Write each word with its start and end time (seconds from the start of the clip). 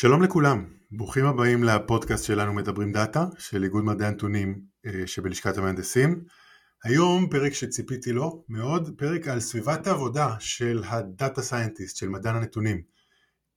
שלום 0.00 0.22
לכולם, 0.22 0.64
ברוכים 0.90 1.24
הבאים 1.24 1.64
לפודקאסט 1.64 2.24
שלנו 2.24 2.54
מדברים 2.54 2.92
data 2.92 3.26
של 3.38 3.64
איגוד 3.64 3.84
מדעי 3.84 4.08
הנתונים 4.08 4.60
אה, 4.86 5.06
שבלשכת 5.06 5.58
המהנדסים. 5.58 6.24
היום 6.84 7.28
פרק 7.30 7.52
שציפיתי 7.52 8.12
לו 8.12 8.44
מאוד, 8.48 8.94
פרק 8.98 9.28
על 9.28 9.40
סביבת 9.40 9.86
העבודה 9.86 10.34
של 10.38 10.82
ה 10.86 10.97
data 10.97 11.42
scientist, 11.42 11.96
של 11.96 12.08
מדען 12.08 12.36
הנתונים. 12.36 12.82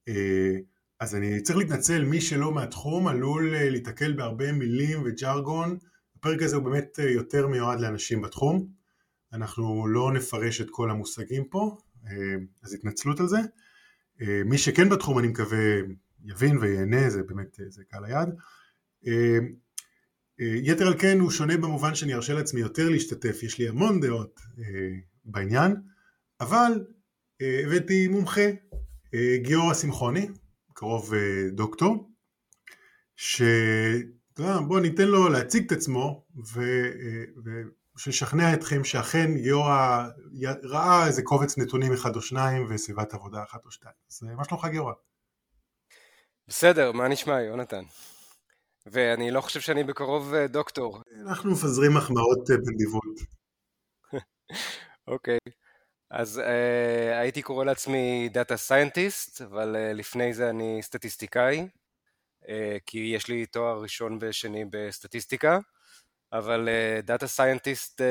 אה, 0.08 0.58
אז 1.00 1.16
אני 1.16 1.42
צריך 1.42 1.58
להתנצל, 1.58 2.04
מי 2.04 2.22
שלא 2.22 2.52
מהתחום 2.52 3.08
עלול 3.08 3.56
אה, 3.56 3.70
להתקל 3.70 4.14
בהרבה 4.14 4.52
מילים 4.52 5.02
וג'רגון. 5.06 5.78
הפרק 6.16 6.42
הזה 6.42 6.56
הוא 6.56 6.64
באמת 6.64 7.00
יותר 7.00 7.48
מיועד 7.48 7.80
לאנשים 7.80 8.22
בתחום. 8.22 8.68
אנחנו 9.34 9.88
לא 9.88 10.12
נפרש 10.14 10.62
את 10.62 10.68
כל 10.70 10.92
המושגים 10.92 11.44
פה, 11.50 11.78
אז 12.64 12.74
התנצלות 12.74 13.20
על 13.20 13.28
זה. 13.28 13.40
מי 14.46 14.58
שכן 14.58 14.90
בתחום 14.90 15.20
אני 15.20 15.28
מקווה 15.28 15.60
יבין 16.26 16.58
וייהנה, 16.58 17.10
זה 17.10 17.24
באמת, 17.24 17.60
זה 17.70 17.84
קהל 17.90 18.06
היעד. 18.06 18.36
אה, 19.08 19.40
אה, 20.42 20.56
יתר 20.64 20.88
על 20.88 21.00
כן 21.00 21.20
הוא 21.20 21.32
שונה 21.32 21.58
במובן 21.58 21.96
שאני 21.96 22.14
ארשה 22.14 22.34
לעצמי 22.34 22.62
יותר 22.62 22.90
להשתתף, 22.90 23.44
יש 23.44 23.60
לי 23.60 23.68
המון 23.68 24.00
דעות 24.00 24.40
אה, 24.60 24.64
בעניין, 25.26 25.76
אבל 26.40 26.86
הבאתי 27.66 28.08
מומחה, 28.08 28.50
גיורא 29.42 29.74
שמחוני, 29.74 30.28
קרוב 30.74 31.14
דוקטור, 31.52 32.12
שבוא 33.16 34.80
ניתן 34.82 35.08
לו 35.08 35.30
להציג 35.30 35.66
את 35.66 35.72
עצמו 35.72 36.26
ושישכנע 37.98 38.54
אתכם 38.54 38.84
שאכן 38.84 39.38
גיורא 39.38 40.08
ראה 40.64 41.08
איזה 41.08 41.22
קובץ 41.22 41.58
נתונים 41.58 41.94
אחד 41.94 42.16
או 42.16 42.22
שניים 42.22 42.66
וסביבת 42.70 43.14
עבודה 43.14 43.44
אחת 43.44 43.66
או 43.66 43.72
שתיים. 43.72 43.96
אז 44.12 44.24
מה 44.24 44.44
שלומך 44.44 44.66
גיורא? 44.66 44.94
בסדר, 46.52 46.92
מה 46.92 47.08
נשמע, 47.08 47.42
יונתן? 47.42 47.84
ואני 48.86 49.32
לא 49.32 49.42
חושב 49.42 49.60
שאני 49.60 49.84
בקרוב 49.84 50.34
אה, 50.34 50.48
דוקטור. 50.48 51.02
אנחנו 51.22 51.52
מפזרים 51.52 51.94
מחמאות 51.94 52.52
אה, 52.52 52.56
בנדיבות. 52.58 53.04
אוקיי. 55.08 55.38
okay. 55.48 55.52
אז 56.10 56.38
uh, 56.38 57.20
הייתי 57.20 57.42
קורא 57.42 57.66
לעצמי 57.66 58.30
data 58.34 58.58
scientist, 58.58 59.42
אבל 59.42 59.76
uh, 59.76 59.94
לפני 59.94 60.34
זה 60.34 60.50
אני 60.50 60.80
סטטיסטיקאי, 60.82 61.68
uh, 62.44 62.48
כי 62.86 62.98
יש 63.16 63.28
לי 63.28 63.46
תואר 63.46 63.82
ראשון 63.82 64.18
ושני 64.22 64.66
בסטטיסטיקה, 64.72 65.60
אבל 66.34 66.70
data 67.04 67.26
uh, 67.26 67.30
scientist 67.30 68.02
uh, 68.02 68.04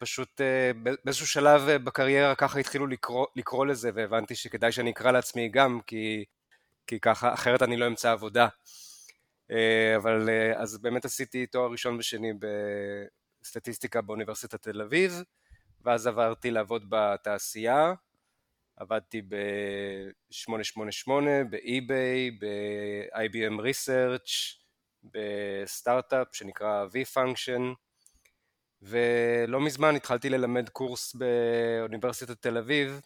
פשוט 0.00 0.40
uh, 0.40 0.78
באיזשהו 1.04 1.26
שלב 1.26 1.62
uh, 1.68 1.78
בקריירה 1.78 2.34
ככה 2.34 2.58
התחילו 2.58 2.86
לקרוא, 2.86 3.26
לקרוא 3.36 3.66
לזה, 3.66 3.90
והבנתי 3.94 4.34
שכדאי 4.34 4.72
שאני 4.72 4.90
אקרא 4.90 5.10
לעצמי 5.10 5.48
גם, 5.48 5.80
כי 5.86 6.24
כי 6.86 7.00
ככה, 7.00 7.34
אחרת 7.34 7.62
אני 7.62 7.76
לא 7.76 7.86
אמצא 7.86 8.12
עבודה. 8.12 8.48
אה, 9.50 9.96
אבל 9.96 10.28
אה, 10.28 10.62
אז 10.62 10.78
באמת 10.78 11.04
עשיתי 11.04 11.46
תואר 11.46 11.70
ראשון 11.70 11.96
ושני 11.98 12.32
בסטטיסטיקה 13.42 14.00
באוניברסיטת 14.00 14.62
תל 14.62 14.82
אביב, 14.82 15.22
ואז 15.84 16.06
עברתי 16.06 16.50
לעבוד 16.50 16.84
בתעשייה, 16.88 17.94
עבדתי 18.76 19.22
ב-888, 19.22 21.10
ב-eBay, 21.50 22.34
ב-IBM 22.40 23.60
Research, 23.60 24.32
בסטארט-אפ 25.04 26.28
שנקרא 26.32 26.86
V-Function, 26.86 27.62
ולא 28.82 29.60
מזמן 29.60 29.96
התחלתי 29.96 30.30
ללמד 30.30 30.68
קורס 30.68 31.14
באוניברסיטת 31.14 32.42
תל 32.42 32.56
אביב, 32.56 33.00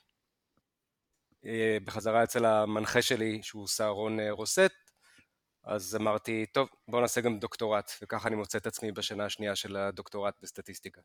בחזרה 1.85 2.25
אצל 2.25 2.45
המנחה 2.45 3.03
שלי 3.03 3.41
שהוא 3.43 3.69
סהרון 3.69 4.21
אה, 4.21 4.31
רוסט 4.31 4.73
אז 5.65 5.97
אמרתי 5.97 6.47
טוב 6.53 6.69
בוא 6.89 7.01
נעשה 7.01 7.21
גם 7.21 7.39
דוקטורט 7.39 7.91
וככה 8.03 8.29
אני 8.29 8.37
מוצא 8.37 8.59
את 8.59 8.67
עצמי 8.67 8.93
בשנה 8.93 9.25
השנייה 9.25 9.57
של 9.57 9.77
הדוקטורט 9.77 10.35
בסטטיסטיקה. 10.43 11.01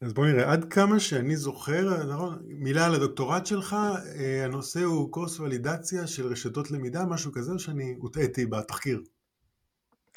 אז 0.00 0.12
בוא 0.12 0.26
נראה 0.26 0.52
עד 0.52 0.72
כמה 0.72 1.00
שאני 1.00 1.36
זוכר 1.36 2.04
נכון, 2.04 2.42
מילה 2.44 2.86
על 2.86 2.94
הדוקטורט 2.94 3.46
שלך 3.46 3.76
אה, 4.18 4.44
הנושא 4.44 4.80
הוא 4.80 5.12
קורס 5.12 5.40
ולידציה 5.40 6.06
של 6.06 6.26
רשתות 6.26 6.70
למידה 6.70 7.04
משהו 7.04 7.32
כזה 7.32 7.52
או 7.52 7.58
שאני 7.58 7.94
הוטעיתי 7.98 8.46
בתחקיר? 8.46 9.02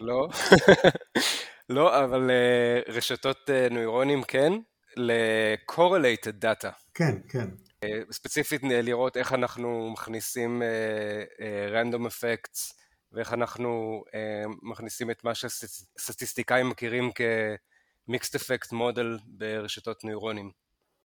לא 0.02 0.30
לא 1.70 2.04
אבל 2.04 2.32
רשתות 2.88 3.50
נוירונים 3.72 4.24
כן 4.24 4.54
ל-correlated 4.98 6.44
data. 6.44 6.70
כן 6.94 7.18
כן 7.30 7.48
אה, 7.50 7.67
ספציפית 8.12 8.62
לראות 8.64 9.18
איך 9.18 9.34
אנחנו 9.34 9.90
מכניסים 9.94 10.62
אה, 10.62 11.84
random 11.84 12.08
effects 12.08 12.74
ואיך 13.12 13.34
אנחנו 13.34 14.04
אה, 14.14 14.44
מכניסים 14.62 15.12
את 15.12 15.24
מה 15.24 15.36
שסטטיסטיקאים 15.36 16.70
מכירים 16.70 17.12
כ-mixed 17.16 18.36
effect 18.36 18.72
model 18.72 19.24
ברשתות 19.28 20.04
נוירונים. 20.04 20.52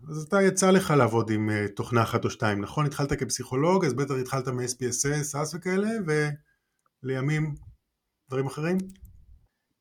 אז 0.08 0.22
אתה 0.28 0.42
יצא 0.42 0.70
לך 0.70 0.90
לעבוד 0.90 1.30
עם 1.30 1.50
תוכנה 1.76 2.02
אחת 2.02 2.24
או 2.24 2.30
שתיים, 2.30 2.60
נכון? 2.60 2.86
התחלת 2.86 3.12
כפסיכולוג, 3.12 3.84
אז 3.84 3.94
בטח 3.94 4.14
התחלת 4.20 4.48
מ-SPSS, 4.48 5.34
SAS 5.34 5.56
וכאלה, 5.56 5.88
ולימים 7.02 7.54
דברים 8.28 8.46
אחרים? 8.46 8.78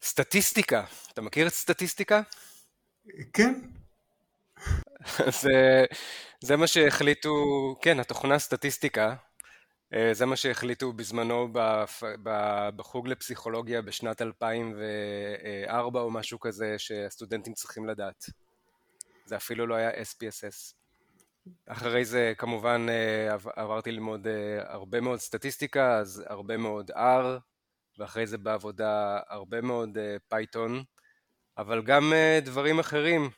סטטיסטיקה, 0.04 0.84
אתה 1.14 1.22
מכיר 1.22 1.48
את 1.48 1.54
סטטיסטיקה? 1.54 2.22
כן. 3.34 3.62
זה, 5.42 5.86
זה 6.42 6.56
מה 6.56 6.68
שהחליטו, 6.68 7.36
כן, 7.82 8.00
התוכנה 8.00 8.40
סטטיסטיקה, 8.40 9.16
אה, 9.94 10.14
זה 10.14 10.26
מה 10.26 10.36
שהחליטו 10.36 10.94
בזמנו 10.94 11.48
בחוג 12.76 13.08
לפסיכולוגיה 13.08 13.82
בשנת 13.82 14.22
2004 14.22 16.00
או 16.02 16.12
משהו 16.12 16.40
כזה 16.40 16.76
שהסטודנטים 16.78 17.54
צריכים 17.54 17.86
לדעת. 17.86 18.26
זה 19.26 19.36
אפילו 19.36 19.68
לא 19.68 19.76
היה 19.76 19.92
SPSS. 19.92 20.74
אחרי 21.68 22.06
זה 22.06 22.34
כמובן 22.38 22.86
אה, 22.90 23.36
עברתי 23.56 23.92
ללמוד 23.92 24.28
אה, 24.28 24.74
הרבה 24.74 25.02
מאוד 25.02 25.20
סטטיסטיקה, 25.20 25.98
אז 25.98 26.24
הרבה 26.28 26.58
מאוד 26.58 26.92
R, 26.92 27.40
ואחרי 27.98 28.28
זה 28.28 28.38
בעבודה 28.38 29.20
הרבה 29.28 29.62
מאוד 29.62 29.98
Python, 30.28 30.84
אבל 31.58 31.82
גם 31.82 32.14
דברים 32.44 32.80
אחרים. 32.80 33.30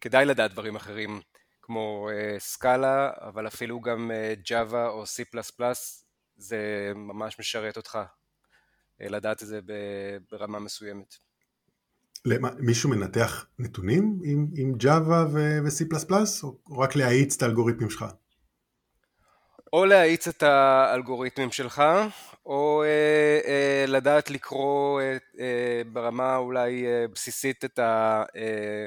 כדאי 0.00 0.24
לדעת 0.24 0.50
דברים 0.50 0.76
אחרים 0.76 1.20
כמו 1.62 2.08
Scala, 2.38 3.10
uh, 3.10 3.24
אבל 3.24 3.46
אפילו 3.46 3.80
גם 3.80 4.10
Java 4.48 4.86
uh, 4.86 4.90
או 4.90 5.04
C++, 5.04 5.38
זה 6.36 6.92
ממש 6.94 7.38
משרת 7.40 7.76
אותך 7.76 7.98
לדעת 9.00 9.42
את 9.42 9.48
זה 9.48 9.60
ברמה 10.30 10.58
מסוימת. 10.58 11.14
למה, 12.24 12.50
מישהו 12.58 12.90
מנתח 12.90 13.46
נתונים 13.58 14.20
עם, 14.24 14.46
עם 14.54 14.74
Java 14.82 15.28
ו-C++ 15.32 16.12
או 16.42 16.78
רק 16.78 16.96
להאיץ 16.96 17.36
את 17.36 17.42
האלגוריתמים 17.42 17.90
שלך? 17.90 18.04
או 19.72 19.84
להאיץ 19.84 20.28
את 20.28 20.42
האלגוריתמים 20.42 21.52
שלך, 21.52 21.82
או 22.46 22.82
אה, 22.82 23.40
אה, 23.50 23.84
לדעת 23.88 24.30
לקרוא 24.30 25.00
אה, 25.00 25.16
אה, 25.40 25.82
ברמה 25.92 26.36
אולי 26.36 26.86
אה, 26.86 27.08
בסיסית 27.14 27.64
את 27.64 27.78
ה... 27.78 28.22
אה, 28.36 28.86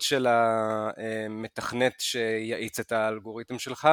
של 0.00 0.26
המתכנת 0.26 1.92
שיאיץ 1.98 2.80
את 2.80 2.92
האלגוריתם 2.92 3.58
שלך, 3.58 3.88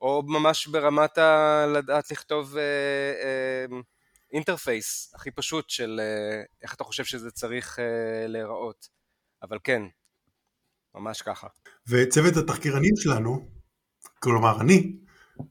או 0.00 0.22
ממש 0.26 0.66
ברמת 0.66 1.18
ה... 1.18 1.66
לדעת 1.74 2.10
לכתוב 2.10 2.56
אינטרפייס 4.32 5.12
הכי 5.14 5.30
פשוט 5.30 5.70
של 5.70 6.00
איך 6.62 6.74
אתה 6.74 6.84
חושב 6.84 7.04
שזה 7.04 7.30
צריך 7.30 7.78
להיראות. 8.28 8.88
אבל 9.42 9.58
כן, 9.64 9.82
ממש 10.94 11.22
ככה. 11.22 11.46
וצוות 11.88 12.36
התחקירנים 12.36 12.96
שלנו, 12.96 13.48
כלומר 14.18 14.60
אני, 14.60 14.96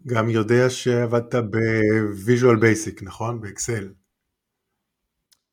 גם 0.08 0.30
יודע 0.30 0.70
שעבדת 0.70 1.36
ב-Visual 1.36 2.62
Basic, 2.62 3.06
נכון? 3.06 3.42
באקסל. 3.42 3.94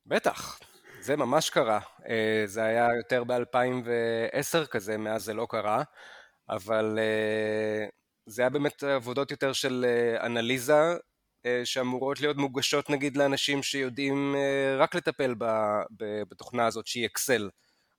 בטח. 0.07 0.59
זה 1.01 1.17
ממש 1.17 1.51
קרה, 1.51 1.81
אה, 2.09 2.43
זה 2.47 2.63
היה 2.63 2.89
יותר 2.97 3.25
ב-2010 3.25 4.67
כזה, 4.67 4.97
מאז 4.97 5.25
זה 5.25 5.35
לא 5.35 5.47
קרה, 5.51 5.83
אבל 6.49 6.99
אה, 6.99 7.87
זה 8.27 8.43
היה 8.43 8.49
באמת 8.49 8.83
עבודות 8.83 9.31
יותר 9.31 9.53
של 9.53 9.87
אה, 9.89 10.27
אנליזה 10.27 10.97
שאמורות 11.65 12.21
להיות 12.21 12.37
מוגשות 12.37 12.91
נגיד 12.91 13.17
לאנשים 13.17 13.63
שיודעים 13.63 14.37
רק 14.79 14.95
לטפל 14.95 15.35
בתוכנה 16.29 16.67
הזאת 16.67 16.87
שהיא 16.87 17.07
אקסל, 17.07 17.51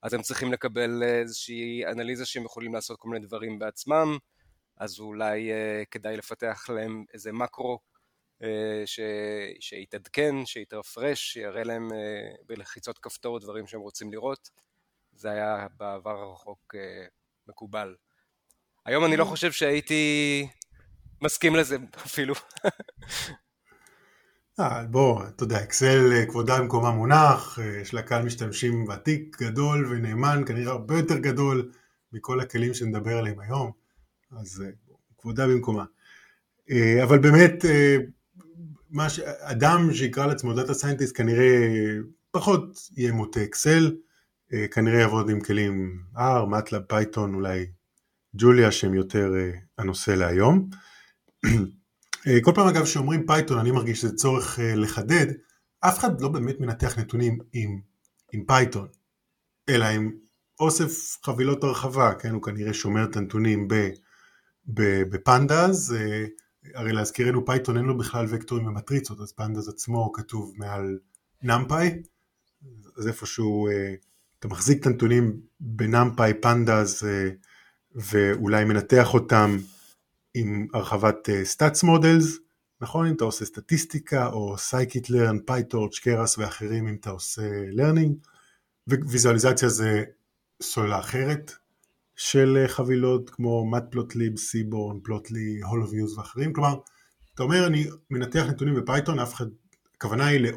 אז 0.04 0.14
הם 0.14 0.22
צריכים 0.22 0.54
לקבל 0.54 1.04
איזושהי 1.04 1.86
אנליזה 1.86 2.26
שהם 2.26 2.44
יכולים 2.44 2.74
לעשות 2.74 3.00
כל 3.00 3.10
מיני 3.10 3.26
דברים 3.26 3.60
בעצמם, 3.60 4.18
אז 4.82 5.00
אולי 5.00 5.52
כדאי 5.92 6.18
לפתח 6.18 6.70
להם 6.70 7.06
איזה 7.14 7.32
מקרו 7.32 7.80
אה, 8.44 8.84
ש... 8.86 9.00
שיתעדכן, 9.60 10.46
שיתרפרש, 10.46 11.20
שיראה 11.34 11.64
להם 11.64 11.94
אה, 11.94 12.36
בלחיצות 12.48 13.00
כפתור 13.00 13.40
דברים 13.40 13.68
שהם 13.68 13.80
רוצים 13.80 14.12
לראות. 14.12 14.50
זה 15.14 15.32
היה 15.32 15.68
בעבר 15.78 16.20
הרחוק 16.20 16.76
אה, 16.76 17.06
מקובל. 17.48 17.96
היום 18.86 19.06
אני 19.06 19.18
לא 19.18 19.26
חושב 19.26 19.52
שהייתי 19.52 20.48
מסכים 21.22 21.56
לזה 21.56 21.78
אפילו. 22.06 22.34
אה, 24.60 24.84
בוא, 24.84 25.28
אתה 25.28 25.44
יודע, 25.44 25.64
אקסל 25.64 26.26
כבודה 26.30 26.60
במקומה 26.60 26.92
מונח, 26.92 27.60
יש 27.82 27.94
לה 27.94 28.02
קהל 28.02 28.26
משתמשים 28.26 28.88
ותיק, 28.90 29.38
גדול 29.42 29.88
ונאמן, 29.92 30.44
כנראה 30.48 30.72
הרבה 30.72 30.98
יותר 30.98 31.18
גדול 31.18 31.72
מכל 32.14 32.40
הכלים 32.40 32.74
שנדבר 32.74 33.18
עליהם 33.18 33.40
היום, 33.40 33.81
אז 34.32 34.64
כבודה 35.18 35.48
במקומה. 35.48 35.86
אבל 37.04 37.20
באמת, 37.20 37.66
מה 38.90 39.10
ש... 39.10 39.20
אדם 39.20 39.94
שיקרא 39.94 40.26
לעצמו 40.26 40.54
data 40.54 40.74
scientist 40.74 41.18
כנראה 41.18 41.68
פחות 42.32 42.90
יהיה 42.98 43.12
מוטה 43.12 43.44
אקסל, 43.44 43.96
כנראה 44.72 45.00
יעבוד 45.00 45.30
עם 45.30 45.42
כלים 45.42 46.04
R, 46.16 46.46
MATLAB, 46.50 46.82
Python, 46.82 47.34
אולי 47.34 47.66
ג'וליה 48.36 48.72
שהם 48.72 48.94
יותר 48.94 49.34
הנושא 49.78 50.12
להיום. 50.12 50.70
אה, 52.28 52.38
כל 52.42 52.52
פעם 52.56 52.68
אגב 52.68 52.86
שאומרים 52.86 53.28
Python 53.28 53.60
אני 53.60 53.72
מרגיש 53.72 54.02
שזה 54.02 54.16
צורך 54.16 54.60
אה, 54.60 54.76
לחדד, 54.76 55.26
אף 55.80 56.00
אחד 56.00 56.22
לא 56.22 56.30
באמת 56.30 56.60
מנתח 56.60 57.00
נתונים 57.00 57.40
עם, 57.54 57.80
עם 58.34 58.44
Python, 58.46 58.88
אלא 59.70 59.86
עם 59.86 60.12
אוסף 60.60 61.18
חבילות 61.26 61.64
הרחבה, 61.64 62.14
כן, 62.14 62.34
הוא 62.34 62.44
כנראה 62.44 62.74
שומר 62.74 63.04
את 63.04 63.16
הנתונים 63.16 63.68
ב-Pandas, 64.74 65.96
אה, 66.00 66.26
הרי 66.74 66.92
להזכירנו 66.92 67.46
Python 67.46 67.78
אין 67.78 67.86
לו 67.86 67.98
בכלל 67.98 68.26
וקטורים 68.30 68.68
ומטריצות, 68.68 69.20
אז 69.20 69.32
Pandas 69.32 69.70
עצמו 69.70 70.12
כתוב 70.12 70.54
מעל 70.58 71.00
NumPy, 71.44 72.02
אז 72.98 73.08
איפשהו 73.08 73.68
אתה 74.40 74.48
מחזיק 74.48 74.82
את 74.82 74.86
הנתונים 74.86 75.40
ב-NumPy, 75.60 76.34
Pandas, 76.34 77.04
ואולי 77.96 78.66
מנתח 78.66 79.14
אותם 79.14 79.58
עם 80.34 80.68
הרחבת 80.74 81.30
statsmodels, 81.44 82.38
נכון? 82.82 83.08
אם 83.08 83.16
אתה 83.16 83.24
עושה 83.24 83.46
סטטיסטיקה 83.46 84.28
או 84.28 84.58
scikit-learn, 84.58 85.40
PyTorch, 85.46 86.00
Keras 86.00 86.38
ואחרים 86.38 86.88
אם 86.88 86.96
אתה 87.00 87.10
עושה 87.10 87.50
learning, 87.72 88.18
וויזואליזציה 88.88 89.70
זה 89.70 90.04
סוללה 90.62 91.00
אחרת 91.00 91.52
של 92.24 92.66
uh, 92.66 92.68
חבילות 92.68 93.30
כמו 93.30 93.72
Matplotlib, 93.72 94.38
Seaborn, 94.38 95.00
Plotly, 95.04 95.62
HoloViews 95.70 96.18
ואחרים, 96.18 96.54
כלומר, 96.54 96.76
אתה 97.34 97.44
אומר 97.44 97.68
אני 97.68 97.86
מנתח 98.10 98.44
נתונים 98.50 98.76
ב-Python, 98.76 99.20
אף 99.20 99.34
אחד, 99.34 99.46
הכוונה 99.96 100.28
היא 100.28 100.48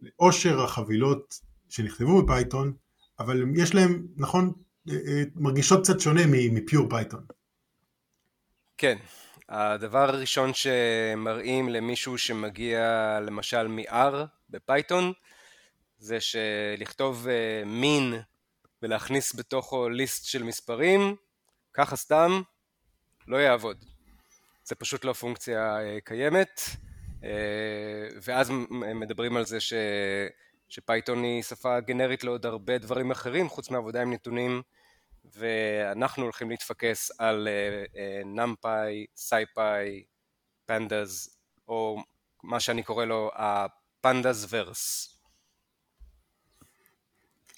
לעושר 0.00 0.60
החבילות 0.60 1.34
שנכתבו 1.68 2.22
ב-Python, 2.22 2.72
אבל 3.18 3.44
יש 3.56 3.74
להם, 3.74 4.06
נכון, 4.16 4.52
אה, 4.90 5.22
מרגישות 5.34 5.82
קצת 5.82 6.00
שונה 6.00 6.20
מ-pure 6.26 6.88
Python. 6.90 7.24
כן, 8.78 8.96
הדבר 9.48 10.08
הראשון 10.08 10.50
שמראים 10.54 11.68
למישהו 11.68 12.18
שמגיע 12.18 13.18
למשל 13.26 13.66
מ-R 13.66 14.14
ב-Python 14.50 15.12
זה 15.98 16.18
שלכתוב 16.20 17.26
מין 17.66 18.14
אה, 18.14 18.20
ולהכניס 18.82 19.34
בתוכו 19.34 19.88
list 19.88 20.24
של 20.24 20.42
מספרים 20.42 21.16
ככה 21.72 21.96
סתם 21.96 22.42
לא 23.26 23.36
יעבוד. 23.36 23.84
זה 24.64 24.74
פשוט 24.74 25.04
לא 25.04 25.12
פונקציה 25.12 25.80
אה, 25.80 25.98
קיימת 26.04 26.60
אה, 27.24 28.08
ואז 28.22 28.50
מדברים 28.94 29.36
על 29.36 29.44
זה 29.44 29.60
ש... 29.60 29.72
ש-Python 30.68 31.22
היא 31.22 31.42
שפה 31.42 31.80
גנרית 31.80 32.24
לעוד 32.24 32.46
הרבה 32.46 32.78
דברים 32.78 33.10
אחרים 33.10 33.48
חוץ 33.48 33.70
מעבודה 33.70 34.02
עם 34.02 34.12
נתונים 34.12 34.62
ואנחנו 35.24 36.22
הולכים 36.22 36.50
להתפקס 36.50 37.10
על 37.20 37.48
NumPy, 38.24 39.06
SciPy, 39.16 40.04
Pandas, 40.66 41.38
או 41.68 42.02
מה 42.42 42.60
שאני 42.60 42.82
קורא 42.82 43.04
לו 43.04 43.30
ה-Pandas-verse. 43.34 45.17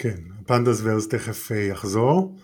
כן, 0.02 0.17
ה-Pandas-verse 0.40 1.08
תכף 1.08 1.50
uh, 1.52 1.55
יחזור. 1.55 2.37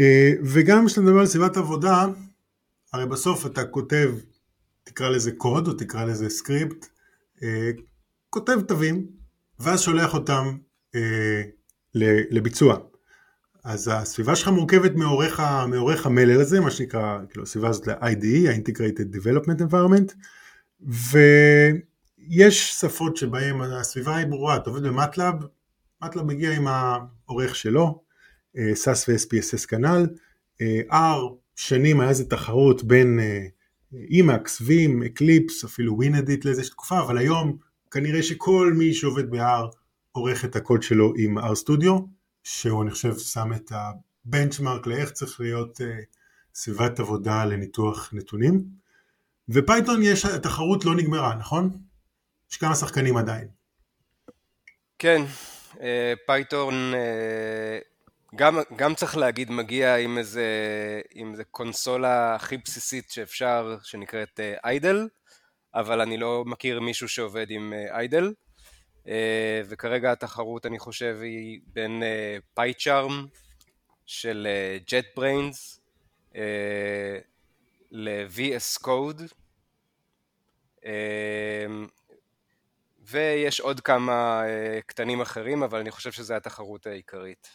Uh, 0.00 0.02
וגם 0.44 0.86
כשאתה 0.86 1.00
מדבר 1.00 1.18
על 1.18 1.26
סביבת 1.26 1.56
עבודה, 1.56 2.06
הרי 2.92 3.06
בסוף 3.06 3.46
אתה 3.46 3.64
כותב, 3.64 4.14
תקרא 4.84 5.08
לזה 5.08 5.32
קוד 5.32 5.68
או 5.68 5.72
תקרא 5.72 6.04
לזה 6.04 6.28
סקריפט, 6.28 6.86
uh, 7.36 7.42
כותב 8.30 8.60
תווים, 8.68 9.06
ואז 9.60 9.80
שולח 9.80 10.14
אותם 10.14 10.56
לביצוע. 12.30 12.78
אז 13.64 13.90
הסביבה 13.92 14.36
שלך 14.36 14.48
מורכבת 14.48 14.94
מעורך, 14.94 15.40
מעורך 15.68 16.06
המלל 16.06 16.40
הזה, 16.40 16.60
מה 16.60 16.70
שנקרא, 16.70 17.18
כאילו 17.30 17.42
הסביבה 17.42 17.68
הזאת 17.68 17.86
ל-IDE, 17.86 18.48
ה-Integrated 18.48 19.16
Development 19.16 19.60
Environment, 19.70 20.14
ויש 22.30 22.72
שפות 22.80 23.16
שבהן 23.16 23.60
הסביבה 23.60 24.16
היא 24.16 24.26
ברורה, 24.26 24.56
אתה 24.56 24.70
עובד 24.70 24.82
ב-MATLAB, 24.82 25.34
MATLAB 26.02 26.26
מגיע 26.26 26.56
עם 26.56 26.66
העורך 26.66 27.56
שלו, 27.56 28.02
SAS 28.56 29.08
ו-SPSS 29.08 29.66
כנ"ל, 29.68 30.06
R, 30.90 31.34
שנים 31.56 32.00
היה 32.00 32.10
איזה 32.10 32.30
תחרות 32.30 32.84
בין 32.84 33.20
Emacs, 33.92 34.60
Vim, 34.60 35.02
Eclipse, 35.02 35.64
אפילו 35.64 35.96
WinEdt 35.96 36.44
לאיזה 36.44 36.62
תקופה, 36.70 37.00
אבל 37.00 37.18
היום 37.18 37.56
כנראה 37.90 38.22
שכל 38.22 38.72
מי 38.76 38.94
שעובד 38.94 39.30
ב-R 39.30 39.76
עורך 40.12 40.44
את 40.44 40.56
הקוד 40.56 40.82
שלו 40.82 41.12
עם 41.16 41.38
R 41.38 41.42
Studio, 41.42 41.92
שהוא 42.44 42.82
אני 42.82 42.90
חושב 42.90 43.18
שם 43.18 43.52
את 43.52 43.72
ה-benchmark 43.74 44.86
לאיך 44.86 45.10
צריך 45.10 45.40
להיות 45.40 45.80
uh, 45.80 45.84
סביבת 46.54 47.00
עבודה 47.00 47.44
לניתוח 47.44 48.10
נתונים. 48.12 48.64
ו-Python 49.48 50.02
יש, 50.02 50.24
התחרות 50.24 50.84
לא 50.84 50.94
נגמרה, 50.94 51.34
נכון? 51.34 51.70
יש 52.50 52.56
כמה 52.56 52.74
שחקנים 52.74 53.16
עדיין. 53.16 53.48
כן, 54.98 55.22
אה, 55.22 55.55
Python 56.26 56.94
אה, 56.94 57.78
גם, 58.36 58.58
גם 58.76 58.94
צריך 58.94 59.16
להגיד 59.16 59.50
מגיע 59.50 59.96
עם 59.96 60.18
איזה, 60.18 60.46
עם 61.14 61.32
איזה 61.32 61.44
קונסולה 61.44 62.34
הכי 62.34 62.56
בסיסית 62.56 63.10
שאפשר, 63.10 63.76
שנקראת 63.82 64.40
IDLE, 64.64 65.08
אבל 65.74 66.00
אני 66.00 66.16
לא 66.16 66.44
מכיר 66.46 66.80
מישהו 66.80 67.08
שעובד 67.08 67.46
עם 67.50 67.72
IDLE. 67.90 68.32
אה, 69.08 69.60
וכרגע 69.68 70.12
התחרות 70.12 70.66
אני 70.66 70.78
חושב 70.78 71.18
היא 71.22 71.60
בין 71.66 72.02
PyCharm 72.54 73.18
אה, 73.18 73.38
של 74.06 74.48
JetBrains 74.90 75.78
אה, 76.36 77.18
ל-VS 77.90 78.82
Code 78.84 79.22
ויש 83.10 83.60
עוד 83.60 83.80
כמה 83.80 84.42
קטנים 84.86 85.20
אחרים 85.20 85.62
אבל 85.62 85.78
אני 85.78 85.90
חושב 85.90 86.12
שזו 86.12 86.34
התחרות 86.34 86.86
העיקרית. 86.86 87.48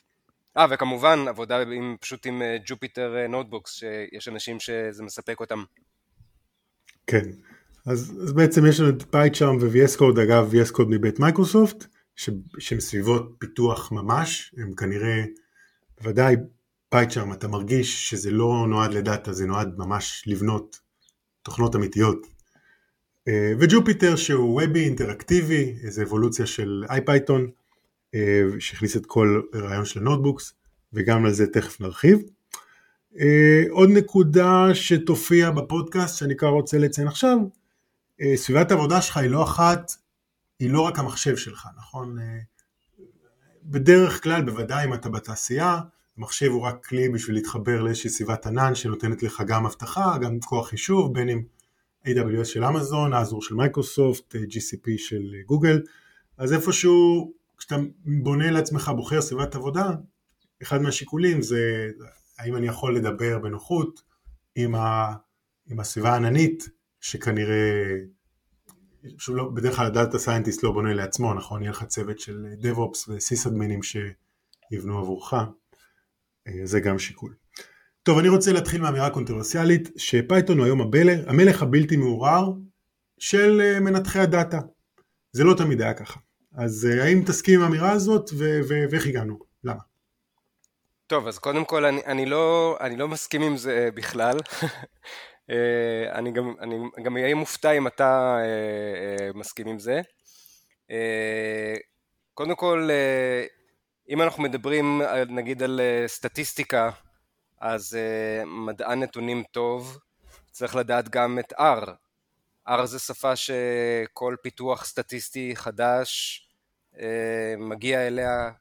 אה 0.57 0.65
וכמובן 0.69 1.19
עבודה 1.27 1.61
עם, 1.61 1.95
פשוט 1.99 2.25
עם 2.25 2.41
Jupyter 2.65 3.27
notebooks 3.29 3.71
שיש 3.71 4.27
אנשים 4.27 4.59
שזה 4.59 5.03
מספק 5.03 5.39
אותם. 5.39 5.63
כן, 7.07 7.29
אז, 7.85 8.21
אז 8.23 8.33
בעצם 8.33 8.65
יש 8.65 8.79
לנו 8.79 8.89
את 8.89 9.03
PyCharm 9.11 9.57
ו-VS 9.61 9.99
Code, 9.99 10.21
אגב 10.23 10.51
VS 10.51 10.77
Code 10.77 10.85
מבית 10.89 11.19
מייקרוסופט, 11.19 11.85
שהם 12.15 12.79
סביבות 12.79 13.35
פיתוח 13.39 13.91
ממש, 13.91 14.55
הם 14.57 14.73
כנראה, 14.75 15.23
בוודאי 15.97 16.35
PyCharm, 16.89 17.33
אתה 17.33 17.47
מרגיש 17.47 18.09
שזה 18.09 18.31
לא 18.31 18.65
נועד 18.69 18.93
ל-data, 18.93 19.33
זה 19.33 19.45
נועד 19.45 19.73
ממש 19.77 20.23
לבנות 20.27 20.79
תוכנות 21.41 21.75
אמיתיות. 21.75 22.27
אה, 23.27 23.53
ו-Jupyter 23.59 24.15
שהוא 24.15 24.61
ובי 24.63 24.85
אינטראקטיבי, 24.85 25.75
איזו 25.83 26.01
אבולוציה 26.01 26.45
של 26.45 26.83
IPython, 26.89 27.49
אה, 28.15 28.41
שהכניס 28.59 28.97
את 28.97 29.05
כל 29.05 29.41
הרעיון 29.53 29.85
של 29.85 29.99
ה-notebooks, 29.99 30.53
וגם 30.93 31.25
על 31.25 31.31
זה 31.31 31.47
תכף 31.47 31.81
נרחיב. 31.81 32.19
אה, 33.19 33.63
עוד 33.69 33.89
נקודה 33.89 34.67
שתופיע 34.73 35.51
בפודקאסט 35.51 36.17
שאני 36.17 36.35
כבר 36.35 36.49
רוצה 36.49 36.77
לציין 36.77 37.07
עכשיו, 37.07 37.37
סביבת 38.35 38.71
העבודה 38.71 39.01
שלך 39.01 39.17
היא 39.17 39.29
לא 39.29 39.43
אחת, 39.43 39.91
היא 40.59 40.69
לא 40.69 40.81
רק 40.81 40.99
המחשב 40.99 41.37
שלך, 41.37 41.67
נכון? 41.77 42.17
בדרך 43.63 44.23
כלל, 44.23 44.41
בוודאי 44.41 44.85
אם 44.85 44.93
אתה 44.93 45.09
בתעשייה, 45.09 45.79
המחשב 46.17 46.51
הוא 46.51 46.61
רק 46.61 46.85
כלי 46.85 47.09
בשביל 47.09 47.35
להתחבר 47.35 47.81
לאיזושהי 47.81 48.09
סביבת 48.09 48.45
ענן 48.45 48.75
שנותנת 48.75 49.23
לך 49.23 49.43
גם 49.47 49.65
אבטחה, 49.65 50.17
גם 50.17 50.39
כוח 50.39 50.69
חישוב, 50.69 51.13
בין 51.13 51.29
אם 51.29 51.41
AWS 52.05 52.45
של 52.45 52.63
אמזון, 52.63 53.13
Azure 53.13 53.41
של 53.41 53.55
מייקרוסופט, 53.55 54.35
אה, 54.35 54.41
GCP 54.41 54.97
של 54.97 55.23
גוגל, 55.45 55.81
אז 56.37 56.53
איפשהו 56.53 57.33
כשאתה 57.57 57.75
בונה 58.23 58.51
לעצמך, 58.51 58.91
בוחר 58.95 59.21
סביבת 59.21 59.55
עבודה, 59.55 59.89
אחד 60.63 60.81
מהשיקולים 60.81 61.41
זה 61.41 61.89
האם 62.39 62.55
אני 62.55 62.67
יכול 62.67 62.95
לדבר 62.95 63.39
בנוחות 63.39 64.01
עם, 64.55 64.75
ה, 64.75 65.13
עם 65.67 65.79
הסביבה 65.79 66.13
העננית 66.13 66.69
שכנראה, 67.01 67.97
שוב 69.17 69.35
לא, 69.35 69.49
בדרך 69.49 69.75
כלל 69.75 69.85
ה-data 69.85 70.19
scientist 70.19 70.63
לא 70.63 70.71
בונה 70.71 70.93
לעצמו, 70.93 71.33
נכון? 71.33 71.61
יהיה 71.61 71.71
לך 71.71 71.83
צוות 71.83 72.19
של 72.19 72.45
DevOps 72.61 73.09
ו-sysאדמינים 73.09 73.79
שיבנו 73.83 74.99
עבורך, 74.99 75.33
אה, 76.47 76.53
זה 76.63 76.79
גם 76.79 76.99
שיקול. 76.99 77.40
טוב, 78.03 78.17
אני 78.17 78.29
רוצה 78.29 78.53
להתחיל 78.53 78.81
מהאמירה 78.81 79.09
קונטרוברסיאלית, 79.09 79.89
ש-Python 79.97 80.57
הוא 80.57 80.65
היום 80.65 80.81
הבלך, 80.81 81.19
המלך 81.27 81.61
הבלתי 81.61 81.97
מעורער 81.97 82.51
של 83.17 83.61
אה, 83.61 83.79
מנתחי 83.79 84.19
ה-data. 84.19 84.59
זה 85.31 85.43
לא 85.43 85.53
תמיד 85.53 85.81
היה 85.81 85.93
ככה. 85.93 86.19
אז 86.57 86.87
אה, 86.91 87.03
האם 87.03 87.23
תסכים 87.27 87.59
עם 87.59 87.65
האמירה 87.65 87.91
הזאת, 87.91 88.29
ואיך 88.89 89.07
הגענו? 89.07 89.39
למה? 89.63 89.79
טוב, 91.07 91.27
אז 91.27 91.39
קודם 91.39 91.65
כל 91.65 91.85
אני, 91.85 92.01
אני, 92.05 92.25
לא, 92.25 92.77
אני 92.79 92.97
לא 92.97 93.07
מסכים 93.07 93.41
עם 93.41 93.57
זה 93.57 93.89
בכלל. 93.93 94.37
אה, 95.49 96.31
גם, 96.33 96.53
אני 96.59 96.75
גם 97.03 97.17
אהיה 97.17 97.35
מופתע 97.35 97.71
אם 97.71 97.87
אתה 97.87 98.37
מסכים 99.35 99.67
עם 99.67 99.79
זה. 99.79 100.01
קודם 102.33 102.55
כל, 102.55 102.89
אם 104.09 104.21
אנחנו 104.21 104.43
מדברים 104.43 105.01
נגיד 105.29 105.63
על 105.63 105.81
סטטיסטיקה, 106.07 106.89
אז 107.61 107.97
מדען 108.45 109.03
נתונים 109.03 109.43
טוב 109.51 109.99
צריך 110.51 110.75
לדעת 110.75 111.09
גם 111.09 111.39
את 111.39 111.53
R, 111.53 111.89
R 112.69 112.85
זה 112.85 112.99
שפה 112.99 113.35
שכל 113.35 114.35
פיתוח 114.41 114.85
סטטיסטי 114.85 115.55
חדש 115.55 116.41
אה, 116.99 117.55
מגיע 117.57 118.07
אליה 118.07 118.51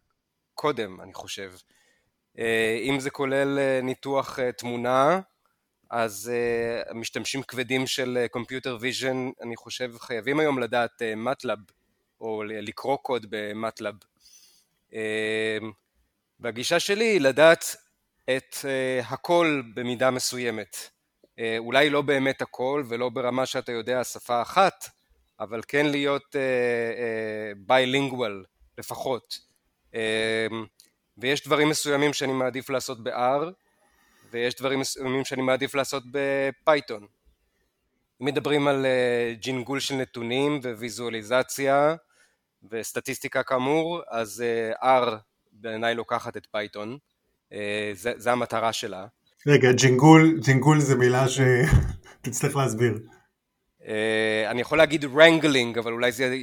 קודם, 0.55 1.01
אני 1.01 1.15
חושב. 1.15 1.53
אה, 2.39 2.79
אם 2.83 3.01
זה 3.01 3.11
כולל 3.11 3.59
אה, 3.59 3.81
ניתוח 3.83 4.39
תמונה, 4.59 5.21
אז 5.91 6.33
משתמשים 6.95 7.43
כבדים 7.43 7.87
של 7.87 8.27
Computer 8.37 8.83
Vision, 8.83 9.17
אני 9.43 9.57
חושב, 9.57 9.99
חייבים 9.99 10.41
היום 10.41 10.59
לדעת 10.59 11.03
MATLAB, 11.03 11.73
או 12.21 12.43
לקרוא 12.47 12.97
קוד 12.97 13.27
ב-MATLAB. 13.31 14.05
והגישה 16.41 16.81
שלי 16.81 17.05
היא 17.05 17.21
לדעת 17.21 17.77
את 18.37 18.57
הכל 19.09 19.63
במידה 19.75 20.11
מסוימת. 20.11 20.77
אה, 21.39 21.57
אולי 21.59 21.91
לא 21.91 22.03
באמת 22.03 22.43
הכל 22.43 22.85
ולא 22.89 23.09
ברמה 23.09 23.47
שאתה 23.47 23.73
יודע 23.73 24.05
שפה 24.05 24.43
אחת, 24.43 24.89
אבל 25.41 25.61
כן 25.69 25.87
להיות 25.87 26.37
bilingual 27.57 28.45
uh, 28.45 28.47
uh, 28.47 28.79
לפחות. 28.79 29.39
ויש 31.19 31.45
דברים 31.47 31.69
מסוימים 31.69 32.13
שאני 32.13 32.33
מעדיף 32.33 32.71
לעשות 32.71 33.05
ב-R, 33.05 33.45
ויש 34.31 34.55
דברים 34.55 34.81
מסוימים 34.81 35.25
שאני 35.25 35.43
מעדיף 35.43 35.75
לעשות 35.75 36.03
ב-Python. 36.11 37.07
אם 38.23 38.27
מדברים 38.27 38.69
על 38.69 38.87
ג'ינגול 39.33 39.81
של 39.81 39.95
נתונים 39.95 40.61
וויזואליזציה 40.63 41.95
וסטטיסטיקה 42.71 43.43
כאמור, 43.43 44.03
אז 44.09 44.45
R 44.83 45.11
בעיניי 45.53 45.95
לוקחת 45.95 46.37
את 46.37 46.47
פייתון, 46.51 46.99
זה, 47.95 48.13
זה 48.17 48.33
המטרה 48.33 48.73
שלה. 48.73 49.07
רגע, 49.47 49.73
ג'ינגול, 49.73 50.39
ג'ינגול 50.45 50.81
זה 50.81 50.95
מילה 50.97 51.27
שתצטרך 51.29 52.57
להסביר. 52.61 52.99
אה, 53.87 54.51
אני 54.51 54.61
יכול 54.61 54.79
להגיד 54.79 55.05
wrangling, 55.05 55.79
אבל 55.79 55.93
אולי 55.93 56.13
זה 56.13 56.37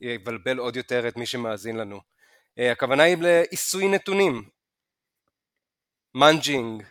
יבלבל 0.00 0.58
עוד 0.58 0.76
יותר 0.76 1.08
את 1.08 1.16
מי 1.16 1.26
שמאזין 1.26 1.76
לנו. 1.76 2.00
אה, 2.58 2.72
הכוונה 2.72 3.02
היא 3.02 3.16
לעיסוי 3.20 3.88
נתונים. 3.88 4.44
munging, 6.14 6.82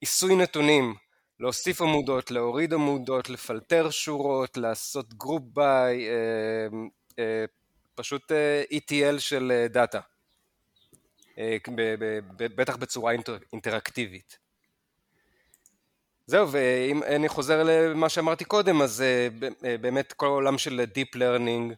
עיסוי 0.00 0.36
נתונים, 0.36 0.94
להוסיף 1.40 1.82
עמודות, 1.82 2.30
להוריד 2.30 2.74
עמודות, 2.74 3.30
לפלטר 3.30 3.90
שורות, 3.90 4.56
לעשות 4.56 5.14
group 5.14 5.42
by, 5.46 6.08
אה, 7.18 7.44
פשוט 7.94 8.32
ETL 8.72 9.18
של 9.18 9.66
דאטה. 9.70 10.00
אה, 11.38 11.56
בטח 12.36 12.76
בצורה 12.76 13.12
אינטראקטיבית. 13.52 14.38
זהו, 16.26 16.52
ואם 16.52 17.02
אני 17.02 17.28
חוזר 17.28 17.62
למה 17.62 18.08
שאמרתי 18.08 18.44
קודם, 18.44 18.82
אז 18.82 19.02
אה, 19.02 19.28
אה, 19.64 19.78
באמת 19.78 20.12
כל 20.12 20.26
העולם 20.26 20.58
של 20.58 20.84
Deep 20.94 21.16
Learning, 21.16 21.74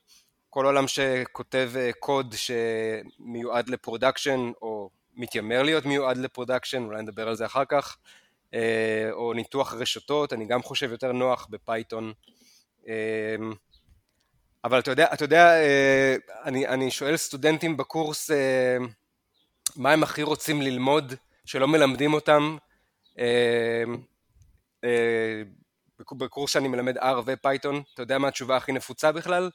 כל 0.51 0.67
עולם 0.67 0.89
שכותב 0.89 1.73
קוד 1.99 2.35
שמיועד 2.37 3.69
ל 3.69 3.76
production, 3.76 4.53
או 4.63 4.91
מתיימר 5.15 5.63
להיות 5.63 5.87
מיועד 5.87 6.17
ל 6.17 6.23
production, 6.23 6.85
אולי 6.85 7.03
נדבר 7.03 7.29
על 7.29 7.35
זה 7.35 7.47
אחר 7.47 7.65
כך, 7.65 7.97
או 9.13 9.33
ניתוח 9.33 9.75
רשתות, 9.75 10.33
אני 10.33 10.47
גם 10.47 10.63
חושב 10.63 10.91
יותר 10.91 11.13
נוח 11.13 11.47
בפייתון. 11.51 12.13
אבל 14.65 14.79
אתה 14.79 14.91
יודע, 14.91 15.07
אתה 15.13 15.25
יודע 15.25 15.53
אני, 16.45 16.67
אני 16.67 16.91
שואל 16.91 17.17
סטודנטים 17.17 17.77
בקורס, 17.77 18.31
מה 19.77 19.93
הם 19.93 20.03
הכי 20.03 20.23
רוצים 20.23 20.63
ללמוד 20.63 21.15
שלא 21.45 21.69
מלמדים 21.69 22.15
אותם 22.15 22.57
אה, 23.19 23.85
אה, 24.85 25.43
בקורס 26.13 26.51
שאני 26.51 26.69
מלמד 26.69 26.99
R 26.99 27.23
ופייתון, 27.27 27.83
אתה 27.95 28.03
יודע 28.03 28.19
מה 28.19 28.29
התשובה 28.29 28.57
הכי 28.57 28.73
נפוצה 28.73 29.13
בכלל? 29.13 29.51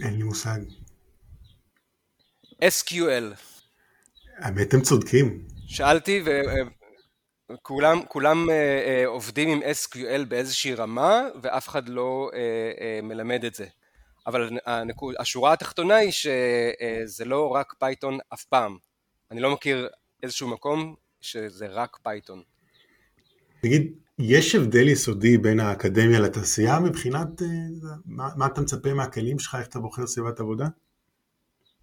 אין 0.00 0.16
לי 0.16 0.22
מושג. 0.22 0.58
SQL. 2.64 3.34
האמת 4.36 4.74
הם 4.74 4.80
צודקים. 4.82 5.44
שאלתי 5.66 6.24
וכולם 7.52 8.00
כולם 8.08 8.50
אה, 8.50 9.02
עובדים 9.06 9.48
עם 9.48 9.60
SQL 9.62 10.24
באיזושהי 10.28 10.74
רמה 10.74 11.22
ואף 11.42 11.68
אחד 11.68 11.88
לא 11.88 12.30
מלמד 13.02 13.44
את 13.44 13.54
זה. 13.54 13.66
אבל 14.26 14.58
השורה 15.18 15.52
התחתונה 15.52 15.96
היא 15.96 16.10
שזה 16.10 17.24
לא 17.24 17.48
רק 17.48 17.74
פייתון 17.78 18.18
אף 18.34 18.44
פעם. 18.44 18.76
אני 19.30 19.40
לא 19.40 19.52
מכיר 19.52 19.88
איזשהו 20.22 20.48
מקום 20.48 20.94
שזה 21.20 21.66
רק 21.66 21.98
פייתון. 22.02 22.42
תגיד, 23.60 23.92
יש 24.18 24.54
הבדל 24.54 24.88
יסודי 24.88 25.38
בין 25.38 25.60
האקדמיה 25.60 26.20
לתעשייה 26.20 26.80
מבחינת 26.80 27.42
אה, 27.42 27.46
מה, 28.04 28.28
מה 28.36 28.46
אתה 28.46 28.60
מצפה 28.60 28.94
מהכלים 28.94 29.38
שלך, 29.38 29.54
איך 29.54 29.68
אתה 29.68 29.78
בוחר 29.78 30.06
סביבת 30.06 30.40
עבודה? 30.40 30.66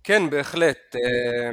כן, 0.04 0.30
בהחלט. 0.30 0.96
אה, 0.96 1.50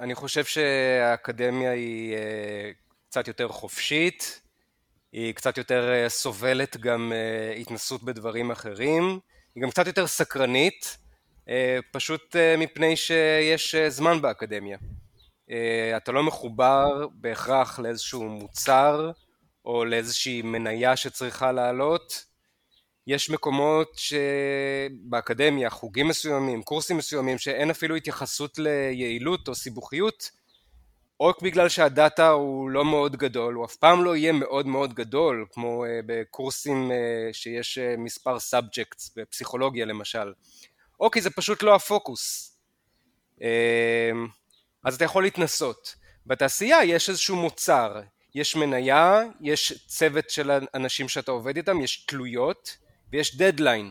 אני 0.00 0.14
חושב 0.14 0.44
שהאקדמיה 0.44 1.70
היא 1.70 2.14
אה, 2.14 2.70
קצת 3.08 3.28
יותר 3.28 3.48
חופשית, 3.48 4.40
היא 5.12 5.34
קצת 5.34 5.58
יותר 5.58 6.08
סובלת 6.08 6.76
גם 6.76 7.12
התנסות 7.60 8.02
בדברים 8.02 8.50
אחרים. 8.50 9.20
היא 9.54 9.62
גם 9.62 9.70
קצת 9.70 9.86
יותר 9.86 10.06
סקרנית, 10.06 10.98
אה, 11.48 11.78
פשוט 11.92 12.36
אה, 12.36 12.56
מפני 12.58 12.96
שיש 12.96 13.74
אה, 13.74 13.90
זמן 13.90 14.22
באקדמיה. 14.22 14.78
אתה 15.96 16.12
לא 16.12 16.22
מחובר 16.22 17.06
בהכרח 17.14 17.78
לאיזשהו 17.78 18.28
מוצר 18.28 19.10
או 19.64 19.84
לאיזושהי 19.84 20.42
מניה 20.42 20.96
שצריכה 20.96 21.52
לעלות. 21.52 22.24
יש 23.06 23.30
מקומות 23.30 23.98
שבאקדמיה, 23.98 25.70
חוגים 25.70 26.08
מסוימים, 26.08 26.62
קורסים 26.62 26.96
מסוימים, 26.96 27.38
שאין 27.38 27.70
אפילו 27.70 27.96
התייחסות 27.96 28.58
ליעילות 28.58 29.48
או 29.48 29.54
סיבוכיות, 29.54 30.30
או 31.20 31.32
בגלל 31.42 31.68
שהדאטה 31.68 32.28
הוא 32.28 32.70
לא 32.70 32.84
מאוד 32.84 33.16
גדול, 33.16 33.54
הוא 33.54 33.64
אף 33.64 33.76
פעם 33.76 34.04
לא 34.04 34.16
יהיה 34.16 34.32
מאוד 34.32 34.66
מאוד 34.66 34.94
גדול, 34.94 35.46
כמו 35.52 35.84
אה, 35.84 35.88
בקורסים 36.06 36.90
אה, 36.90 36.94
שיש 37.32 37.78
אה, 37.78 38.00
מספר 38.00 38.38
subjects 38.38 39.12
בפסיכולוגיה 39.16 39.86
למשל, 39.86 40.32
או 41.00 41.10
כי 41.10 41.20
זה 41.20 41.30
פשוט 41.30 41.62
לא 41.62 41.74
הפוקוס. 41.74 42.46
אז 44.84 44.94
אתה 44.94 45.04
יכול 45.04 45.22
להתנסות. 45.22 45.94
בתעשייה 46.26 46.84
יש 46.84 47.08
איזשהו 47.08 47.36
מוצר, 47.36 48.00
יש 48.34 48.56
מניה, 48.56 49.22
יש 49.40 49.86
צוות 49.86 50.30
של 50.30 50.50
אנשים 50.74 51.08
שאתה 51.08 51.30
עובד 51.30 51.56
איתם, 51.56 51.80
יש 51.80 51.96
תלויות 52.06 52.76
ויש 53.12 53.36
דדליין. 53.36 53.90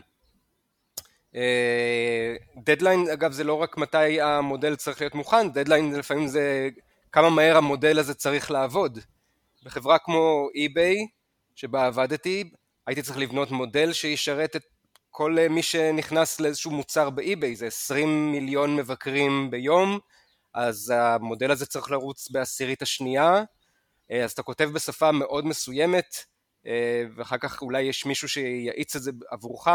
דדליין 2.56 3.08
אגב 3.12 3.32
זה 3.32 3.44
לא 3.44 3.54
רק 3.54 3.76
מתי 3.76 4.20
המודל 4.20 4.76
צריך 4.76 5.00
להיות 5.00 5.14
מוכן, 5.14 5.52
דדליין 5.52 5.94
לפעמים 5.94 6.28
זה 6.28 6.68
כמה 7.12 7.30
מהר 7.30 7.56
המודל 7.56 7.98
הזה 7.98 8.14
צריך 8.14 8.50
לעבוד. 8.50 8.98
בחברה 9.62 9.98
כמו 9.98 10.48
eBay, 10.54 10.96
שבה 11.54 11.86
עבדתי, 11.86 12.50
הייתי 12.86 13.02
צריך 13.02 13.18
לבנות 13.18 13.50
מודל 13.50 13.92
שישרת 13.92 14.56
את 14.56 14.62
כל 15.10 15.36
מי 15.50 15.62
שנכנס 15.62 16.40
לאיזשהו 16.40 16.70
מוצר 16.70 17.10
ב 17.10 17.18
eBay, 17.18 17.56
זה 17.56 17.66
20 17.66 18.32
מיליון 18.32 18.76
מבקרים 18.76 19.50
ביום, 19.50 19.98
אז 20.54 20.92
המודל 20.96 21.50
הזה 21.50 21.66
צריך 21.66 21.90
לרוץ 21.90 22.30
בעשירית 22.30 22.82
השנייה, 22.82 23.42
אז 24.24 24.32
אתה 24.32 24.42
כותב 24.42 24.70
בשפה 24.74 25.12
מאוד 25.12 25.46
מסוימת, 25.46 26.14
ואחר 27.16 27.38
כך 27.38 27.62
אולי 27.62 27.82
יש 27.82 28.06
מישהו 28.06 28.28
שיאיץ 28.28 28.96
את 28.96 29.02
זה 29.02 29.10
עבורך, 29.30 29.68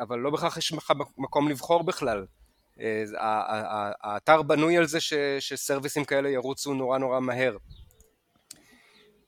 אבל 0.00 0.18
לא 0.18 0.30
בהכרח 0.30 0.56
יש 0.56 0.72
לך 0.72 0.92
מקום 1.18 1.48
לבחור 1.48 1.82
בכלל. 1.82 2.26
האתר 4.02 4.42
בנוי 4.42 4.76
על 4.76 4.86
זה 4.86 4.98
שסרוויסים 5.40 6.04
כאלה 6.04 6.28
ירוצו 6.28 6.74
נורא 6.74 6.98
נורא 6.98 7.20
מהר. 7.20 7.56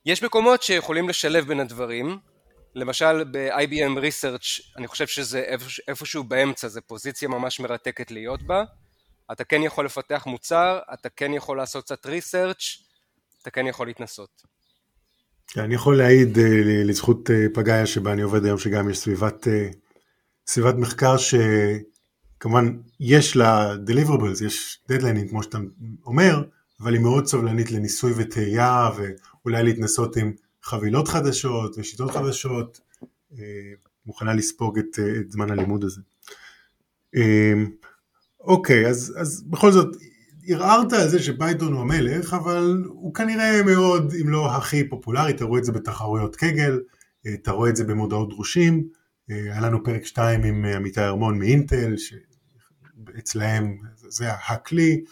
יש 0.05 0.23
מקומות 0.23 0.63
שיכולים 0.63 1.09
לשלב 1.09 1.47
בין 1.47 1.59
הדברים, 1.59 2.17
למשל 2.75 3.23
ב-IBM 3.23 3.97
Research 3.97 4.77
אני 4.77 4.87
חושב 4.87 5.07
שזה 5.07 5.43
איפשהו 5.87 6.23
באמצע, 6.23 6.67
זו 6.67 6.81
פוזיציה 6.87 7.29
ממש 7.29 7.59
מרתקת 7.59 8.11
להיות 8.11 8.43
בה, 8.43 8.63
אתה 9.31 9.43
כן 9.43 9.63
יכול 9.63 9.85
לפתח 9.85 10.23
מוצר, 10.25 10.79
אתה 10.93 11.09
כן 11.09 11.33
יכול 11.33 11.57
לעשות 11.57 11.83
קצת 11.83 12.05
research, 12.05 12.83
אתה 13.41 13.51
כן 13.51 13.67
יכול 13.67 13.87
להתנסות. 13.87 14.43
אני 15.57 15.75
יכול 15.75 15.97
להעיד 15.97 16.37
לזכות 16.85 17.29
פגאיה 17.53 17.85
שבה 17.85 18.13
אני 18.13 18.21
עובד 18.21 18.45
היום, 18.45 18.57
שגם 18.57 18.89
יש 18.89 18.97
סביבת, 18.97 19.47
סביבת 20.47 20.75
מחקר 20.75 21.17
שכמובן 22.43 22.77
יש 22.99 23.35
לה 23.35 23.75
deliverables, 23.87 24.45
יש 24.45 24.79
דדליינים 24.89 25.27
כמו 25.27 25.43
שאתה 25.43 25.57
אומר, 26.05 26.43
אבל 26.79 26.93
היא 26.93 27.01
מאוד 27.01 27.25
סובלנית 27.25 27.71
לניסוי 27.71 28.13
וטעייה 28.17 28.89
ואולי 28.97 29.63
להתנסות 29.63 30.17
עם 30.17 30.33
חבילות 30.63 31.07
חדשות 31.07 31.77
ושיטות 31.77 32.11
חדשות, 32.11 32.79
מוכנה 34.05 34.33
לספוג 34.33 34.79
את, 34.79 34.99
את 35.19 35.31
זמן 35.31 35.51
הלימוד 35.51 35.83
הזה. 35.83 36.01
אוקיי, 38.39 38.87
אז, 38.87 39.13
אז 39.17 39.43
בכל 39.47 39.71
זאת, 39.71 39.95
ערערת 40.47 40.93
על 40.93 41.09
זה 41.09 41.23
שפייתון 41.23 41.73
הוא 41.73 41.81
המלך, 41.81 42.33
אבל 42.33 42.83
הוא 42.87 43.13
כנראה 43.13 43.63
מאוד, 43.63 44.13
אם 44.21 44.29
לא 44.29 44.55
הכי 44.55 44.89
פופולרי, 44.89 45.31
אתה 45.31 45.45
רואה 45.45 45.59
את 45.59 45.65
זה 45.65 45.71
בתחרויות 45.71 46.35
קגל, 46.35 46.79
אתה 47.33 47.51
רואה 47.51 47.69
את 47.69 47.75
זה 47.75 47.83
במודעות 47.83 48.29
דרושים, 48.29 48.87
היה 49.29 49.61
לנו 49.61 49.83
פרק 49.83 50.05
2 50.05 50.43
עם 50.43 50.65
עמיתי 50.65 51.01
ארמון 51.01 51.39
מאינטל, 51.39 51.97
שאצלהם 53.15 53.77
זה 53.95 54.31
הכלי. 54.31 55.03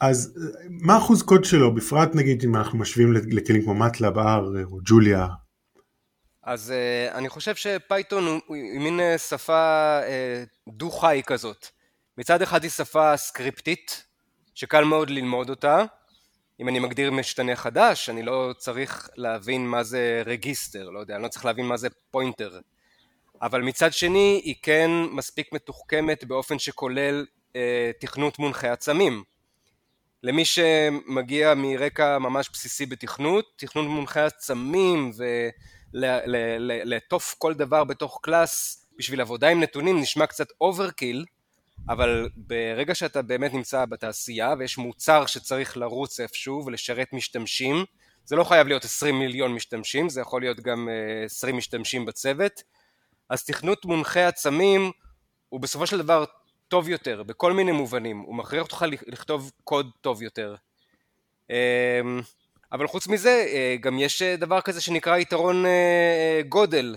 אז 0.00 0.38
מה 0.68 0.98
אחוז 0.98 1.22
קוד 1.22 1.44
שלו, 1.44 1.74
בפרט 1.74 2.14
נגיד 2.14 2.44
אם 2.44 2.56
אנחנו 2.56 2.78
משווים 2.78 3.12
לכלים 3.12 3.62
כמו 3.62 3.74
מטלב, 3.74 4.18
R 4.18 4.42
או 4.64 4.78
ג'וליה, 4.84 5.26
אז 6.46 6.72
אה, 6.72 7.14
אני 7.14 7.28
חושב 7.28 7.54
שפייתון 7.54 8.26
הוא, 8.26 8.56
מין 8.80 9.00
אה, 9.00 9.18
שפה 9.18 9.98
אה, 10.00 10.72
דו-חי 10.72 11.22
כזאת. 11.26 11.66
מצד 12.18 12.42
אחד 12.42 12.62
היא 12.62 12.70
שפה 12.70 13.16
סקריפטית, 13.16 14.04
שקל 14.54 14.84
מאוד 14.84 15.10
ללמוד 15.10 15.50
אותה. 15.50 15.84
אם 16.60 16.68
אני 16.68 16.78
מגדיר 16.78 17.10
משתנה 17.10 17.56
חדש, 17.56 18.10
אני 18.10 18.22
לא 18.22 18.54
צריך 18.58 19.08
להבין 19.16 19.66
מה 19.66 19.82
זה 19.82 20.22
register, 20.26 20.90
לא 20.90 20.98
יודע, 20.98 21.14
אני 21.14 21.22
לא 21.22 21.28
צריך 21.28 21.44
להבין 21.44 21.66
מה 21.66 21.76
זה 21.76 21.88
pointer. 22.10 22.58
אבל 23.44 23.62
מצד 23.62 23.92
שני, 23.92 24.40
היא 24.44 24.54
כן 24.62 24.90
מספיק 25.10 25.52
מתוחכמת 25.52 26.24
באופן 26.24 26.58
שכולל 26.58 27.26
אה, 27.52 27.56
תכנות 28.00 28.38
מונחי 28.38 28.68
עצמים. 28.68 29.22
למי 30.22 30.44
שמגיע 30.44 31.54
מרקע 31.54 32.18
ממש 32.18 32.50
בסיסי 32.52 32.86
בתכנות, 32.86 33.52
תכנות 33.56 33.86
מונחי 33.86 34.20
עצמים 34.20 35.12
ו... 35.18 35.24
לעטוף 36.84 37.34
כל 37.38 37.54
דבר 37.54 37.84
בתוך 37.84 38.20
class 38.22 38.86
בשביל 38.98 39.20
עבודה 39.20 39.48
עם 39.48 39.60
נתונים 39.60 40.00
נשמע 40.00 40.26
קצת 40.26 40.46
overkill, 40.60 41.24
אבל 41.88 42.28
ברגע 42.36 42.94
שאתה 42.94 43.22
באמת 43.22 43.54
נמצא 43.54 43.84
בתעשייה 43.84 44.54
ויש 44.58 44.78
מוצר 44.78 45.26
שצריך 45.26 45.76
לרוץ 45.76 46.20
איפשהו 46.20 46.62
ולשרת 46.66 47.12
משתמשים, 47.12 47.84
זה 48.24 48.36
לא 48.36 48.44
חייב 48.44 48.66
להיות 48.66 48.84
20 48.84 49.18
מיליון 49.18 49.54
משתמשים, 49.54 50.08
זה 50.08 50.20
יכול 50.20 50.42
להיות 50.42 50.60
גם 50.60 50.88
20 51.24 51.56
משתמשים 51.56 52.04
בצוות, 52.04 52.62
אז 53.34 53.44
תכנות 53.44 53.84
מונחי 53.84 54.22
עצמים 54.22 54.90
הוא 55.48 55.60
בסופו 55.60 55.86
של 55.86 55.98
דבר 55.98 56.24
טוב 56.68 56.88
יותר 56.88 57.22
בכל 57.22 57.52
מיני 57.52 57.72
מובנים, 57.72 58.18
הוא 58.18 58.34
מכריח 58.34 58.62
אותך 58.62 58.84
לכתוב 59.06 59.50
קוד 59.64 59.90
טוב 60.00 60.22
יותר. 60.22 60.54
אמ, 61.50 61.54
אבל 62.72 62.86
חוץ 62.86 63.08
מזה, 63.08 63.46
אה, 63.48 63.76
גם 63.80 63.98
יש 63.98 64.22
אה, 64.22 64.36
דבר 64.36 64.60
כזה 64.60 64.80
שנקרא 64.80 65.16
יתרון 65.16 65.66
אה, 65.66 66.40
גודל. 66.48 66.96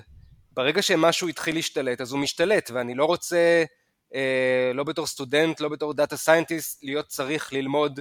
ברגע 0.52 0.82
שמשהו 0.82 1.28
התחיל 1.28 1.56
להשתלט, 1.56 2.02
אז 2.02 2.12
הוא 2.12 2.20
משתלט, 2.20 2.72
ואני 2.74 2.96
לא 2.96 3.06
רוצה, 3.06 3.64
לא 4.74 4.84
בתור 4.84 5.08
סטודנט, 5.08 5.60
לא 5.60 5.70
בתור 5.70 5.94
data 5.94 6.18
scientist, 6.18 6.84
להיות 6.84 7.08
צריך 7.08 7.54
ללמוד 7.54 8.00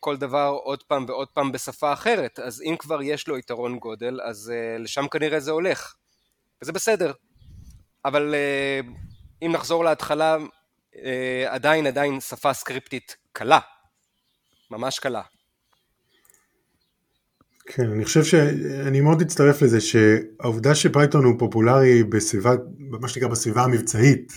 כל 0.00 0.16
דבר 0.16 0.56
עוד 0.62 0.82
פעם 0.82 1.04
ועוד 1.08 1.28
פעם 1.28 1.52
בשפה 1.52 1.92
אחרת. 1.92 2.38
אז 2.38 2.62
אם 2.62 2.76
כבר 2.78 3.02
יש 3.02 3.28
לו 3.28 3.38
יתרון 3.38 3.78
גודל, 3.78 4.20
אז 4.24 4.52
לשם 4.78 5.08
כנראה 5.08 5.40
זה 5.40 5.50
הולך. 5.50 5.94
וזה 6.62 6.72
בסדר. 6.72 7.12
אבל 8.04 8.34
אם 9.42 9.52
נחזור 9.52 9.84
להתחלה, 9.84 10.36
עדיין 11.46 11.86
עדיין 11.86 12.20
שפה 12.20 12.52
סקריפטית 12.52 13.16
קלה. 13.32 13.58
ממש 14.70 14.98
קלה. 14.98 15.22
כן, 17.66 17.90
אני 17.90 18.04
חושב 18.04 18.24
שאני 18.24 19.00
מאוד 19.00 19.20
אצטרף 19.20 19.62
לזה 19.62 19.80
שהעובדה 19.80 20.74
שפייתון 20.74 21.24
הוא 21.24 21.38
פופולרי 21.38 22.04
בסביבה, 22.04 22.54
מה 22.78 23.08
שנקרא 23.08 23.28
בסביבה 23.28 23.64
המבצעית, 23.64 24.32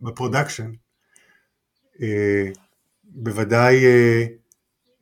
ב 0.00 0.06
production, 0.06 0.70
אה, 2.02 2.48
בוודאי 3.04 3.86
אה, 3.86 4.26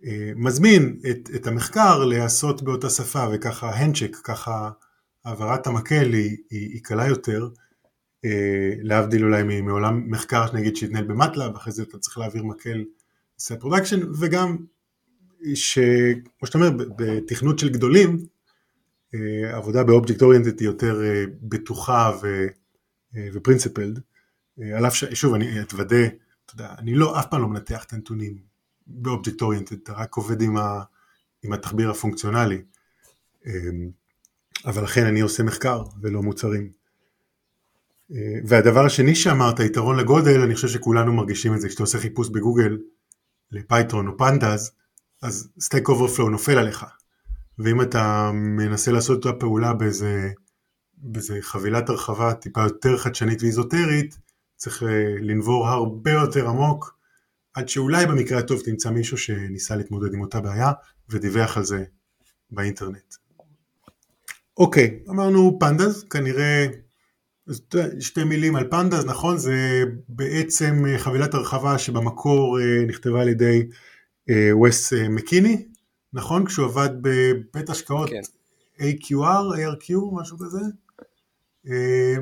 אה, 0.07 0.31
מזמין 0.37 1.01
את, 1.11 1.31
את 1.35 1.47
המחקר 1.47 2.05
להיעשות 2.05 2.63
באותה 2.63 2.91
שפה 2.91 3.27
וככה 3.33 3.71
ה 3.71 3.75
handshake, 3.75 4.17
ככה 4.25 4.71
העברת 5.25 5.67
המקל 5.67 6.13
היא, 6.13 6.37
היא, 6.51 6.71
היא 6.73 6.81
קלה 6.83 7.07
יותר, 7.07 7.49
להבדיל 8.83 9.25
אולי 9.25 9.61
מעולם 9.61 10.11
מחקר 10.11 10.45
נגיד 10.55 10.77
שהתנהל 10.77 11.05
במטלב, 11.05 11.57
אחרי 11.57 11.73
זה 11.73 11.83
אתה 11.83 11.99
צריך 11.99 12.19
להעביר 12.19 12.45
מקל 12.45 12.85
ל 13.39 13.43
site 13.43 13.61
production, 13.61 14.01
וגם 14.21 14.57
שכמו 15.55 16.47
שאתה 16.47 16.59
אומר, 16.59 16.71
בתכנות 16.97 17.59
של 17.59 17.69
גדולים, 17.69 18.27
אה, 19.15 19.57
עבודה 19.57 19.85
ב 19.85 19.90
object 19.90 20.23
oriented 20.23 20.61
היא 20.61 20.69
יותר 20.69 21.05
אה, 21.05 21.25
בטוחה 21.43 22.13
ו 23.35 23.40
principled, 23.40 24.01
אה, 24.61 24.77
על 24.77 24.87
אף 24.87 24.95
ששוב 24.95 25.35
אני 25.35 25.61
אתוודה, 25.61 26.07
אתה 26.07 26.55
יודע, 26.55 26.75
אני 26.79 26.95
לא, 26.95 27.21
אף 27.21 27.27
פעם 27.31 27.41
לא 27.41 27.49
מנתח 27.49 27.85
את 27.85 27.93
הנתונים 27.93 28.39
ב 28.87 28.95
object 28.95 29.43
oriented, 29.43 29.77
אתה 29.83 29.93
רק 29.93 30.17
עובד 30.17 30.43
עם, 30.43 30.57
ה, 30.57 30.83
עם 31.43 31.53
התחביר 31.53 31.91
הפונקציונלי, 31.91 32.63
אבל 34.65 34.83
לכן 34.83 35.07
אני 35.07 35.21
עושה 35.21 35.43
מחקר 35.43 35.83
ולא 36.03 36.23
מוצרים. 36.23 36.71
והדבר 38.47 38.85
השני 38.87 39.15
שאמרת, 39.15 39.61
יתרון 39.61 39.97
לגודל, 39.97 40.41
אני 40.41 40.55
חושב 40.55 40.69
שכולנו 40.69 41.13
מרגישים 41.13 41.55
את 41.55 41.61
זה, 41.61 41.69
כשאתה 41.69 41.83
עושה 41.83 41.99
חיפוש 41.99 42.29
בגוגל 42.29 42.79
לפייתון 43.53 44.09
או 44.09 44.17
pandas, 44.17 44.71
אז 45.23 45.49
Stack 45.61 45.89
Overflow 45.89 46.31
נופל 46.31 46.59
עליך. 46.59 46.87
ואם 47.59 47.83
אתה 47.83 48.31
מנסה 48.35 48.93
לעשות 48.93 49.21
את 49.21 49.27
הפעולה 49.27 49.73
באיזה, 49.73 50.31
באיזה 50.95 51.39
חבילת 51.41 51.89
הרחבה 51.89 52.35
טיפה 52.35 52.63
יותר 52.63 52.97
חדשנית 52.97 53.43
ואיזוטרית, 53.43 54.19
צריך 54.57 54.83
אה, 54.83 55.15
לנבור 55.21 55.69
הרבה 55.69 56.11
יותר 56.11 56.49
עמוק, 56.49 56.97
עד 57.55 57.69
שאולי 57.69 58.07
במקרה 58.07 58.39
הטוב 58.39 58.61
תמצא 58.65 58.91
מישהו 58.91 59.19
שניסה 59.19 59.77
להתמודד 59.77 60.15
עם 60.15 60.21
אותה 60.21 60.41
בעיה 60.41 60.73
ודיווח 61.09 61.57
על 61.57 61.65
זה 61.65 61.85
באינטרנט. 62.51 63.15
אוקיי, 64.57 64.99
אמרנו 65.11 65.57
פנדז, 65.61 66.05
כנראה 66.11 66.67
שתי 68.01 68.25
מילים 68.25 68.57
על 68.57 68.71
פנדז, 68.71 69.05
נכון? 69.05 69.39
זה 69.39 69.85
בעצם 70.09 70.85
חבילת 70.99 71.35
הרחבה 71.35 71.79
שבמקור 71.79 72.61
אה, 72.61 72.85
נכתבה 72.87 73.23
על 73.23 73.29
ידי 73.29 73.67
וס 74.65 74.93
אה, 74.93 75.09
מקיני, 75.09 75.67
נכון? 76.13 76.47
כשהוא 76.47 76.67
עבד 76.67 76.89
בבית 77.01 77.71
השקעות 77.71 78.11
כן. 78.11 78.21
AQR, 78.79 79.57
ARQ, 79.57 79.95
משהו 80.13 80.39
כזה. 80.39 80.61
אה, 81.69 82.17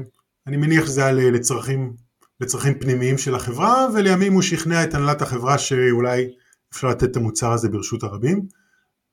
אני 0.46 0.56
מניח 0.56 0.86
שזה 0.86 1.06
היה 1.06 1.30
לצרכים, 1.30 1.96
לצרכים 2.40 2.78
פנימיים 2.78 3.18
של 3.18 3.34
החברה, 3.34 3.86
ולימים 3.94 4.32
הוא 4.32 4.42
שכנע 4.42 4.84
את 4.84 4.94
הנהלת 4.94 5.22
החברה 5.22 5.58
שאולי 5.58 6.30
אפשר 6.72 6.88
לתת 6.88 7.10
את 7.10 7.16
המוצר 7.16 7.52
הזה 7.52 7.68
ברשות 7.68 8.02
הרבים. 8.02 8.46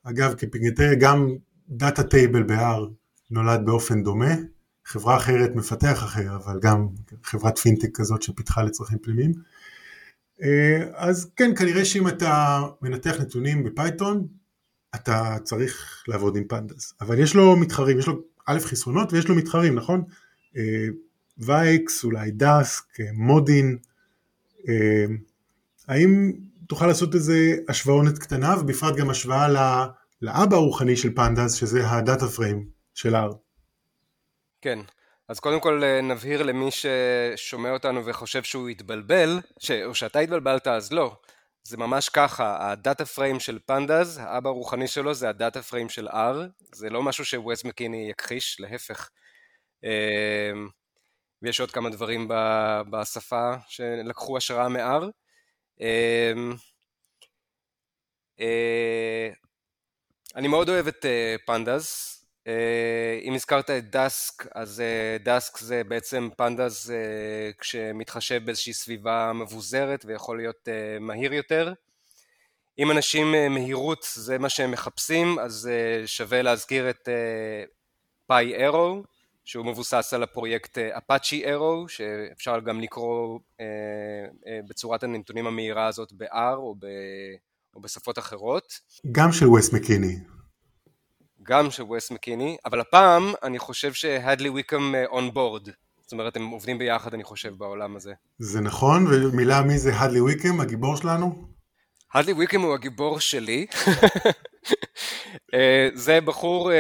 אגב, 0.04 0.34
כפינגטר, 0.34 0.94
גם 1.00 1.36
data 1.70 2.04
table 2.04 2.44
ב-R 2.44 2.88
נולד 3.32 3.62
באופן 3.66 4.04
דומה, 4.04 4.36
חברה 4.92 5.18
אחרת, 5.18 5.56
מפתח 5.56 6.04
אחר, 6.04 6.36
אבל 6.36 6.60
גם 6.62 6.88
חברת 7.24 7.58
פינטק 7.58 7.90
כזאת 7.94 8.22
שפיתחה 8.22 8.64
לצרכים 8.64 8.98
פנימיים. 9.00 9.32
אה, 10.42 10.84
אז 10.96 11.32
כן, 11.36 11.56
כנראה 11.56 11.86
שאם 11.86 12.08
אתה 12.08 12.62
מנתח 12.82 13.16
נתונים 13.20 13.64
בפייתון, 13.64 14.28
אתה 14.96 15.38
צריך 15.44 16.04
לעבוד 16.08 16.36
עם 16.36 16.44
pandas. 16.44 16.94
אבל 17.02 17.20
יש 17.20 17.36
לו 17.36 17.56
מתחרים, 17.56 18.00
יש 18.00 18.08
לו 18.08 18.22
א' 18.48 18.60
חסרונות 18.60 19.14
ויש 19.14 19.28
לו 19.28 19.36
מתחרים, 19.36 19.76
נכון? 19.76 20.04
אה, 20.58 20.88
Vaex, 21.38 22.04
אולי 22.04 22.32
Dask, 22.32 23.00
אה, 23.00 23.06
Modin. 23.14 23.78
האם 25.88 26.32
תוכל 26.68 26.88
לעשות 26.88 27.16
איזה 27.16 27.56
השוואות 27.70 28.18
קטנה, 28.18 28.56
ובפרט 28.60 28.96
גם 28.96 29.10
השוואה 29.10 29.48
לאבא 30.22 30.56
הרוחני 30.56 30.98
של 30.98 31.16
פנדס, 31.16 31.54
שזה 31.54 31.90
הדאטה 31.90 32.28
פריים 32.28 32.66
של 32.94 33.16
R? 33.16 33.34
כן, 34.62 34.80
אז 35.28 35.40
קודם 35.40 35.60
כל 35.60 35.84
אה, 35.84 36.02
נבהיר 36.02 36.44
למי 36.44 36.70
ששומע 36.72 37.72
אותנו 37.72 38.06
וחושב 38.06 38.44
שהוא 38.44 38.70
התבלבל, 38.70 39.40
ש... 39.60 39.72
או 39.72 39.96
שאתה 39.96 40.20
התבלבלת 40.20 40.68
אז 40.68 40.92
לא, 40.92 41.18
זה 41.64 41.78
ממש 41.78 42.10
ככה, 42.10 42.72
הדאטה 42.72 43.06
פריים 43.06 43.40
של 43.40 43.60
פנדז, 43.66 44.18
האבא 44.18 44.50
הרוחני 44.50 44.88
שלו 44.88 45.14
זה 45.14 45.30
הדאטה 45.30 45.62
פריים 45.62 45.90
של 45.90 46.08
R, 46.08 46.36
זה 46.76 46.90
לא 46.90 47.04
משהו 47.04 47.26
שווסט 47.26 47.66
מקיני 47.66 48.12
יכחיש, 48.12 48.60
להפך. 48.60 49.10
אמ, 49.84 50.70
ויש 51.42 51.60
עוד 51.60 51.72
כמה 51.72 51.90
דברים 51.90 52.28
בשפה 52.90 53.54
שלקחו 53.68 54.38
השראה 54.38 54.70
מ-R. 54.70 55.04
אמ, 55.82 56.54
אני 60.36 60.48
מאוד 60.48 60.70
אוהב 60.70 60.88
את 60.88 61.06
פנדס. 61.46 62.21
אם 63.24 63.34
הזכרת 63.36 63.70
את 63.70 63.90
דאסק, 63.90 64.48
אז 64.56 64.84
דאסק 65.24 65.58
זה 65.58 65.82
בעצם 65.88 66.30
פנדס 66.38 66.90
כשמתחשב 67.60 68.46
באיזושהי 68.46 68.74
סביבה 68.74 69.32
מבוזרת 69.34 70.06
ויכול 70.06 70.38
להיות 70.38 70.68
מהיר 71.00 71.34
יותר. 71.34 71.74
אם 72.80 72.92
אנשים 72.92 73.36
מהירות 73.50 74.08
זה 74.14 74.38
מה 74.38 74.50
שהם 74.50 74.72
מחפשים, 74.72 75.40
אז 75.40 75.70
שווה 76.06 76.42
להזכיר 76.42 76.90
את 76.90 77.10
פאי 78.28 78.66
ארו, 78.66 79.04
שהוא 79.46 79.66
מבוסס 79.66 80.14
על 80.14 80.24
הפרויקט 80.24 80.78
אפאצ'י 80.78 81.52
ארו, 81.54 81.86
שאפשר 81.88 82.60
גם 82.60 82.82
לקרוא 82.82 83.40
בצורת 84.70 85.04
הנתונים 85.04 85.48
המהירה 85.48 85.88
הזאת 85.88 86.14
ב-R 86.14 86.56
או, 86.56 86.76
או 87.76 87.82
בשפות 87.82 88.20
אחרות. 88.20 88.80
גם 89.12 89.32
של 89.32 89.50
וס 89.50 89.74
מקיני. 89.74 90.16
גם 91.52 91.72
של 91.72 91.84
וס 91.84 92.12
מקיני, 92.12 92.58
אבל 92.66 92.80
הפעם 92.80 93.34
אני 93.44 93.60
חושב 93.60 93.94
שהדלי 93.94 94.50
ויקם 94.50 94.94
און 95.06 95.34
בורד. 95.34 95.70
זאת 96.02 96.12
אומרת, 96.12 96.36
הם 96.36 96.48
עובדים 96.48 96.78
ביחד, 96.78 97.14
אני 97.14 97.24
חושב, 97.24 97.54
בעולם 97.58 97.96
הזה. 97.96 98.14
זה 98.40 98.62
נכון, 98.62 99.08
ומילה 99.08 99.62
מי 99.62 99.78
זה 99.78 100.00
הדלי 100.00 100.22
ויקם, 100.22 100.62
הגיבור 100.62 100.98
שלנו? 100.98 101.48
הדלי 102.14 102.34
ויקם 102.34 102.62
הוא 102.62 102.74
הגיבור 102.74 103.20
שלי. 103.20 103.66
זה 105.94 106.22
בחור, 106.22 106.72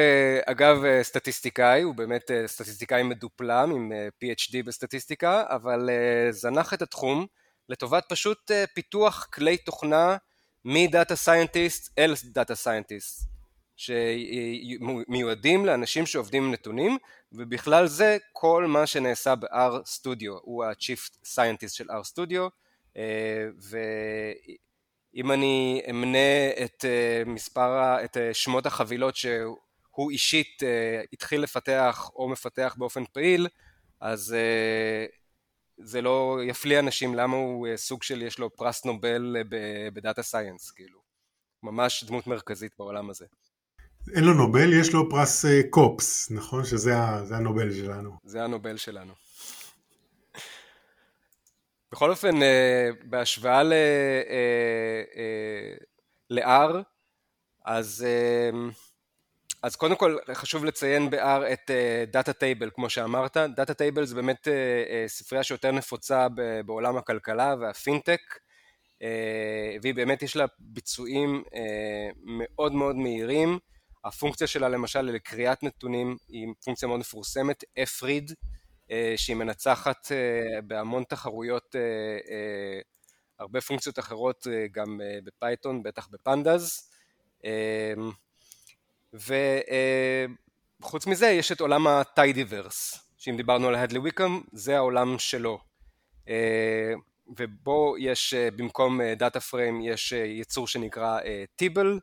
אגב, 0.45 0.77
סטטיסטיקאי, 1.01 1.81
הוא 1.81 1.95
באמת 1.95 2.31
סטטיסטיקאי 2.45 3.03
מדופלם 3.03 3.71
עם 3.71 3.91
PhD 4.23 4.55
בסטטיסטיקה, 4.65 5.43
אבל 5.47 5.89
זנח 6.31 6.73
את 6.73 6.81
התחום 6.81 7.25
לטובת 7.69 8.03
פשוט 8.09 8.51
פיתוח 8.73 9.27
כלי 9.33 9.57
תוכנה 9.57 10.17
מ-data 10.65 11.15
scientist 11.15 11.99
אל 11.99 12.13
data 12.23 12.55
scientist, 12.55 13.31
שמיועדים 13.81 15.65
לאנשים 15.65 16.05
שעובדים 16.05 16.43
עם 16.43 16.51
נתונים, 16.51 16.97
ובכלל 17.31 17.87
זה 17.87 18.17
כל 18.33 18.65
מה 18.67 18.87
שנעשה 18.87 19.35
ב-R 19.35 19.73
Studio, 19.99 20.31
הוא 20.41 20.63
ה-Chief 20.63 21.09
Scientist 21.25 21.69
של 21.69 21.91
R 21.91 22.03
Studio, 22.13 22.49
ו... 23.61 23.77
אם 25.15 25.31
אני 25.31 25.81
אמנה 25.89 26.49
את 26.63 26.85
מספר, 27.25 28.03
את 28.03 28.17
שמות 28.33 28.65
החבילות 28.65 29.15
שהוא 29.15 30.11
אישית 30.11 30.63
התחיל 31.13 31.41
לפתח 31.41 32.09
או 32.15 32.29
מפתח 32.29 32.75
באופן 32.77 33.05
פעיל, 33.05 33.47
אז 33.99 34.35
זה 35.77 36.01
לא 36.01 36.39
יפליא 36.47 36.79
אנשים 36.79 37.15
למה 37.15 37.37
הוא 37.37 37.67
סוג 37.75 38.03
של 38.03 38.21
יש 38.21 38.39
לו 38.39 38.55
פרס 38.55 38.85
נובל 38.85 39.35
בדאטה 39.93 40.23
סייאנס, 40.23 40.71
כאילו. 40.71 40.99
ממש 41.63 42.03
דמות 42.03 42.27
מרכזית 42.27 42.71
בעולם 42.79 43.09
הזה. 43.09 43.25
אין 44.15 44.23
לו 44.23 44.33
נובל, 44.33 44.73
יש 44.73 44.93
לו 44.93 45.09
פרס 45.09 45.45
קופס, 45.69 46.31
נכון? 46.31 46.65
שזה 46.65 46.95
הנובל 47.35 47.73
שלנו. 47.73 48.11
זה 48.23 48.43
הנובל 48.43 48.77
שלנו. 48.77 49.13
בכל 51.91 52.09
אופן, 52.09 52.43
אה, 52.43 52.89
בהשוואה 53.03 53.63
ל-R, 53.63 53.71
אה, 56.37 56.47
אה, 56.47 56.81
אז, 57.65 58.05
אז 59.63 59.75
קודם 59.75 59.95
כל 59.95 60.17
חשוב 60.33 60.65
לציין 60.65 61.09
ב-R 61.09 61.53
את 61.53 61.71
data 62.11 62.33
table, 62.33 62.69
כמו 62.73 62.89
שאמרת. 62.89 63.37
data 63.37 63.73
table 63.73 64.05
זה 64.05 64.15
באמת 64.15 64.47
ספרייה 65.07 65.43
שיותר 65.43 65.71
נפוצה 65.71 66.27
בעולם 66.65 66.97
הכלכלה 66.97 67.55
והפינטק, 67.59 68.21
והיא 69.81 69.95
באמת 69.95 70.21
יש 70.21 70.35
לה 70.35 70.45
ביצועים 70.59 71.43
מאוד 72.25 72.73
מאוד 72.73 72.95
מהירים. 72.95 73.59
הפונקציה 74.03 74.47
שלה 74.47 74.69
למשל 74.69 75.01
לקריאת 75.01 75.63
נתונים 75.63 76.17
היא 76.27 76.47
פונקציה 76.63 76.87
מאוד 76.87 76.99
מפורסמת, 76.99 77.63
fread, 77.63 78.33
אה, 78.91 79.13
שהיא 79.17 79.35
מנצחת 79.35 80.11
אה, 80.11 80.61
בהמון 80.61 81.03
תחרויות 81.03 81.75
אה, 81.75 82.79
הרבה 83.39 83.61
פונקציות 83.61 83.99
אחרות 83.99 84.47
גם 84.71 85.01
בפייתון, 85.23 85.83
בטח 85.83 86.07
ב-pandas. 86.07 86.89
וחוץ 89.13 91.07
מזה 91.07 91.27
יש 91.27 91.51
את 91.51 91.61
עולם 91.61 91.87
ה-tidyverse, 91.87 93.07
שאם 93.17 93.37
דיברנו 93.37 93.67
על 93.67 93.75
Hadley 93.75 93.99
Wickham, 93.99 94.41
זה 94.51 94.77
העולם 94.77 95.19
שלו. 95.19 95.59
ובו 97.37 97.95
יש 97.99 98.33
במקום 98.33 99.01
data 99.01 99.39
frame 99.39 99.81
יש 99.81 100.11
יצור 100.11 100.67
שנקרא 100.67 101.19
tibble 101.55 101.99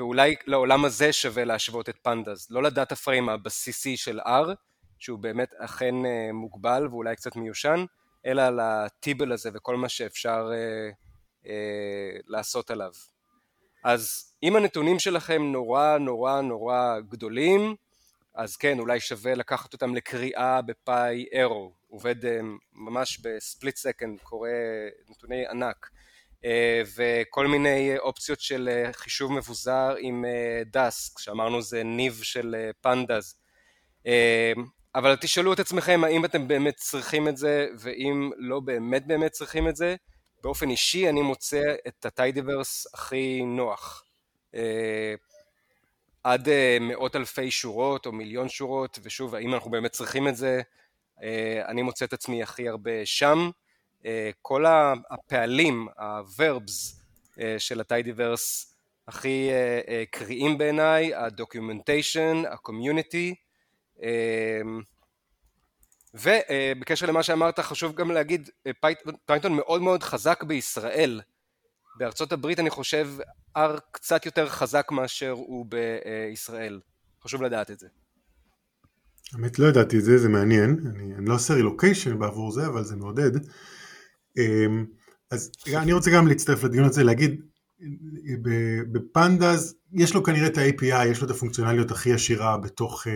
ואולי 0.00 0.34
לעולם 0.46 0.84
הזה 0.84 1.12
שווה 1.12 1.44
להשוות 1.44 1.88
את 1.88 1.96
pandas, 2.02 2.46
לא 2.50 2.62
ל-data 2.62 2.96
frame 2.96 3.28
הבסיסי 3.28 3.96
של 3.96 4.20
R 4.20 4.54
שהוא 4.98 5.18
באמת 5.18 5.54
אכן 5.58 6.06
אה, 6.06 6.32
מוגבל 6.32 6.88
ואולי 6.90 7.16
קצת 7.16 7.36
מיושן, 7.36 7.84
אלא 8.26 8.42
על 8.42 8.60
הטיבל 8.60 9.32
הזה 9.32 9.50
וכל 9.54 9.76
מה 9.76 9.88
שאפשר 9.88 10.50
אה, 10.52 10.90
אה, 11.46 12.18
לעשות 12.26 12.70
עליו. 12.70 12.90
אז 13.84 14.32
אם 14.42 14.56
הנתונים 14.56 14.98
שלכם 14.98 15.42
נורא 15.42 15.98
נורא 15.98 16.40
נורא 16.40 17.00
גדולים, 17.08 17.74
אז 18.34 18.56
כן, 18.56 18.78
אולי 18.78 19.00
שווה 19.00 19.34
לקחת 19.34 19.72
אותם 19.72 19.94
לקריאה 19.94 20.62
בפאי 20.62 21.26
אירו, 21.32 21.72
עובד 21.88 22.26
אה, 22.26 22.40
ממש 22.72 23.20
בספליט 23.20 23.76
סקנד, 23.76 24.20
קורא 24.20 24.50
נתוני 25.08 25.46
ענק, 25.46 25.90
וכל 26.96 27.46
מיני 27.46 27.98
אופציות 27.98 28.40
של 28.40 28.68
אה, 28.72 28.92
חישוב 28.92 29.32
מבוזר 29.32 29.94
עם 29.98 30.24
דאסק, 30.66 31.18
שאמרנו 31.18 31.62
זה 31.62 31.82
ניב 31.82 32.20
של 32.22 32.70
פנדז. 32.80 33.34
אבל 34.94 35.16
תשאלו 35.16 35.52
את 35.52 35.60
עצמכם 35.60 36.04
האם 36.04 36.24
אתם 36.24 36.48
באמת 36.48 36.76
צריכים 36.76 37.28
את 37.28 37.36
זה, 37.36 37.68
ואם 37.78 38.30
לא 38.36 38.60
באמת 38.60 39.06
באמת 39.06 39.32
צריכים 39.32 39.68
את 39.68 39.76
זה, 39.76 39.96
באופן 40.42 40.70
אישי 40.70 41.08
אני 41.08 41.22
מוצא 41.22 41.74
את 41.88 42.06
הטיידיברס 42.06 42.86
הכי 42.94 43.42
נוח. 43.42 44.04
אה, 44.54 45.14
עד 46.24 46.48
אה, 46.48 46.78
מאות 46.80 47.16
אלפי 47.16 47.50
שורות 47.50 48.06
או 48.06 48.12
מיליון 48.12 48.48
שורות, 48.48 48.98
ושוב, 49.02 49.34
האם 49.34 49.54
אנחנו 49.54 49.70
באמת 49.70 49.92
צריכים 49.92 50.28
את 50.28 50.36
זה, 50.36 50.60
אה, 51.22 51.62
אני 51.68 51.82
מוצא 51.82 52.04
את 52.04 52.12
עצמי 52.12 52.42
הכי 52.42 52.68
הרבה 52.68 53.06
שם. 53.06 53.50
כל 54.42 54.64
הפעלים, 55.10 55.88
ה-verbs 55.98 56.96
של 57.58 57.80
ה-tidyverse 57.80 58.74
הכי 59.08 59.50
קריאים 60.10 60.58
בעיניי, 60.58 61.14
ה-documentation, 61.14 62.48
ה-community, 62.48 63.34
אמ, 64.02 64.80
ובקשר 66.14 67.06
למה 67.06 67.22
שאמרת 67.22 67.60
חשוב 67.60 67.94
גם 67.94 68.10
להגיד 68.10 68.50
פייתון 69.26 69.56
מאוד 69.56 69.82
מאוד 69.82 70.02
חזק 70.02 70.42
בישראל. 70.42 71.20
בארצות 71.96 72.32
הברית 72.32 72.60
אני 72.60 72.70
חושב 72.70 73.08
R 73.58 73.80
קצת 73.90 74.26
יותר 74.26 74.48
חזק 74.48 74.88
מאשר 74.90 75.30
הוא 75.30 75.66
בישראל. 75.66 76.80
חשוב 77.24 77.42
לדעת 77.42 77.70
את 77.70 77.78
זה. 77.78 77.88
האמת 79.32 79.58
לא 79.58 79.66
ידעתי 79.66 79.98
את 79.98 80.04
זה 80.04 80.18
זה 80.18 80.28
מעניין. 80.28 80.76
אני, 80.90 81.14
אני 81.14 81.26
לא 81.26 81.34
עושה 81.34 81.54
רילוקיישן 81.54 82.18
בעבור 82.18 82.52
זה 82.52 82.66
אבל 82.66 82.84
זה 82.84 82.96
מעודד 82.96 83.30
אז 85.30 85.50
אני 85.76 85.92
רוצה 85.92 86.10
גם 86.10 86.26
להצטרף 86.26 86.64
לדיון 86.64 86.84
הזה 86.84 87.04
להגיד 87.04 87.40
ב-pandas 88.92 89.74
יש 89.92 90.14
לו 90.14 90.22
כנראה 90.22 90.46
את 90.46 90.58
ה-API 90.58 91.06
יש 91.06 91.20
לו 91.20 91.26
את 91.26 91.30
הפונקציונליות 91.30 91.90
הכי 91.90 92.12
עשירה 92.12 92.58
בתוך 92.58 93.06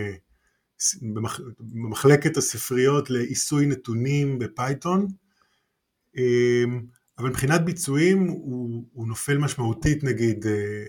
במחלקת 1.59 2.37
הספריות 2.37 3.09
לעיסוי 3.09 3.65
נתונים 3.65 4.39
בפייתון, 4.39 5.07
אמ, 6.17 6.85
אבל 7.17 7.29
מבחינת 7.29 7.65
ביצועים 7.65 8.27
הוא, 8.27 8.85
הוא 8.93 9.07
נופל 9.07 9.37
משמעותית 9.37 10.03
נגיד 10.03 10.47
אה, 10.47 10.83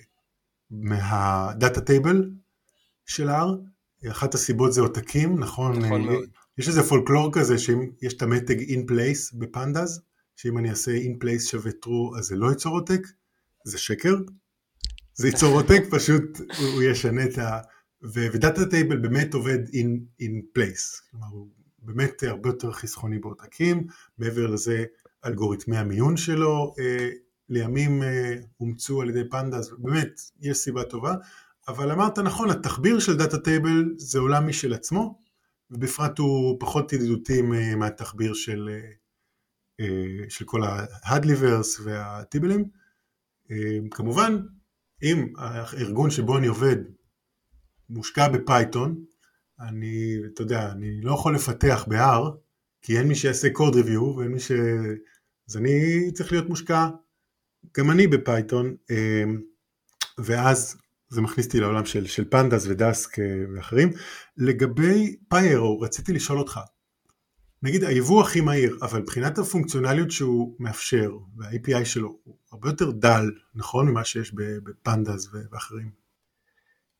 מה-data 0.70 1.80
table 1.80 2.30
של 3.06 3.28
R, 3.28 4.08
אחת 4.10 4.34
הסיבות 4.34 4.72
זה 4.72 4.80
עותקים, 4.80 5.38
נכון? 5.38 5.78
נכון 5.78 6.02
מאוד. 6.02 6.24
יש 6.58 6.68
איזה 6.68 6.82
פולקלור 6.82 7.32
כזה 7.32 7.58
שאם 7.58 7.90
יש 8.02 8.14
את 8.14 8.22
המתג 8.22 8.60
in 8.60 8.90
place 8.90 9.38
בפנדז, 9.38 10.00
שאם 10.36 10.58
אני 10.58 10.70
אעשה 10.70 10.90
in 10.96 11.24
place 11.24 11.50
שווה 11.50 11.70
true 11.84 12.18
אז 12.18 12.24
זה 12.24 12.36
לא 12.36 12.48
ייצור 12.50 12.74
עותק, 12.74 13.00
זה 13.64 13.78
שקר, 13.78 14.14
זה 15.14 15.28
ייצור 15.28 15.54
עותק, 15.60 15.82
פשוט 15.90 16.40
הוא 16.58 16.82
ישנה 16.82 17.24
את 17.24 17.38
ה... 17.38 17.60
ודאטה 18.02 18.66
טייבל 18.66 18.96
באמת 18.96 19.34
עובד 19.34 19.58
in, 19.68 20.22
in 20.22 20.58
place, 20.58 21.10
כלומר 21.10 21.26
הוא 21.30 21.48
באמת 21.78 22.22
הרבה 22.22 22.48
יותר 22.48 22.72
חסכוני 22.72 23.18
בעותקים, 23.18 23.86
מעבר 24.18 24.46
לזה 24.46 24.84
אלגוריתמי 25.24 25.76
המיון 25.76 26.16
שלו 26.16 26.74
אה, 26.78 27.08
לימים 27.48 28.02
אה, 28.02 28.34
אומצו 28.60 29.02
על 29.02 29.10
ידי 29.10 29.28
פנדה, 29.30 29.56
אז 29.56 29.70
באמת 29.78 30.20
יש 30.40 30.56
סיבה 30.56 30.84
טובה, 30.84 31.14
אבל 31.68 31.92
אמרת 31.92 32.18
נכון, 32.18 32.50
התחביר 32.50 32.98
של 32.98 33.16
data 33.16 33.38
table 33.38 33.94
זה 33.96 34.18
עולם 34.18 34.46
משל 34.48 34.74
עצמו, 34.74 35.18
ובפרט 35.70 36.18
הוא 36.18 36.56
פחות 36.60 36.92
ידידותי 36.92 37.42
מהתחביר 37.76 38.34
של, 38.34 38.68
אה, 38.72 38.90
של 40.28 40.44
כל 40.44 40.60
ה-hadleyverse 41.02 41.80
והטיבלים, 41.80 42.64
כמובן, 43.90 44.36
אם 45.02 45.32
הארגון 45.38 46.10
שבו 46.10 46.38
אני 46.38 46.46
עובד 46.46 46.76
מושקע 47.90 48.28
בפייתון, 48.28 49.04
אני, 49.60 50.14
אתה 50.34 50.42
יודע, 50.42 50.72
אני 50.72 51.00
לא 51.02 51.12
יכול 51.12 51.34
לפתח 51.34 51.84
ב-R, 51.88 52.30
כי 52.82 52.98
אין 52.98 53.08
מי 53.08 53.14
שיעשה 53.14 53.48
code 53.48 53.74
review 53.74 54.00
ואין 54.00 54.32
מי 54.32 54.40
ש... 54.40 54.52
אז 55.48 55.56
אני 55.56 55.72
צריך 56.14 56.32
להיות 56.32 56.48
מושקע, 56.48 56.88
גם 57.76 57.90
אני 57.90 58.06
בפייתון, 58.06 58.76
ואז 60.18 60.76
זה 61.08 61.20
מכניס 61.20 61.46
אותי 61.46 61.60
לעולם 61.60 61.84
של, 61.84 62.06
של 62.06 62.30
pandas 62.30 62.66
ו-Dask 62.66 63.16
ואחרים. 63.54 63.92
לגבי 64.36 65.16
PyArrow, 65.28 65.80
רציתי 65.80 66.12
לשאול 66.12 66.38
אותך, 66.38 66.60
נגיד 67.66 67.84
היבוא 67.84 68.22
הכי 68.22 68.40
מהיר, 68.40 68.78
אבל 68.82 69.00
מבחינת 69.00 69.38
הפונקציונליות 69.38 70.10
שהוא 70.10 70.54
מאפשר, 70.58 71.10
וה-API 71.36 71.84
שלו, 71.84 72.18
הוא 72.24 72.36
הרבה 72.52 72.68
יותר 72.68 72.90
דל, 72.90 73.30
נכון? 73.54 73.88
ממה 73.88 74.04
שיש 74.04 74.32
ב-pandas 74.34 75.28
ואחרים. 75.52 75.90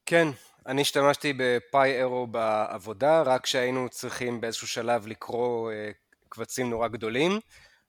כן, 0.07 0.29
אני 0.67 0.81
השתמשתי 0.81 1.33
ב-PyArrow 1.37 2.27
בעבודה, 2.27 3.23
רק 3.23 3.45
כשהיינו 3.45 3.89
צריכים 3.89 4.41
באיזשהו 4.41 4.67
שלב 4.67 5.07
לקרוא 5.07 5.73
אה, 5.73 5.91
קבצים 6.29 6.71
נורא 6.71 6.89
גדולים, 6.89 7.41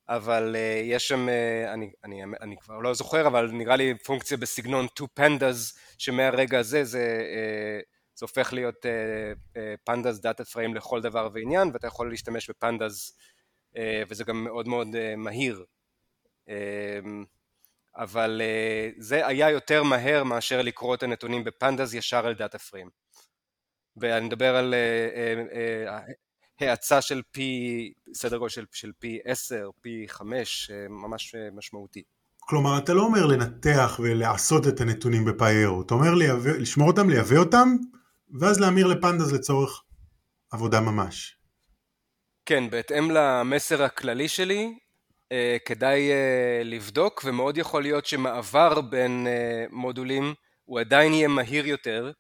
אבל 0.10 0.56
אה, 0.56 0.86
יש 0.86 1.08
שם, 1.08 1.28
אה, 1.28 1.74
אני, 1.74 1.92
אני, 2.04 2.24
אני 2.42 2.58
כבר 2.58 2.80
לא 2.80 2.94
זוכר, 2.94 3.28
אבל 3.28 3.52
נראה 3.52 3.76
לי 3.76 3.98
פונקציה 3.98 4.38
בסגנון 4.38 4.88
2 4.88 5.10
pandas, 5.20 5.80
שמהרגע 5.98 6.60
הזה 6.60 6.84
זה, 6.84 7.22
זה 8.18 8.24
הופך 8.24 8.54
להיות 8.54 8.86
pandas 9.90 10.22
data 10.22 10.46
frame 10.46 10.76
לכל 10.76 11.02
דבר 11.02 11.30
ועניין, 11.34 11.70
ואתה 11.74 11.88
יכול 11.88 12.10
להשתמש 12.10 12.50
ב-pandas, 12.50 13.18
אה, 13.74 13.78
וזה 14.10 14.24
גם 14.24 14.44
מאוד 14.44 14.68
מאוד 14.68 14.88
אה, 14.88 15.16
מהיר. 15.18 15.66
אה, 16.46 16.52
אבל 17.96 18.42
אה, 18.42 18.96
זה 18.98 19.28
היה 19.28 19.50
יותר 19.50 19.84
מהר 19.84 20.24
מאשר 20.24 20.62
לקרוא 20.62 20.96
את 20.96 21.04
הנתונים 21.04 21.44
ב-pandas 21.44 21.94
ישר 21.94 22.28
על 22.28 22.34
data 22.34 22.60
frame. 22.60 22.90
ואני 23.98 24.26
מדבר 24.26 24.56
על 24.56 24.74
uh, 24.74 25.48
uh, 25.50 26.12
uh, 26.12 26.14
האצה 26.60 27.02
של 27.02 27.22
פי, 27.32 27.94
סדר 28.14 28.38
גודל 28.38 28.50
של, 28.50 28.66
של 28.72 28.92
פי 29.00 29.20
10, 29.26 29.70
פי 29.82 30.06
5, 30.08 30.72
אה, 30.72 30.88
ממש 30.90 31.36
אה, 31.36 31.50
משמעותי. 31.54 32.04
כלומר, 32.40 32.78
אתה 32.78 32.94
לא 32.94 33.02
אומר 33.02 33.26
לנתח 33.26 34.00
ולעשות 34.04 34.68
את 34.68 34.82
הנתונים 34.82 35.26
בפיירו, 35.26 35.82
אתה 35.82 35.94
אומר 35.94 36.14
לייבא, 36.14 36.52
לשמור 36.52 36.88
אותם, 36.88 37.10
לייבא 37.10 37.38
אותם, 37.38 37.76
ואז 38.40 38.60
להמיר 38.60 38.88
לפנדס 38.88 39.32
לצורך 39.32 39.84
עבודה 40.52 40.82
ממש. 40.82 41.38
כן, 42.46 42.70
בהתאם 42.70 43.12
למסר 43.12 43.84
הכללי 43.84 44.28
שלי, 44.28 44.78
אה, 45.32 45.58
כדאי 45.66 46.12
אה, 46.12 46.62
לבדוק, 46.64 47.24
ומאוד 47.26 47.58
יכול 47.58 47.82
להיות 47.82 48.06
שמעבר 48.06 48.82
בין 48.82 49.28
אה, 49.28 49.66
מודולים 49.72 50.34
הוא 50.66 50.80
עדיין 50.80 51.14
יהיה 51.14 51.28
מהיר 51.28 51.68
יותר, 51.68 52.12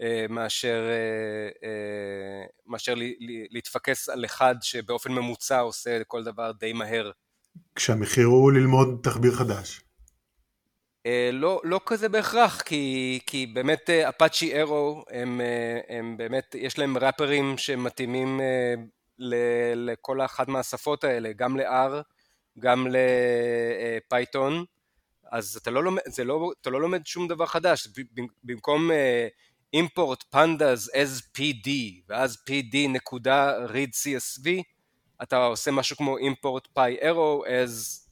אה, 0.00 0.26
מאשר, 0.28 0.88
אה, 0.88 1.68
אה, 1.68 2.46
מאשר 2.66 2.94
להתפקס 3.50 4.08
על 4.08 4.24
אחד 4.24 4.54
שבאופן 4.60 5.12
ממוצע 5.12 5.60
עושה 5.60 6.04
כל 6.04 6.24
דבר 6.24 6.52
די 6.52 6.72
מהר. 6.72 7.10
כשהמחיר 7.74 8.26
הוא 8.26 8.52
ללמוד 8.52 9.00
תחביר 9.02 9.32
חדש. 9.32 9.80
לא, 11.32 11.60
לא 11.64 11.80
כזה 11.86 12.08
בהכרח, 12.08 12.62
כי, 12.62 13.18
כי 13.26 13.46
באמת 13.46 13.90
אפאצ'י 13.90 14.52
אירו 14.52 15.04
הם, 15.10 15.40
הם 15.88 16.16
באמת, 16.16 16.54
יש 16.58 16.78
להם 16.78 16.98
ראפרים 16.98 17.58
שמתאימים 17.58 18.40
ל, 19.18 19.34
לכל 19.74 20.20
אחת 20.20 20.48
מהשפות 20.48 21.04
האלה, 21.04 21.32
גם 21.36 21.56
ל-R, 21.56 22.02
גם 22.58 22.86
לפייתון, 22.90 24.64
אז 25.32 25.58
אתה 25.62 25.70
לא, 25.70 25.84
לומד, 25.84 26.02
לא, 26.24 26.52
אתה 26.60 26.70
לא 26.70 26.80
לומד 26.80 27.06
שום 27.06 27.28
דבר 27.28 27.46
חדש, 27.46 27.88
במקום 28.44 28.90
import 29.76 30.24
pandas 30.34 30.88
as 30.94 31.22
pd 31.36 31.68
ואז 32.08 32.38
pd 32.50 32.76
נקודה 32.88 33.66
read 33.66 33.90
csv 33.92 34.48
אתה 35.22 35.36
עושה 35.36 35.70
משהו 35.70 35.96
כמו 35.96 36.18
import 36.18 36.78
pi 36.78 37.02
arrow 37.02 37.46
as 37.46 38.07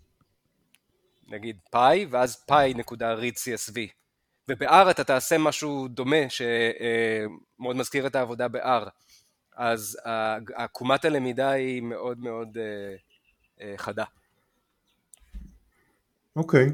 נגיד 1.28 1.56
pi 1.74 2.06
ואז 2.10 2.44
pi 2.50 2.76
נקודה 2.76 3.14
read 3.14 3.34
csv 3.34 3.78
וב-R 4.48 4.90
אתה 4.90 5.04
תעשה 5.04 5.38
משהו 5.38 5.88
דומה 5.88 6.16
שמאוד 6.28 7.76
מזכיר 7.76 8.06
את 8.06 8.16
העבודה 8.16 8.48
ב-R 8.48 8.88
אז 9.56 9.98
עקומת 10.54 11.04
הלמידה 11.04 11.50
היא 11.50 11.82
מאוד 11.82 12.18
מאוד 12.18 12.58
אה, 12.58 12.96
אה, 13.60 13.74
חדה. 13.76 14.04
אוקיי. 16.36 16.66
Okay. 16.66 16.70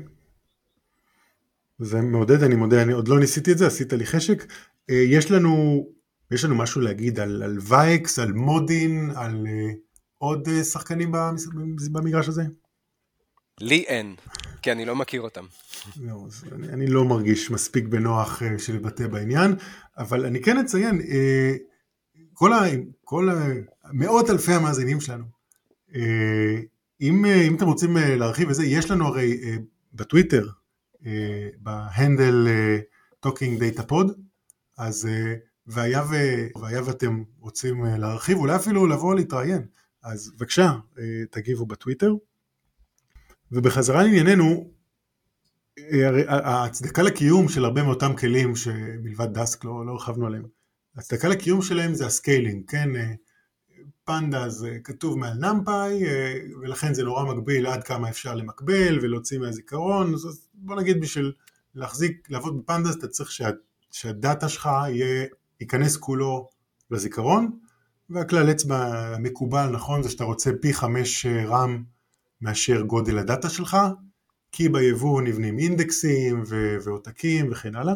זה 1.79 2.01
מעודד, 2.01 2.43
אני 2.43 2.55
מודה, 2.55 2.83
אני 2.83 2.93
עוד 2.93 3.09
לא 3.09 3.21
ניסיתי 3.21 3.53
את 3.53 3.59
זה, 3.59 3.67
עשית 3.67 3.93
לי 3.93 4.07
חשק. 4.07 4.53
אה, 4.91 4.95
יש 4.95 5.31
לנו, 5.31 5.87
יש 6.31 6.45
לנו 6.45 6.55
משהו 6.55 6.81
להגיד 6.81 7.21
על, 7.21 7.43
על 7.43 7.59
וייקס, 7.69 8.19
על 8.19 8.33
מודין, 8.33 9.11
על 9.17 9.47
עוד 10.19 10.49
שחקנים 10.63 11.13
במגרש 11.93 12.29
הזה? 12.29 12.43
לי 13.63 13.85
אין, 13.87 14.15
כי 14.63 14.73
אני 14.73 14.85
לא 14.85 14.97
מכיר 14.97 15.21
אותם. 15.21 15.45
לא, 16.01 16.27
אני, 16.53 16.69
אני 16.69 16.87
לא 16.87 17.05
מרגיש 17.05 17.51
מספיק 17.51 17.85
בנוח 17.85 18.43
uh, 18.43 18.59
של 18.59 18.75
לבטא 18.75 19.07
בעניין, 19.07 19.55
אבל 19.99 20.27
אני 20.27 20.43
כן 20.43 20.59
אציין, 20.59 21.01
uh, 21.01 21.05
כל, 22.33 22.53
ה, 22.53 22.61
כל 23.05 23.29
מאות 23.93 24.31
אלפי 24.31 24.53
המאזינים 24.53 25.01
שלנו, 25.01 25.25
uh, 25.89 25.95
אם, 27.01 27.25
אם 27.25 27.57
אתם 27.57 27.67
רוצים 27.67 27.97
להרחיב 27.97 28.49
וזה, 28.51 28.65
יש 28.65 28.91
לנו 28.91 29.07
הרי 29.07 29.41
בטוויטר, 29.95 30.47
בהנדל 31.59 32.49
Talking 33.27 33.59
Data 33.61 33.83
Pod, 33.91 34.13
אז 34.79 35.07
אה, 35.07 35.35
והיה, 35.67 36.03
ו, 36.11 36.15
והיה 36.61 36.83
ואתם 36.85 37.23
רוצים 37.39 37.85
אה, 37.85 37.99
להרחיב, 37.99 38.39
אולי 38.39 38.57
אפילו 38.57 38.87
לבוא 38.87 39.15
להתראיין, 39.15 39.67
אז 40.03 40.33
בבקשה, 40.37 40.73
אה, 40.99 41.05
תגיבו 41.31 41.67
בטוויטר. 41.67 42.15
ובחזרה 43.53 44.03
לענייננו, 44.03 44.71
ההצדקה 46.29 47.03
לקיום 47.03 47.49
של 47.49 47.65
הרבה 47.65 47.83
מאותם 47.83 48.17
כלים 48.17 48.57
שמלבד 48.57 49.39
דסק 49.39 49.65
לא, 49.65 49.87
לא 49.87 49.93
הרחבנו 49.93 50.27
עליהם, 50.27 50.45
ההצדקה 50.97 51.29
לקיום 51.29 51.63
שלהם 51.63 51.95
זה 51.95 52.07
ה-scaling, 52.07 52.71
כן, 52.71 52.91
pandas 54.05 54.49
זה 54.49 54.79
כתוב 54.85 55.19
מעל 55.19 55.39
NumPy 55.39 56.05
ולכן 56.61 56.95
זה 56.95 57.05
נורא 57.05 57.25
מגביל 57.25 57.67
עד 57.67 57.85
כמה 57.85 58.09
אפשר 58.09 58.35
למקבל 58.35 58.99
ולהוציא 59.03 59.39
מהזיכרון, 59.39 60.15
אז 60.15 60.49
בוא 60.55 60.77
נגיד 60.77 61.01
בשביל 61.01 61.33
להחזיק, 61.75 62.31
לעבוד 62.31 62.59
ב-pandas 62.59 62.91
אתה 62.91 63.09
צריך 63.09 63.31
שה... 63.31 63.49
שהדאטה 63.93 64.49
שלך 64.49 64.69
יהיה, 64.89 65.27
ייכנס 65.61 65.97
כולו 65.97 66.49
לזיכרון, 66.91 67.59
והכלל 68.11 68.51
אצבע 68.51 68.77
המקובל, 69.15 69.67
נכון, 69.67 70.03
זה 70.03 70.11
שאתה 70.11 70.25
רוצה 70.25 70.51
פי 70.61 70.75
חמש 70.75 71.27
רם 71.27 71.83
מאשר 72.43 72.83
גודל 72.83 73.19
הדאטה 73.19 73.49
שלך, 73.49 73.77
כי 74.53 74.69
ביבוא 74.69 75.23
נבנים 75.23 75.59
אינדקסים 75.59 76.43
ו- 76.47 76.77
ועותקים 76.85 77.53
וכן 77.53 77.77
הלאה. 77.77 77.95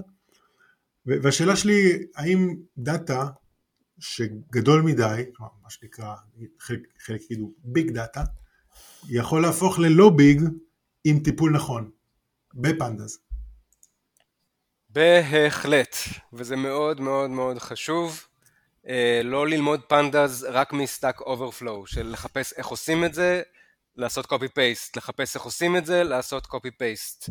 והשאלה 1.07 1.57
שלי, 1.57 2.07
האם 2.17 2.57
דאטה 2.79 3.27
שגדול 3.99 4.83
מדי, 4.83 5.23
מה 5.39 5.71
שנקרא, 5.71 6.15
חלק, 6.61 6.81
חלק 6.99 7.23
יגידו 7.23 7.53
ביג 7.65 7.91
דאטה, 7.91 8.25
יכול 9.09 9.43
להפוך 9.43 9.79
ללא 9.79 10.11
big 10.11 10.43
עם 11.05 11.19
טיפול 11.19 11.53
נכון, 11.53 11.91
ב-pandas. 12.55 13.19
בהחלט, 14.91 15.97
וזה 16.33 16.57
מאוד 16.57 17.01
מאוד 17.01 17.31
מאוד 17.31 17.59
חשוב 17.59 18.27
אה, 18.89 19.21
לא 19.25 19.47
ללמוד 19.47 19.81
pandas 19.89 20.47
רק 20.51 20.73
מ-Stack 20.73 21.21
Overflow, 21.21 21.87
של 21.87 22.11
לחפש 22.13 22.53
איך 22.53 22.67
עושים 22.67 23.05
את 23.05 23.15
זה, 23.15 23.43
לעשות 23.97 24.27
copy 24.27 24.49
paste, 24.49 24.97
לחפש 24.97 25.37
איך 25.37 25.45
עושים 25.45 25.77
את 25.77 25.87
זה, 25.87 26.05
לעשות 26.05 26.47
copy 26.47 26.71
paste. 26.71 27.31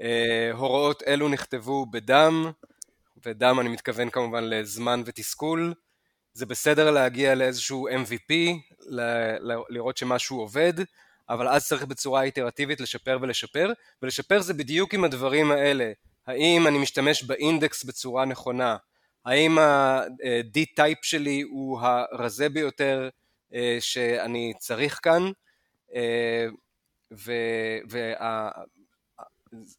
אה, 0.00 0.50
הוראות 0.52 1.02
אלו 1.06 1.28
נכתבו 1.28 1.86
בדם, 1.86 2.50
ודם 3.26 3.60
אני 3.60 3.68
מתכוון 3.68 4.10
כמובן 4.10 4.44
לזמן 4.44 5.02
ותסכול. 5.06 5.74
זה 6.34 6.46
בסדר 6.46 6.90
להגיע 6.90 7.34
לאיזשהו 7.34 7.88
MVP, 7.88 8.32
לראות 9.68 9.96
שמשהו 9.96 10.38
עובד, 10.38 10.72
אבל 11.28 11.48
אז 11.48 11.66
צריך 11.66 11.84
בצורה 11.84 12.22
איטרטיבית 12.22 12.80
לשפר 12.80 13.18
ולשפר, 13.22 13.72
ולשפר 14.02 14.40
זה 14.40 14.54
בדיוק 14.54 14.94
עם 14.94 15.04
הדברים 15.04 15.50
האלה. 15.50 15.92
האם 16.26 16.66
אני 16.66 16.78
משתמש 16.78 17.22
באינדקס 17.22 17.84
בצורה 17.84 18.24
נכונה, 18.24 18.76
האם 19.24 19.58
ה-D-Type 19.58 21.02
שלי 21.02 21.40
הוא 21.40 21.80
הרזה 21.80 22.48
ביותר 22.48 23.08
אה, 23.54 23.76
שאני 23.80 24.52
צריך 24.58 25.00
כאן, 25.02 25.22
אה, 25.26 25.30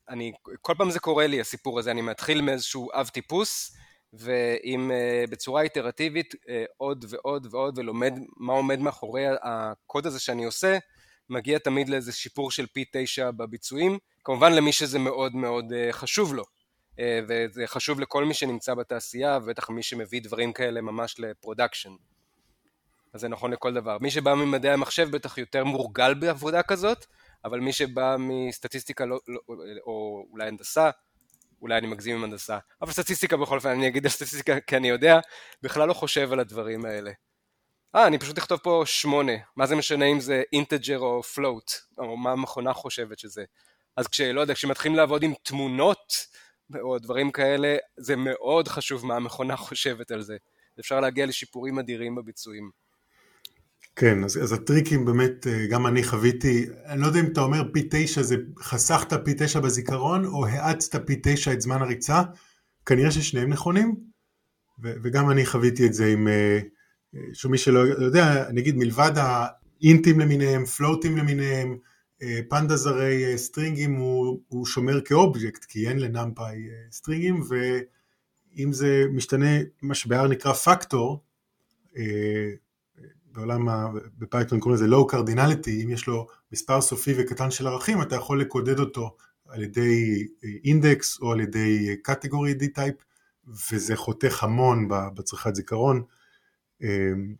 ואני, 0.07 0.31
כל 0.61 0.73
פעם 0.77 0.91
זה 0.91 0.99
קורה 0.99 1.27
לי 1.27 1.41
הסיפור 1.41 1.79
הזה, 1.79 1.91
אני 1.91 2.01
מתחיל 2.01 2.41
מאיזשהו 2.41 2.89
אב 2.93 3.07
טיפוס, 3.07 3.77
ואם 4.13 4.91
אה, 4.91 5.23
בצורה 5.29 5.61
איטרטיבית 5.61 6.35
עוד 6.77 7.05
ועוד 7.09 7.47
ועוד 7.51 7.77
ולומד 7.77 8.13
מה 8.37 8.53
עומד 8.53 8.79
מאחורי 8.79 9.23
הקוד 9.43 10.07
הזה 10.07 10.19
שאני 10.19 10.45
עושה, 10.45 10.77
מגיע 11.29 11.57
תמיד 11.57 11.89
לאיזה 11.89 12.11
שיפור 12.11 12.51
של 12.51 12.67
פי 12.67 12.85
תשע 12.91 13.31
בביצועים, 13.31 13.97
כמובן 14.23 14.53
למי 14.53 14.71
שזה 14.71 14.99
מאוד 14.99 15.35
מאוד 15.35 15.65
חשוב 15.91 16.33
לו, 16.33 16.43
וזה 17.27 17.63
חשוב 17.67 17.99
לכל 17.99 18.25
מי 18.25 18.33
שנמצא 18.33 18.73
בתעשייה, 18.73 19.39
ובטח 19.43 19.69
מי 19.69 19.83
שמביא 19.83 20.21
דברים 20.21 20.53
כאלה 20.53 20.81
ממש 20.81 21.15
ל-production. 21.19 21.89
אז 23.13 23.21
זה 23.21 23.27
נכון 23.27 23.51
לכל 23.51 23.73
דבר. 23.73 23.97
מי 24.01 24.11
שבא 24.11 24.33
ממדעי 24.33 24.71
המחשב 24.71 25.11
בטח 25.11 25.37
יותר 25.37 25.63
מורגל 25.63 26.13
בעבודה 26.13 26.63
כזאת, 26.63 27.05
אבל 27.45 27.59
מי 27.59 27.73
שבא 27.73 28.15
מסטטיסטיקה 28.19 29.05
לא, 29.05 29.19
לא, 29.27 29.39
או 29.85 30.25
אולי 30.31 30.47
הנדסה, 30.47 30.89
אולי 31.61 31.77
אני 31.77 31.87
מגזים 31.87 32.17
עם 32.17 32.23
הנדסה, 32.23 32.57
אבל 32.81 32.91
סטטיסטיקה 32.91 33.37
בכל 33.37 33.55
אופן, 33.55 33.69
אני 33.69 33.87
אגיד 33.87 34.05
על 34.05 34.11
סטטיסטיקה 34.11 34.59
כי 34.59 34.77
אני 34.77 34.89
יודע, 34.89 35.19
בכלל 35.61 35.87
לא 35.87 35.93
חושב 35.93 36.33
על 36.33 36.39
הדברים 36.39 36.85
האלה. 36.85 37.11
אה, 37.95 38.07
אני 38.07 38.19
פשוט 38.19 38.37
אכתוב 38.37 38.59
פה 38.63 38.83
שמונה, 38.85 39.33
מה 39.55 39.65
זה 39.65 39.75
משנה 39.75 40.05
אם 40.05 40.19
זה 40.19 40.43
אינטג'ר 40.53 40.99
או 40.99 41.23
פלוט, 41.23 41.71
או 41.97 42.17
מה 42.17 42.31
המכונה 42.31 42.73
חושבת 42.73 43.19
שזה. 43.19 43.43
אז 43.97 44.07
כשלא 44.07 44.41
יודע, 44.41 44.53
כשמתחילים 44.53 44.97
לעבוד 44.97 45.23
עם 45.23 45.33
תמונות, 45.43 46.13
או 46.81 46.99
דברים 46.99 47.31
כאלה, 47.31 47.77
זה 47.97 48.15
מאוד 48.15 48.67
חשוב 48.67 49.05
מה 49.05 49.15
המכונה 49.15 49.57
חושבת 49.57 50.11
על 50.11 50.21
זה. 50.21 50.37
אפשר 50.79 50.99
להגיע 50.99 51.25
לשיפורים 51.25 51.79
אדירים 51.79 52.15
בביצועים. 52.15 52.82
כן, 53.95 54.23
אז, 54.23 54.43
אז 54.43 54.51
הטריקים 54.51 55.05
באמת, 55.05 55.47
אה, 55.47 55.65
גם 55.67 55.87
אני 55.87 56.03
חוויתי, 56.03 56.65
אני 56.85 57.01
לא 57.01 57.07
יודע 57.07 57.19
אם 57.19 57.25
אתה 57.25 57.41
אומר 57.41 57.63
פי 57.73 57.87
תשע 57.89 58.21
זה 58.21 58.35
חסכת 58.59 59.25
פי 59.25 59.33
תשע 59.37 59.59
בזיכרון, 59.59 60.25
או 60.25 60.45
האצת 60.45 61.07
פי 61.07 61.19
תשע 61.23 61.53
את 61.53 61.61
זמן 61.61 61.81
הריצה, 61.81 62.21
כנראה 62.85 63.11
ששניהם 63.11 63.49
נכונים, 63.49 63.95
ו, 64.83 64.93
וגם 65.03 65.29
אני 65.29 65.45
חוויתי 65.45 65.85
את 65.85 65.93
זה 65.93 66.05
עם, 66.05 66.27
אה, 66.27 66.59
שמי 67.33 67.57
שלא 67.57 67.79
יודע, 67.79 68.51
נגיד 68.51 68.75
מלבד 68.75 69.11
האינטים 69.15 70.19
למיניהם, 70.19 70.65
פלוטים 70.65 71.17
למיניהם, 71.17 71.77
אה, 72.21 72.39
פנדז 72.49 72.85
הרי 72.85 73.37
סטרינגים 73.37 73.95
הוא, 73.95 74.39
הוא 74.47 74.65
שומר 74.65 75.01
כאובייקט, 75.01 75.65
כי 75.65 75.89
אין 75.89 75.99
לנאמפאי 75.99 76.57
סטרינגים, 76.91 77.41
ואם 77.49 78.73
זה 78.73 79.05
משתנה, 79.11 79.57
מה 79.81 79.93
שבאר 79.93 80.27
נקרא 80.27 80.53
פקטור, 80.53 81.23
בעולם, 83.33 83.67
בפייתון 84.17 84.59
קוראים 84.59 84.83
לזה 84.83 84.95
low 84.95 85.11
cardinality, 85.11 85.83
אם 85.83 85.89
יש 85.89 86.07
לו 86.07 86.27
מספר 86.51 86.81
סופי 86.81 87.13
וקטן 87.17 87.51
של 87.51 87.67
ערכים, 87.67 88.01
אתה 88.01 88.15
יכול 88.15 88.41
לקודד 88.41 88.79
אותו 88.79 89.15
על 89.47 89.63
ידי 89.63 90.27
אינדקס 90.63 91.19
או 91.21 91.31
על 91.31 91.39
ידי 91.39 91.95
category 92.01 92.51
dtype, 92.51 92.95
וזה 93.71 93.95
חותך 93.95 94.43
המון 94.43 94.87
בצריכת 94.87 95.55
זיכרון. 95.55 96.03
אמ, 96.81 97.35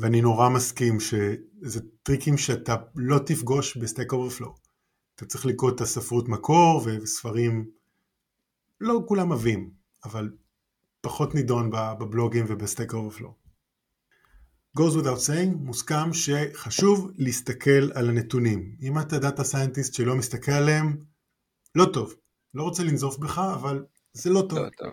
ואני 0.00 0.20
נורא 0.20 0.48
מסכים 0.48 1.00
שזה 1.00 1.80
טריקים 2.02 2.38
שאתה 2.38 2.76
לא 2.94 3.18
תפגוש 3.18 3.76
ב-Stack 3.76 4.12
Overflow. 4.12 4.54
אתה 5.14 5.26
צריך 5.26 5.46
לקרוא 5.46 5.70
את 5.70 5.80
הספרות 5.80 6.28
מקור 6.28 6.82
וספרים, 6.84 7.70
לא 8.80 9.02
כולם 9.08 9.30
אוהבים, 9.30 9.70
אבל 10.04 10.30
פחות 11.00 11.34
נידון 11.34 11.70
בבלוגים 11.70 12.44
וב-Stack 12.48 12.94
Overflow. 12.94 13.39
Goes 14.78 14.96
without 14.96 15.20
saying, 15.26 15.56
מוסכם 15.56 16.12
שחשוב 16.12 17.10
להסתכל 17.16 17.92
על 17.94 18.08
הנתונים. 18.08 18.76
אם 18.82 18.98
אתה 18.98 19.18
data 19.18 19.44
scientist 19.44 19.94
שלא 19.94 20.16
מסתכל 20.16 20.52
עליהם, 20.52 20.96
לא 21.74 21.84
טוב. 21.92 22.14
לא 22.54 22.62
רוצה 22.62 22.82
לנזוף 22.82 23.18
בך, 23.18 23.38
אבל 23.54 23.84
זה 24.12 24.30
לא 24.30 24.40
טוב. 24.48 24.58
לא 24.58 24.68
טוב. 24.76 24.92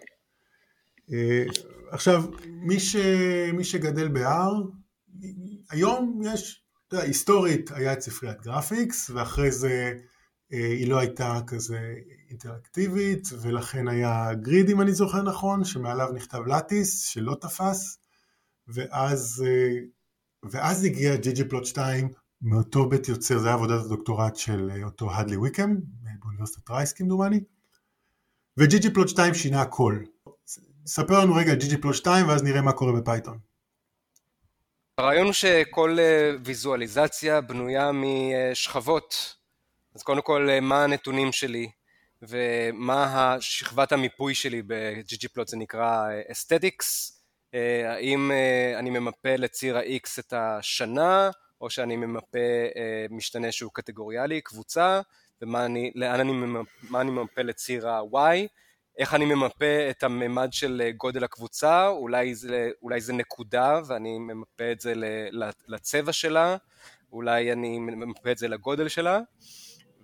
אה, 1.09 1.11
עכשיו, 1.91 2.23
מי, 2.47 2.79
ש, 2.79 2.95
מי 3.53 3.63
שגדל 3.63 4.07
ב-R, 4.07 4.53
היום 5.69 6.21
יש, 6.25 6.63
אתה 6.87 6.95
יודע, 6.95 7.05
היסטורית 7.05 7.71
היה 7.71 7.93
את 7.93 8.01
ספריית 8.01 8.41
graphics, 8.41 9.09
ואחרי 9.09 9.51
זה 9.51 9.93
אה, 9.97 10.55
היא 10.55 10.87
לא 10.87 10.99
הייתה 10.99 11.39
כזה 11.47 11.93
אינטראקטיבית, 12.29 13.27
ולכן 13.41 13.87
היה 13.87 14.33
grid, 14.33 14.69
אם 14.69 14.81
אני 14.81 14.93
זוכר 14.93 15.21
נכון, 15.21 15.65
שמעליו 15.65 16.11
נכתב 16.13 16.41
lattice, 16.47 17.07
שלא 17.07 17.35
תפס. 17.41 17.99
ואז, 18.67 19.45
אה, 19.47 19.79
ואז 20.51 20.83
הגיע 20.83 21.15
ggplot2 21.15 22.09
מאותו 22.41 22.89
בית 22.89 23.07
יוצר, 23.07 23.37
זה 23.37 23.47
היה 23.47 23.55
עבודת 23.55 23.85
הדוקטורט 23.85 24.35
של 24.35 24.69
אה, 24.71 24.83
אותו 24.83 25.13
האדלי 25.13 25.37
ויקהאם 25.37 25.75
באוניברסיטת 26.19 26.69
רייס 26.69 26.93
כמדומני, 26.93 27.39
ו-ggplot2 28.57 29.33
שינה 29.33 29.61
הכל. 29.61 29.99
ספר 30.85 31.19
לנו 31.19 31.35
רגע 31.35 31.55
ggplot2 31.55 32.27
ואז 32.27 32.43
נראה 32.43 32.61
מה 32.61 32.71
קורה 32.71 33.01
בפייתון. 33.01 33.39
הרעיון 34.97 35.25
הוא 35.25 35.33
שכל 35.33 35.97
אה, 35.99 36.31
ויזואליזציה 36.45 37.41
בנויה 37.41 37.91
משכבות. 37.93 39.35
אז 39.95 40.03
קודם 40.03 40.21
כל, 40.21 40.49
מה 40.61 40.83
הנתונים 40.83 41.31
שלי 41.31 41.69
ומה 42.21 43.33
השכבת 43.33 43.91
המיפוי 43.91 44.35
שלי 44.35 44.61
ב-ggplot 44.61 45.47
זה 45.47 45.57
נקרא 45.57 46.09
אה, 46.09 46.21
האם 47.53 48.31
אה, 48.31 48.79
אני 48.79 48.89
ממפה 48.89 49.35
לציר 49.35 49.77
ה-X 49.77 50.19
את 50.19 50.33
השנה, 50.33 51.29
או 51.61 51.69
שאני 51.69 51.95
ממפה 51.95 52.37
אה, 52.75 53.05
משתנה 53.09 53.51
שהוא 53.51 53.71
קטגוריאלי, 53.73 54.41
קבוצה, 54.41 55.01
ולאן 55.41 55.61
אני, 55.61 55.91
אני, 55.95 56.33
אני 56.95 57.11
ממפה 57.11 57.41
לציר 57.41 57.89
ה-Y, 57.89 58.47
איך 58.97 59.13
אני 59.13 59.25
ממפה 59.25 59.89
את 59.89 60.03
הממד 60.03 60.47
של 60.51 60.89
גודל 60.97 61.23
הקבוצה, 61.23 61.87
אולי 61.87 62.35
זה, 62.35 62.69
אולי 62.81 63.01
זה 63.01 63.13
נקודה 63.13 63.81
ואני 63.87 64.19
ממפה 64.19 64.71
את 64.71 64.79
זה 64.79 64.93
לצבע 65.67 66.13
שלה, 66.13 66.57
אולי 67.11 67.51
אני 67.51 67.79
ממפה 67.79 68.31
את 68.31 68.37
זה 68.37 68.47
לגודל 68.47 68.87
שלה, 68.87 69.19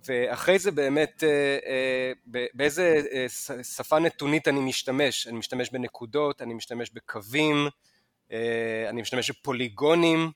ואחרי 0.06 0.60
זה 0.60 0.72
באמת 0.72 1.24
אה, 1.24 1.58
אה, 1.66 2.12
באיזה 2.54 3.02
אה, 3.12 3.26
שפה 3.64 4.00
נתונית 4.00 4.48
אני 4.48 4.60
משתמש, 4.60 5.28
אני 5.28 5.38
משתמש 5.38 5.70
בנקודות, 5.70 6.42
אני 6.42 6.54
משתמש 6.54 6.92
בקווים, 6.94 7.68
אני 8.90 9.02
משתמש 9.02 9.32
בפוליגונים, 9.32 10.32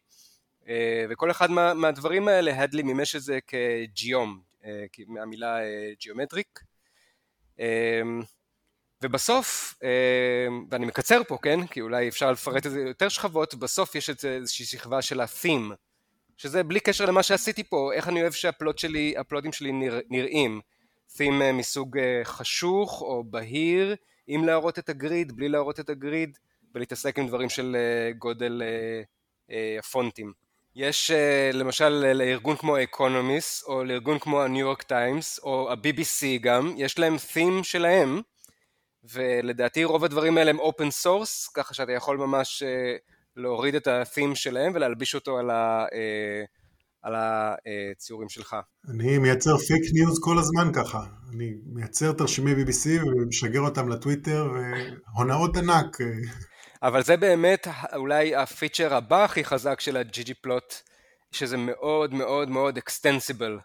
וכל 1.10 1.32
אחד 1.32 1.51
מה, 1.51 1.73
מהדברים 1.73 2.27
האלה 2.27 2.62
הדלי 2.63 2.84
מימש 2.84 3.15
את 3.15 3.21
זה 3.21 3.39
כג'יום, 3.47 4.39
מהמילה 5.08 5.58
ג'יאומטריק. 5.99 6.60
ובסוף, 9.01 9.80
ואני 10.71 10.86
מקצר 10.86 11.21
פה, 11.27 11.38
כן, 11.41 11.67
כי 11.67 11.82
אולי 11.82 12.08
אפשר 12.08 12.32
לפרט 12.32 12.65
את 12.65 12.71
זה 12.71 12.82
יותר 12.82 13.10
שכבות, 13.10 13.56
בסוף 13.56 13.95
יש 13.95 14.10
איזושהי 14.10 14.65
שכבה 14.65 15.01
של 15.01 15.21
ה-theme, 15.21 15.73
שזה 16.38 16.63
בלי 16.63 16.80
קשר 16.80 17.06
למה 17.06 17.23
שעשיתי 17.23 17.63
פה, 17.63 17.93
איך 17.93 18.08
אני 18.08 18.21
אוהב 18.21 18.34
שה-plot 18.34 18.77
שלי, 18.78 19.13
הפלוטים 19.17 19.52
שלי 19.54 19.71
נרא, 19.71 20.00
נראים. 20.10 20.62
theme 21.17 21.41
אה, 21.41 21.52
מסוג 21.52 21.97
אה, 21.97 22.21
חשוך 22.23 23.02
או 23.02 23.23
בהיר, 23.23 23.95
עם 24.28 24.45
להראות 24.45 24.80
את 24.80 24.89
ה-grid, 24.89 25.36
בלי 25.36 25.50
להראות 25.50 25.80
את 25.80 25.89
ה-grid, 25.89 26.38
ולהתעסק 26.76 27.19
עם 27.19 27.28
דברים 27.28 27.50
של 27.50 27.78
אה, 27.80 28.12
גודל 28.12 28.62
הפונטים. 29.80 30.34
יש 30.76 31.12
למשל 31.54 31.89
לארגון 31.89 32.56
כמו 32.56 32.84
אקונומיסט, 32.84 33.63
או 33.67 33.84
לארגון 33.84 34.19
כמו 34.19 34.43
הניו 34.43 34.60
יורק 34.60 34.84
טיימס, 34.84 35.39
או 35.43 35.71
ה-BBC 35.71 36.41
גם, 36.41 36.73
יש 36.78 37.00
להם 37.00 37.15
theme 37.15 37.63
שלהם, 37.63 38.21
ולדעתי 39.04 39.84
רוב 39.84 40.04
הדברים 40.04 40.38
האלה 40.38 40.50
הם 40.50 40.60
open 40.60 40.91
source, 40.91 41.47
ככה 41.47 41.73
שאתה 41.73 41.91
יכול 41.91 42.17
ממש 42.17 42.63
להוריד 43.38 43.76
את 43.76 43.88
ה-theme 43.88 44.36
שלהם 44.36 44.71
ולהלביש 44.76 45.15
אותו 45.15 45.38
על, 45.38 45.50
ה, 45.50 45.86
אה, 45.93 46.43
על 47.02 47.13
הציורים 47.17 48.30
שלך. 48.30 48.55
אני 48.89 49.18
מייצר 49.18 49.57
fake 49.57 49.93
news 49.93 50.20
כל 50.24 50.38
הזמן 50.39 50.72
ככה. 50.74 51.03
אני 51.34 51.53
מייצר 51.66 52.11
תרשימי 52.11 52.51
BBC 52.51 52.88
ומשגר 53.07 53.61
אותם 53.61 53.89
לטוויטר, 53.89 54.49
והונאות 55.16 55.57
ענק. 55.57 55.97
אבל 56.84 57.03
זה 57.03 57.18
באמת 57.18 57.68
אולי 57.95 58.36
הפיצ'ר 58.36 58.93
הבא 58.93 59.24
הכי 59.24 59.43
חזק 59.43 59.80
של 59.80 59.97
ה- 59.97 60.34
ggplot, 60.41 60.74
שזה 61.32 61.57
מאוד 61.57 62.14
מאוד 62.14 62.49
מאוד 62.49 62.78
extensible. 62.78 63.61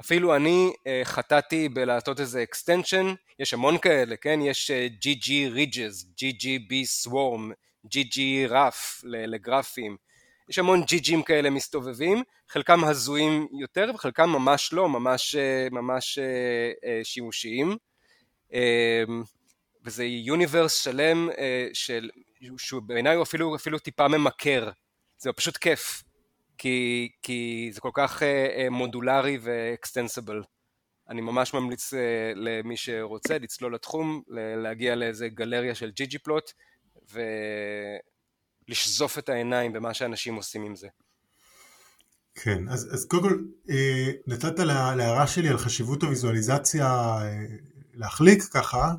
אפילו 0.00 0.36
אני 0.36 0.72
uh, 0.74 1.04
חטאתי 1.04 1.68
בלעשות 1.68 2.20
איזה 2.20 2.44
extension, 2.52 3.06
יש 3.38 3.54
המון 3.54 3.78
כאלה, 3.78 4.16
כן? 4.16 4.40
יש 4.42 4.70
GG 5.04 5.28
Ridges, 5.56 6.22
GGB 6.22 6.72
Swarm, 7.04 7.52
GG 7.94 8.20
רף 8.48 9.02
לגרפים, 9.04 9.96
יש 10.48 10.58
המון 10.58 10.82
GGים 10.82 11.22
כאלה 11.22 11.50
מסתובבים, 11.50 12.22
חלקם 12.48 12.84
הזויים 12.84 13.48
יותר 13.60 13.90
וחלקם 13.94 14.28
ממש 14.28 14.72
לא, 14.72 14.88
ממש, 14.88 15.36
ממש 15.70 16.18
אה, 16.18 16.72
אה, 16.84 17.00
שימושיים. 17.04 17.76
וזה 19.84 20.04
יוניברס 20.04 20.82
שלם 20.82 21.28
אה, 21.38 21.68
של, 21.72 22.10
שהוא 22.58 22.82
בעיניי 22.82 23.14
הוא 23.14 23.22
אפילו, 23.22 23.56
אפילו 23.56 23.78
טיפה 23.78 24.08
ממכר, 24.08 24.70
זה 25.18 25.32
פשוט 25.32 25.56
כיף, 25.56 26.02
כי, 26.58 27.08
כי 27.22 27.70
זה 27.72 27.80
כל 27.80 27.90
כך 27.94 28.22
מודולרי 28.70 29.38
ואקסטנסיבל. 29.42 30.42
אני 31.08 31.20
ממש 31.20 31.54
ממליץ 31.54 31.92
למי 32.34 32.76
שרוצה 32.76 33.38
לצלול 33.38 33.74
לתחום, 33.74 34.22
להגיע 34.62 34.94
לאיזה 34.94 35.28
גלריה 35.28 35.74
של 35.74 35.90
ג'י 35.90 36.06
ג'י 36.06 36.18
פלוט 36.18 36.52
ולשזוף 38.68 39.18
את 39.18 39.28
העיניים 39.28 39.72
במה 39.72 39.94
שאנשים 39.94 40.34
עושים 40.34 40.62
עם 40.62 40.76
זה. 40.76 40.88
כן, 42.36 42.68
אז, 42.68 42.94
אז 42.94 43.04
קודם 43.04 43.22
כל 43.22 43.38
אה, 43.70 44.10
נתת 44.26 44.58
להערה 44.58 45.26
שלי 45.26 45.48
על 45.48 45.58
חשיבות 45.58 46.02
הוויזואליזציה 46.02 46.86
אה, 46.86 47.44
להחליק 47.94 48.42
ככה, 48.42 48.94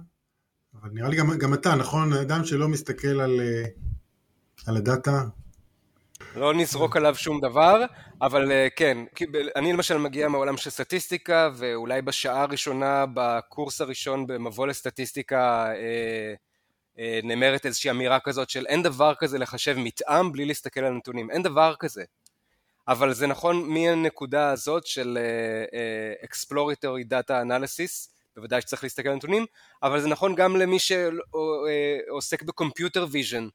אבל 0.73 0.89
נראה 0.93 1.09
לי 1.09 1.17
גם, 1.17 1.37
גם 1.37 1.53
אתה, 1.53 1.75
נכון? 1.75 2.13
אדם 2.13 2.45
שלא 2.45 2.67
מסתכל 2.67 3.21
על, 3.21 3.39
אה, 3.39 3.63
על 4.67 4.77
הדאטה. 4.77 5.23
לא 6.35 6.53
נזרוק 6.53 6.97
עליו 6.97 7.15
שום 7.15 7.41
דבר, 7.41 7.85
אבל 8.21 8.51
כן, 8.75 8.97
אני 9.55 9.73
למשל 9.73 9.97
מגיע 9.97 10.27
מהעולם 10.27 10.57
של 10.57 10.69
סטטיסטיקה, 10.69 11.49
ואולי 11.57 12.01
בשעה 12.01 12.41
הראשונה 12.41 13.05
בקורס 13.13 13.81
הראשון 13.81 14.27
במבוא 14.27 14.67
לסטטיסטיקה 14.67 15.67
נאמרת 17.23 17.65
איזושהי 17.65 17.89
אמירה 17.91 18.19
כזאת 18.19 18.49
של 18.49 18.65
אין 18.65 18.83
דבר 18.83 19.13
כזה 19.15 19.37
לחשב 19.37 19.75
מתאם 19.77 20.31
בלי 20.31 20.45
להסתכל 20.45 20.79
על 20.79 20.93
נתונים, 20.93 21.31
אין 21.31 21.43
דבר 21.43 21.75
כזה. 21.79 22.03
אבל 22.87 23.13
זה 23.13 23.27
נכון 23.27 23.69
מהנקודה 23.69 24.49
הזאת 24.49 24.85
של 24.85 25.17
uh, 25.17 26.25
uh, 26.25 26.29
exploratory 26.29 27.05
data 27.09 27.31
analysis, 27.31 28.09
בוודאי 28.35 28.61
שצריך 28.61 28.83
להסתכל 28.83 29.09
על 29.09 29.15
נתונים, 29.15 29.45
אבל 29.83 29.99
זה 30.01 30.07
נכון 30.07 30.35
גם 30.35 30.55
למי 30.55 30.77
שעוסק 30.79 32.43
ב-computer 32.43 33.05
vision 33.11 33.47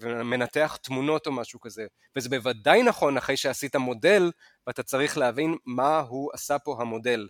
ומנתח 0.00 0.78
תמונות 0.82 1.26
או 1.26 1.32
משהו 1.32 1.60
כזה, 1.60 1.86
וזה 2.16 2.28
בוודאי 2.28 2.82
נכון 2.82 3.16
אחרי 3.16 3.36
שעשית 3.36 3.76
מודל 3.76 4.30
ואתה 4.66 4.82
צריך 4.82 5.18
להבין 5.18 5.56
מה 5.66 6.00
הוא 6.00 6.30
עשה 6.34 6.58
פה 6.58 6.76
המודל, 6.80 7.28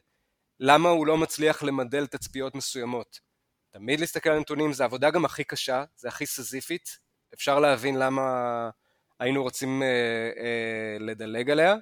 למה 0.61 0.89
הוא 0.89 1.07
לא 1.07 1.17
מצליח 1.17 1.63
למדל 1.63 2.07
תצפיות 2.07 2.55
מסוימות. 2.55 3.34
תמיד 3.75 4.01
להסתכל 4.01 4.31
על 4.31 4.39
נתונים 4.39 4.73
זה 4.73 4.85
עבודה 4.85 5.11
גם 5.11 5.25
הכי 5.25 5.45
קשה, 5.45 5.85
זה 5.97 6.09
הכי 6.09 6.27
סיזיפית, 6.27 6.99
אפשר 7.35 7.61
להבין 7.61 7.99
למה 7.99 8.71
היינו 9.19 9.43
רוצים 9.43 9.83
אה, 9.83 9.87
אה, 10.37 10.97
לדלג 11.01 11.51
עליה, 11.51 11.77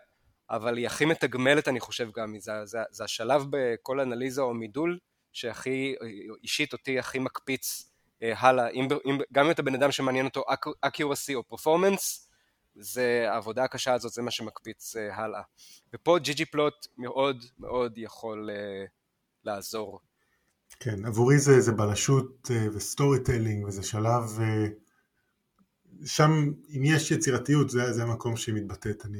אבל 0.50 0.76
היא 0.76 0.86
הכי 0.86 1.04
מתגמלת 1.04 1.68
אני 1.68 1.80
חושב 1.80 2.10
גם, 2.16 2.34
זה, 2.38 2.52
זה, 2.64 2.78
זה 2.90 3.04
השלב 3.04 3.44
בכל 3.50 4.00
אנליזה 4.00 4.42
או 4.42 4.54
מידול 4.54 4.98
שהכי, 5.32 5.94
אישית 6.42 6.72
אותי 6.72 6.98
הכי 6.98 7.18
מקפיץ 7.18 7.92
אה, 8.22 8.32
הלאה, 8.38 8.68
אם, 8.68 8.88
אם, 9.06 9.18
גם 9.32 9.44
אם 9.44 9.50
אתה 9.50 9.62
בן 9.62 9.74
אדם 9.74 9.92
שמעניין 9.92 10.26
אותו 10.26 10.44
accuracy 10.86 11.34
או 11.34 11.42
performance, 11.54 12.28
זה 12.74 13.26
העבודה 13.28 13.64
הקשה 13.64 13.94
הזאת, 13.94 14.12
זה 14.12 14.22
מה 14.22 14.30
שמקפיץ 14.30 14.96
אה, 14.96 15.16
הלאה. 15.16 15.42
ופה 15.94 16.18
ggplot 16.18 16.86
מאוד 16.98 17.44
מאוד 17.58 17.98
יכול 17.98 18.50
אה, 18.50 18.84
לעזור. 19.44 20.00
כן, 20.84 21.04
עבורי 21.04 21.38
זה, 21.38 21.60
זה 21.60 21.72
בלשות 21.72 22.50
אה, 22.54 22.66
ו-storytelling 22.74 23.64
וזה 23.66 23.82
שלב 23.82 24.38
אה, 24.40 24.66
שם, 26.04 26.52
אם 26.76 26.84
יש 26.84 27.10
יצירתיות, 27.10 27.70
זה, 27.70 27.92
זה 27.92 28.02
המקום 28.02 28.36
שהיא 28.36 28.54
מתבטאת, 28.54 29.06
אני 29.06 29.18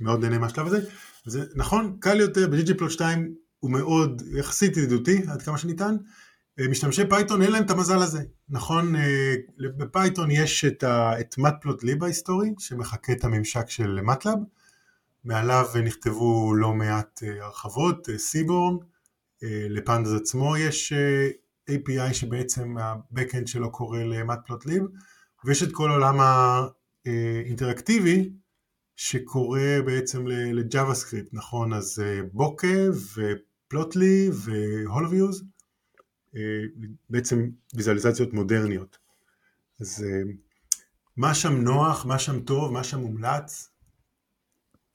מאוד 0.00 0.24
נהנה 0.24 0.38
מהשלב 0.38 0.66
הזה. 0.66 0.80
זה 1.24 1.44
נכון, 1.54 1.96
קל 2.00 2.20
יותר, 2.20 2.48
ב-ggplot2 2.48 3.34
הוא 3.58 3.70
מאוד 3.70 4.22
יחסית 4.38 4.76
ידידותי, 4.76 5.22
עד 5.28 5.42
כמה 5.42 5.58
שניתן. 5.58 5.96
אה, 6.60 6.68
משתמשי 6.68 7.02
פייתון 7.08 7.42
אין 7.42 7.52
להם 7.52 7.64
את 7.64 7.70
המזל 7.70 8.02
הזה. 8.02 8.22
נכון, 8.48 8.94
בפייתון 9.58 10.30
יש 10.30 10.64
את, 10.64 10.82
ה, 10.82 11.20
את 11.20 11.34
matplotlib 11.38 12.02
ההיסטורי, 12.04 12.54
שמחקה 12.58 13.12
את 13.12 13.24
הממשק 13.24 13.70
של 13.70 14.00
מטלאב. 14.02 14.38
מעליו 15.24 15.66
נכתבו 15.84 16.54
לא 16.54 16.74
מעט 16.74 17.22
הרחבות, 17.42 18.08
Seaborn, 18.16 18.76
ל-pandas 19.42 20.14
עצמו 20.14 20.56
יש 20.56 20.92
API 21.70 22.14
שבעצם 22.14 22.78
ה-Backend 22.78 23.46
שלו 23.46 23.72
קורא 23.72 23.98
ל-matplotlib. 23.98 24.82
ויש 25.44 25.62
את 25.62 25.72
כל 25.72 25.90
העולם 25.90 26.16
האינטראקטיבי 27.06 28.30
שקורא 28.96 29.60
בעצם 29.86 30.26
JavaScript, 30.94 31.28
נכון? 31.32 31.72
אז 31.72 32.02
אה, 32.04 32.20
Bokeh 32.32 32.76
ו-Plotly 33.14 34.30
ו-HoloViews, 34.32 35.44
אה, 36.36 36.40
בעצם 37.10 37.50
ויזואליזציות 37.74 38.32
מודרניות. 38.32 38.98
אז 39.80 40.04
אה, 40.04 40.32
מה 41.16 41.34
שם 41.34 41.52
נוח, 41.52 42.06
מה 42.06 42.18
שם 42.18 42.40
טוב, 42.40 42.72
מה 42.72 42.84
שם 42.84 42.98
מומלץ? 42.98 43.70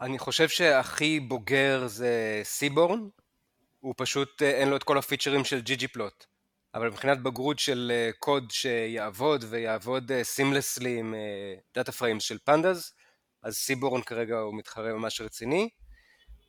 אני 0.02 0.20
חושב 0.20 0.50
שהכי 0.50 1.20
בוגר 1.20 1.88
זה 1.88 2.42
Seaborn, 2.44 3.00
הוא 3.84 3.94
פשוט 3.98 4.42
אין 4.42 4.70
לו 4.70 4.76
את 4.76 4.84
כל 4.84 4.98
הפיצ'רים 4.98 5.46
של 5.46 5.62
ggplot. 5.62 6.26
אבל 6.76 6.88
מבחינת 6.90 7.20
בגרות 7.20 7.60
של 7.60 7.92
אה, 7.96 8.10
קוד 8.20 8.52
שיעבוד 8.52 9.46
ויעבוד 9.50 10.12
seamlessly 10.24 10.94
אה, 10.94 11.00
עם 11.00 11.16
data 11.76 11.92
אה, 11.92 11.98
frames 11.98 12.24
של 12.24 12.38
pandas, 12.44 12.94
אז 13.44 13.56
Seaborn 13.56 14.02
כרגע 14.02 14.40
הוא 14.40 14.58
מתחרה 14.58 14.94
ממש 14.94 15.22
רציני. 15.22 15.70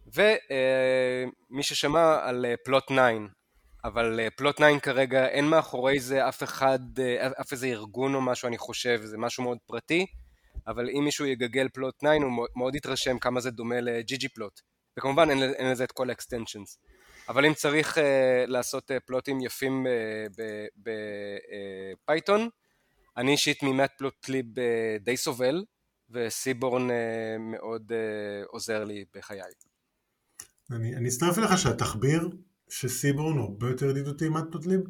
ומי 0.06 1.62
ששמע 1.62 2.18
על 2.22 2.46
plotnine, 2.64 3.00
אבל 3.84 4.28
plotnine 4.36 4.78
כרגע 4.82 5.28
אין 5.28 5.44
מאחורי 5.44 6.00
זה 6.00 6.28
אף 6.28 6.42
אחד, 6.42 6.78
אף 7.40 7.52
איזה 7.52 7.66
ארגון 7.66 8.14
או 8.14 8.20
משהו 8.20 8.48
אני 8.48 8.58
חושב, 8.58 9.00
זה 9.04 9.18
משהו 9.18 9.42
מאוד 9.42 9.58
פרטי, 9.66 10.06
אבל 10.66 10.90
אם 10.90 11.04
מישהו 11.04 11.26
יגגל 11.26 11.68
plotnine 11.68 12.08
הוא 12.08 12.46
מאוד 12.56 12.74
יתרשם 12.74 13.18
כמה 13.18 13.40
זה 13.40 13.50
דומה 13.50 13.80
ל-ggplot. 13.80 14.60
וכמובן 14.98 15.30
אין, 15.30 15.42
אין 15.42 15.70
לזה 15.70 15.84
את 15.84 15.92
כל 15.92 16.10
ה-extensions. 16.10 16.78
אבל 17.28 17.46
אם 17.46 17.54
צריך 17.54 17.98
אה, 17.98 18.00
לעשות 18.46 18.90
אה, 18.90 18.94
פלוטים 19.06 19.40
יפים 19.40 19.86
בפייתון, 22.04 22.40
אה, 22.40 22.50
אני 23.16 23.32
אישית 23.32 23.62
מ-matplotlib 23.62 24.46
די 25.00 25.16
סובל, 25.16 25.64
ו-Seaborn 26.10 26.88
מאוד 27.38 27.92
עוזר 28.46 28.84
לי 28.84 29.04
בחיי. 29.14 29.40
אני, 30.70 30.96
אני 30.96 31.08
אצטרף 31.08 31.38
אליך 31.38 31.58
שהתחביר 31.58 32.28
של 32.68 32.88
Seaborn 32.88 33.36
הוא 33.36 33.44
הרבה 33.44 33.68
יותר 33.68 33.90
ידידותי 33.90 34.28
מ-matplotlib, 34.28 34.80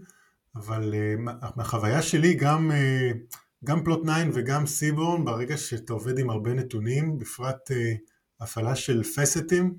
אבל 0.57 0.95
אה, 0.95 1.21
מהחוויה 1.57 2.03
שלי 2.03 2.35
גם, 2.35 2.71
אה, 2.71 3.37
גם 3.65 3.85
plotnine 3.85 4.13
וגם 4.35 4.67
Seaborn, 4.67 5.25
ברגע 5.25 5.57
שאתה 5.57 5.93
עובד 5.93 6.19
עם 6.19 6.31
הרבה 6.31 6.55
נתונים, 6.55 7.19
בפרט 7.19 7.71
אה, 7.71 7.75
הפעלה 8.41 8.77
של 8.77 9.03
facet 9.03 9.48
ים, 9.48 9.75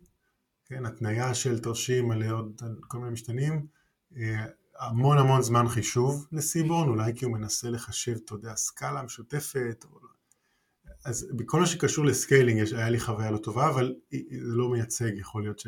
כן, 0.66 0.86
התניה 0.86 1.34
של 1.34 1.60
תרשים 1.60 2.12
על 2.12 2.24
עוד 2.24 2.62
כל 2.88 2.98
מיני 2.98 3.12
משתנים, 3.12 3.68
אה, 4.18 4.46
המון 4.80 5.18
המון 5.18 5.42
זמן 5.42 5.68
חישוב 5.68 6.28
ל-Seaborn, 6.32 6.90
אולי 6.90 7.16
כי 7.16 7.26
הוא 7.26 7.34
מנסה 7.34 7.70
לחשב, 7.70 8.16
אתה 8.26 8.34
יודע, 8.34 8.56
סקאלה 8.56 9.04
משותפת, 9.04 9.86
או... 9.92 10.00
לא. 10.04 10.10
אז 11.06 11.28
בכל 11.36 11.60
מה 11.60 11.66
שקשור 11.66 12.06
ל-scaling 12.06 12.74
היה 12.76 12.90
לי 12.90 13.00
חוויה 13.00 13.32
לא 13.32 13.38
טובה, 13.38 13.70
אבל 13.70 13.96
זה 14.12 14.56
לא 14.56 14.70
מייצג, 14.70 15.12
יכול 15.18 15.42
להיות 15.42 15.62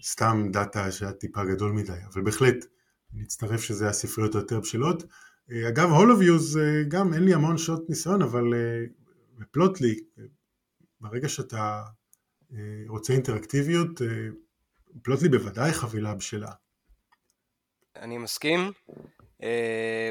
שסתם 0.00 0.42
אה, 0.46 0.50
דאטה 0.52 0.92
שהיה 0.92 1.12
טיפה 1.12 1.44
גדול 1.44 1.72
מדי, 1.72 1.92
אבל 2.12 2.22
בהחלט, 2.22 2.64
נצטרף 3.12 3.62
שזה 3.62 3.88
הספריות 3.88 4.34
היותר 4.34 4.60
בשלות. 4.60 5.02
אה, 5.50 5.68
אגב, 5.68 5.90
HoloViews, 5.90 6.58
גם 6.88 7.14
אין 7.14 7.24
לי 7.24 7.34
המון 7.34 7.58
שעות 7.58 7.88
ניסיון, 7.88 8.22
אבל 8.22 8.44
בפלוטלי, 9.38 10.00
ברגע 11.00 11.28
שאתה 11.28 11.82
רוצה 12.88 13.12
אינטראקטיביות, 13.12 14.02
אה, 14.02 14.06
פלוטלי 15.02 15.28
בוודאי 15.28 15.72
חבילה 15.72 16.14
בשלה. 16.14 16.50
אני 17.96 18.18
מסכים. 18.18 18.72
אה, 19.42 20.10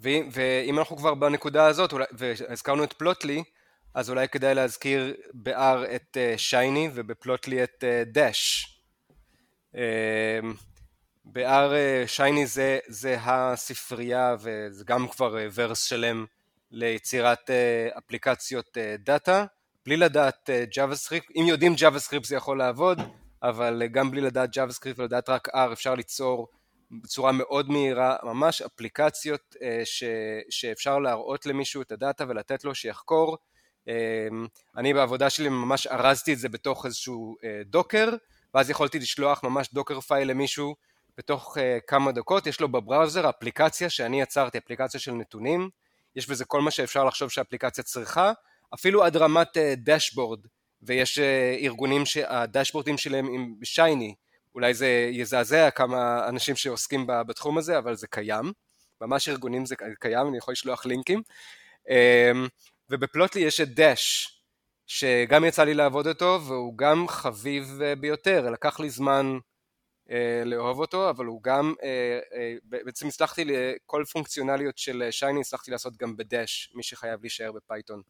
ואם 0.00 0.78
אנחנו 0.78 0.96
כבר 0.96 1.14
בנקודה 1.14 1.66
הזאת, 1.66 1.94
והזכרנו 2.12 2.84
את 2.84 2.92
פלוטלי, 2.92 3.42
אז 3.94 4.10
אולי 4.10 4.28
כדאי 4.28 4.54
להזכיר 4.54 5.14
ב-R 5.34 5.94
את 5.94 6.16
שייני 6.36 6.90
ובפלוטלי 6.94 7.64
את 7.64 7.84
דש. 8.06 8.66
ב-R 11.24 11.72
שייני 12.06 12.46
זה, 12.46 12.78
זה 12.86 13.16
הספרייה 13.20 14.36
וזה 14.40 14.84
גם 14.84 15.08
כבר 15.08 15.36
ורס 15.54 15.82
שלם 15.82 16.26
ליצירת 16.70 17.50
אפליקציות 17.98 18.76
דאטה. 18.98 19.44
בלי 19.88 19.96
לדעת 19.96 20.50
JavaScript, 20.74 21.32
אם 21.36 21.44
יודעים 21.48 21.74
JavaScript 21.74 22.26
זה 22.26 22.36
יכול 22.36 22.58
לעבוד, 22.58 22.98
אבל 23.42 23.82
גם 23.90 24.10
בלי 24.10 24.20
לדעת 24.20 24.56
JavaScript 24.56 24.94
ולדעת 24.96 25.28
רק 25.28 25.48
R 25.48 25.72
אפשר 25.72 25.94
ליצור 25.94 26.48
בצורה 26.90 27.32
מאוד 27.32 27.70
מהירה 27.70 28.16
ממש 28.22 28.62
אפליקציות 28.62 29.56
ש, 29.84 30.04
שאפשר 30.50 30.98
להראות 30.98 31.46
למישהו 31.46 31.82
את 31.82 31.92
הדאטה 31.92 32.24
ולתת 32.28 32.64
לו 32.64 32.74
שיחקור. 32.74 33.38
אני 34.76 34.94
בעבודה 34.94 35.30
שלי 35.30 35.48
ממש 35.48 35.86
ארזתי 35.86 36.32
את 36.32 36.38
זה 36.38 36.48
בתוך 36.48 36.86
איזשהו 36.86 37.36
Docker, 37.66 38.08
ואז 38.54 38.70
יכולתי 38.70 38.98
לשלוח 38.98 39.44
ממש 39.44 39.68
Docker 39.72 40.00
file 40.00 40.30
למישהו 40.30 40.74
בתוך 41.18 41.56
כמה 41.86 42.12
דקות, 42.12 42.46
יש 42.46 42.60
לו 42.60 42.68
ב 42.68 42.76
browser 42.76 43.28
אפליקציה 43.28 43.90
שאני 43.90 44.20
יצרתי, 44.20 44.58
אפליקציה 44.58 45.00
של 45.00 45.12
נתונים, 45.12 45.70
יש 46.16 46.28
בזה 46.28 46.44
כל 46.44 46.60
מה 46.60 46.70
שאפשר 46.70 47.04
לחשוב 47.04 47.28
שהאפליקציה 47.28 47.84
צריכה, 47.84 48.32
אפילו 48.74 49.04
עד 49.04 49.16
רמת 49.16 49.56
dashboard, 49.76 50.44
אה, 50.44 50.50
ויש 50.82 51.18
אה, 51.18 51.56
ארגונים 51.60 52.06
שהדשבורדים 52.06 52.98
שלהם 52.98 53.26
עם 53.26 53.54
Shiny, 53.64 54.14
אולי 54.54 54.74
זה 54.74 55.10
יזעזע 55.12 55.70
כמה 55.70 56.28
אנשים 56.28 56.56
שעוסקים 56.56 57.06
בתחום 57.06 57.58
הזה, 57.58 57.78
אבל 57.78 57.94
זה 57.94 58.06
קיים, 58.06 58.52
ממש 59.00 59.28
ארגונים 59.28 59.66
זה 59.66 59.74
קיים, 60.00 60.28
אני 60.28 60.38
יכול 60.38 60.52
לשלוח 60.52 60.86
לינקים. 60.86 61.22
אמ, 61.88 62.46
וב 62.90 63.03
Plotly 63.03 63.40
יש 63.40 63.60
את 63.60 63.74
Dash, 63.74 64.34
שגם 64.86 65.44
יצא 65.44 65.64
לי 65.64 65.74
לעבוד 65.74 66.06
אותו, 66.06 66.40
והוא 66.46 66.78
גם 66.78 67.08
חביב 67.08 67.82
אה, 67.82 67.94
ביותר, 67.94 68.50
לקח 68.50 68.80
לי 68.80 68.90
זמן 68.90 69.38
אה, 70.10 70.42
לאהוב 70.44 70.78
אותו, 70.78 71.10
אבל 71.10 71.26
הוא 71.26 71.42
גם, 71.42 71.74
בעצם 72.64 73.08
הצלחתי 73.08 73.44
לכל 73.44 74.04
פונקציונליות 74.12 74.78
של 74.78 75.08
Shiny 75.10 75.40
הצלחתי 75.40 75.70
לעשות 75.70 75.96
גם 75.96 76.16
ב 76.16 76.25
Dash, 76.25 76.72
מי 76.74 76.82
שחייב 76.82 77.20
להישאר 77.20 77.52
ב 77.52 77.58
Python. 77.58 78.02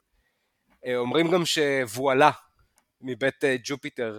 אה, 0.87 0.97
אומרים 0.97 1.31
גם 1.31 1.43
ש 1.45 1.69
Voilà 1.69 2.31
מבית 3.01 3.45
אה, 3.45 3.57
Jupyter 3.65 4.19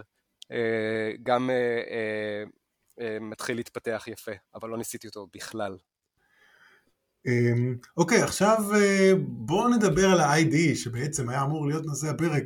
אה, 0.52 1.12
גם 1.22 1.50
מתחיל 3.20 3.56
להתפתח 3.56 4.04
יפה, 4.06 4.32
אבל 4.54 4.68
לא 4.68 4.78
ניסיתי 4.78 5.06
אותו 5.06 5.26
בכלל. 5.34 5.78
אמ, 7.26 7.76
אוקיי, 7.96 8.22
עכשיו 8.22 8.58
בואו 9.18 9.68
נדבר 9.68 10.06
על 10.10 10.20
ה-ID, 10.20 10.74
שבעצם 10.74 11.28
היה 11.28 11.42
אמור 11.42 11.66
להיות 11.66 11.84
נושא 11.84 12.06
הפרק 12.06 12.44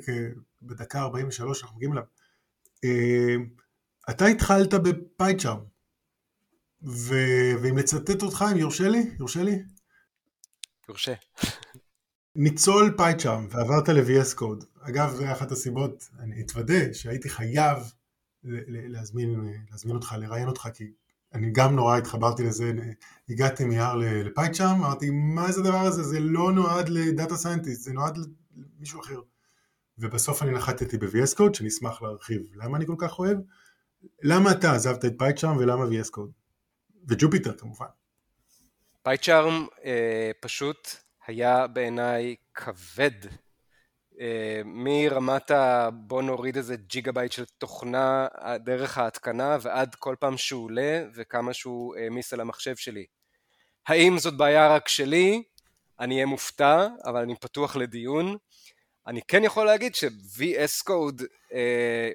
בדקה 0.63 1.01
43, 1.01 1.63
אנחנו 1.63 1.77
מגיעים 1.77 1.93
אליו. 1.93 2.05
אתה 4.11 4.27
התחלת 4.27 4.75
בפייצ'ארם, 4.75 5.61
ואם 7.63 7.79
לצטט 7.79 8.23
אותך, 8.23 8.45
אם 8.53 8.57
יורשה 8.57 8.89
לי, 8.89 9.11
יורשה 9.19 9.43
לי? 9.43 9.63
יורשה. 10.89 11.15
ניצול 12.37 12.95
פייצ'ארם 12.97 13.47
ועברת 13.51 13.89
ל-VS 13.89 14.39
Code. 14.39 14.65
אגב, 14.81 15.11
זו 15.15 15.33
אחת 15.33 15.53
הסיבות, 15.53 16.09
אני 16.19 16.43
אתוודה, 16.43 16.95
שהייתי 16.95 17.29
חייב 17.29 17.79
להזמין, 18.45 19.55
להזמין 19.71 19.97
אותך, 19.97 20.15
לראיין 20.19 20.49
אותך, 20.49 20.69
כי 20.75 20.93
אני 21.35 21.51
גם 21.53 21.77
נורא 21.77 21.97
התחברתי 21.97 22.43
לזה, 22.43 22.73
הגעתי 23.29 23.65
מ-R 23.65 23.97
ל 23.97 24.07
PyCharm, 24.07 24.85
אמרתי, 24.85 25.11
מה 25.11 25.53
זה 25.53 25.61
הדבר 25.61 25.79
הזה? 25.79 26.03
זה 26.03 26.21
לא 26.21 26.53
נועד 26.53 26.89
ל 26.89 26.98
data 26.98 27.37
scientist, 27.37 27.83
זה 27.83 27.93
נועד 27.93 28.19
למישהו 28.79 29.01
אחר. 29.01 29.21
ובסוף 29.99 30.43
אני 30.43 30.51
נחתתי 30.51 30.99
ב-VS 30.99 31.39
Code, 31.39 31.55
שאני 31.55 31.69
אשמח 31.69 32.03
להרחיב. 32.03 32.43
למה 32.55 32.77
אני 32.77 32.87
כל 32.87 32.97
כך 32.99 33.19
אוהב? 33.19 33.39
למה 34.23 34.51
אתה 34.51 34.73
עזבת 34.73 35.05
את 35.05 35.13
PyCharm 35.19 35.57
ולמה 35.57 35.85
VS 35.85 36.11
Code? 36.17 36.33
ו 37.09 37.14
Jupyter 37.14 37.53
כמובן. 37.53 37.87
PyCharm 39.03 39.67
אה, 39.85 40.31
פשוט 40.41 41.04
היה 41.27 41.67
בעיניי 41.67 42.37
כבד 42.55 43.27
אה, 44.21 44.61
מרמת 44.65 45.51
ה... 45.51 45.91
בוא 45.93 46.23
נוריד 46.23 46.57
איזה 46.57 46.77
ג'יגה 46.77 47.13
בייט 47.13 47.33
של 47.33 47.45
תוכנה 47.45 48.27
דרך 48.57 48.99
ההתקנה 48.99 49.57
ועד 49.61 49.95
כל 49.95 50.17
פעם 50.21 50.37
שהוא 50.37 50.65
עולה 50.65 51.05
וכמה 51.15 51.53
שהוא 51.53 51.97
העמיס 51.97 52.33
על 52.33 52.41
המחשב 52.41 52.77
שלי. 52.77 53.07
האם 53.87 54.19
זאת 54.19 54.37
בעיה 54.37 54.75
רק 54.75 54.89
שלי? 54.89 55.43
אני 56.01 56.15
אהיה 56.15 56.27
מופתע, 56.27 56.87
אבל 57.05 57.21
אני 57.23 57.37
פתוח 57.37 57.77
לדיון. 57.77 58.37
אני 59.07 59.21
כן 59.29 59.45
יכול 59.45 59.67
להגיד 59.67 59.95
ש-VS 59.95 60.89
Code 60.89 61.23
אה, 61.53 62.11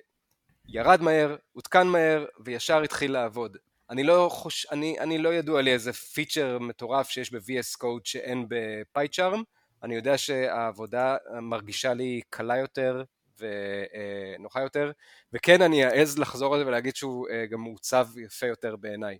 ירד 0.68 1.01
מהר, 1.01 1.36
הותקן 1.51 1.88
מהר 1.88 2.26
וישר 2.45 2.82
התחיל 2.82 3.12
לעבוד. 3.12 3.57
אני 3.90 4.04
לא, 4.04 4.30
חוש... 4.32 4.66
אני, 4.72 5.00
אני 5.00 5.18
לא 5.18 5.34
ידוע 5.34 5.62
לי 5.62 5.74
איזה 5.74 5.94
פיצ'ר 5.94 6.60
מטורף 6.60 7.10
שיש 7.10 7.34
ב-VS 7.34 7.82
Code 7.84 8.02
שאין 8.04 8.46
בפייצ'ארם, 8.50 9.44
אני 9.84 9.96
יודע 9.96 10.18
שהעבודה 10.18 11.16
מרגישה 11.42 11.94
לי 11.94 12.22
קלה 12.30 12.58
יותר 12.58 13.04
ונוחה 13.40 14.62
יותר, 14.62 14.92
וכן 15.34 15.62
אני 15.62 15.86
אעז 15.86 16.20
לחזור 16.20 16.54
על 16.54 16.60
זה 16.60 16.68
ולהגיד 16.68 16.96
שהוא 16.96 17.28
אה, 17.30 17.46
גם 17.46 17.62
מעוצב 17.62 18.08
יפה 18.18 18.46
יותר 18.46 18.76
בעיניי. 18.76 19.18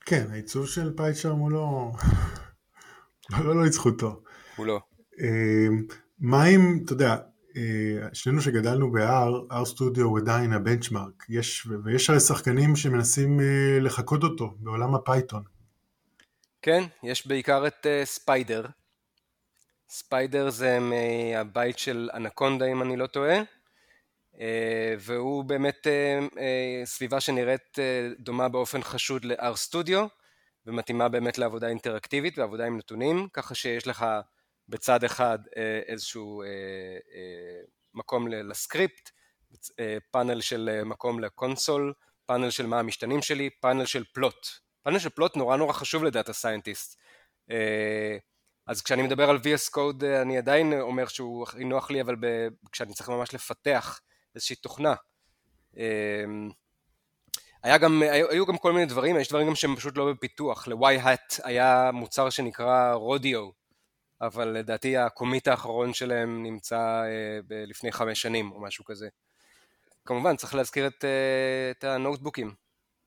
כן, 0.00 0.26
העיצוב 0.30 0.66
של 0.66 0.92
PyCharm 0.96 1.38
הוא 1.38 1.50
לא... 1.50 1.90
לא, 3.30 3.54
לא 3.54 3.64
לזכותו. 3.64 4.22
הוא 4.56 4.66
לא. 4.66 4.80
אה, 5.20 5.66
מה 6.18 6.46
אם, 6.46 6.80
אתה 6.84 6.92
יודע, 6.92 7.10
אה, 7.10 7.16
שנינו 8.12 8.40
שגדלנו 8.40 8.92
ב-R, 8.92 9.52
R 9.52 9.68
Studio 9.74 10.02
הוא 10.02 10.18
עדיין 10.18 10.52
ה 10.52 10.59
benchmark, 10.59 11.24
יש, 11.28 11.66
ויש 11.84 12.10
הרי 12.10 12.20
שחקנים 12.20 12.76
שמנסים 12.76 13.40
לחקות 13.80 14.22
אותו 14.22 14.54
בעולם 14.58 14.94
ה 14.94 15.00
Python. 15.00 15.42
כן, 16.62 16.82
יש 17.02 17.26
בעיקר 17.26 17.66
את 17.66 17.86
אה, 17.86 18.04
Spyder. 18.04 18.66
Spyder 19.88 20.50
זה 20.50 20.78
מהבית 20.80 21.78
של 21.78 22.10
Anaconda 22.14 22.66
אם 22.66 22.82
אני 22.82 22.96
לא 22.96 23.06
טועה, 23.06 23.36
והוא 24.98 25.44
באמת 25.44 25.86
סביבה 26.84 27.20
שנראית 27.20 27.78
דומה 28.18 28.48
באופן 28.48 28.82
חשוד 28.82 29.24
ל-R 29.24 29.54
Studio, 29.68 29.98
ומתאימה 30.66 31.08
באמת 31.08 31.38
לעבודה 31.38 31.68
אינטראקטיבית 31.68 32.38
ועבודה 32.38 32.66
עם 32.66 32.76
נתונים, 32.76 33.28
ככה 33.32 33.54
שיש 33.54 33.86
לך 33.86 34.06
בצד 34.68 35.04
אחד 35.04 35.38
אה, 35.46 35.50
איזשהו 35.86 36.42
אה, 36.42 36.46
אה, 36.46 37.70
מקום 37.94 38.28
לסקריפט, 38.28 39.10
פאנל 40.10 40.40
של 40.40 40.82
מקום 40.84 41.20
ל 41.20 41.28
console, 41.28 41.92
פאנל 42.26 42.50
של 42.50 42.66
מה 42.66 42.80
המשתנים 42.80 43.22
שלי, 43.22 43.50
פאנל 43.50 43.86
של 43.86 44.04
plot. 44.12 44.46
פאנל 44.82 44.98
של 44.98 45.08
plot 45.08 45.36
נורא 45.36 45.56
נורא 45.56 45.72
חשוב 45.72 46.04
ל 46.04 46.10
data 46.10 46.32
scientist. 46.32 46.98
אה, 47.50 48.16
אז 48.66 48.82
כשאני 48.82 49.02
מדבר 49.02 49.30
על 49.30 49.36
VS 49.36 49.70
Code 49.74 50.04
אה, 50.04 50.22
אני 50.22 50.38
עדיין 50.38 50.72
אומר 50.72 51.06
שהוא 51.06 51.42
הכי 51.42 51.64
נוח 51.64 51.90
לי, 51.90 52.00
אבל. 52.00 52.16
כשאני 52.72 52.94
צריך 52.94 53.08
ממש 53.08 53.34
לפתח 53.34 54.00
איזושהי 54.34 54.56
תוכנה. 54.56 54.94
אה, 55.78 56.24
היה 57.62 57.78
גם, 57.78 58.02
היו 58.02 58.46
גם 58.46 58.58
כל 58.58 58.72
מיני 58.72 58.86
דברים, 58.86 59.18
יש 59.18 59.28
דברים 59.28 59.46
גם 59.46 59.54
שהם 59.54 59.76
פשוט 59.76 59.96
לא 59.96 60.12
בפיתוח. 60.12 60.68
ל-Y-Hat 60.68 61.40
היה 61.44 61.90
מוצר 61.92 62.30
שנקרא 62.30 62.94
Rodeo, 62.94 63.50
אבל 64.22 64.48
לדעתי 64.48 64.96
ה 64.96 65.03
commit 65.03 65.48
האחרון 65.48 65.94
שלהם 65.94 66.42
נמצא 66.42 67.02
לפני 67.48 67.92
חמש 67.92 68.22
שנים 68.22 68.52
או 68.52 68.60
משהו 68.62 68.84
כזה. 68.84 69.08
כמובן 70.04 70.36
צריך 70.36 70.54
להזכיר 70.54 70.86
את, 70.86 71.04
את 71.70 71.84
הנוטבוקים, 71.84 72.54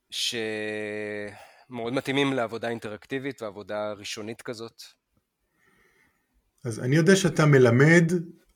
ש... 0.10 0.36
מאוד 1.70 1.94
מתאימים 1.94 2.34
לעבודה 2.34 2.70
אינטראקטיבית 2.70 3.42
ועבודה 3.42 3.94
ראשונית 3.94 4.42
כזאת. 4.42 4.84
אז 6.64 6.80
אני 6.80 6.96
יודע 6.96 7.16
שאתה 7.16 7.46
מלמד 7.46 8.12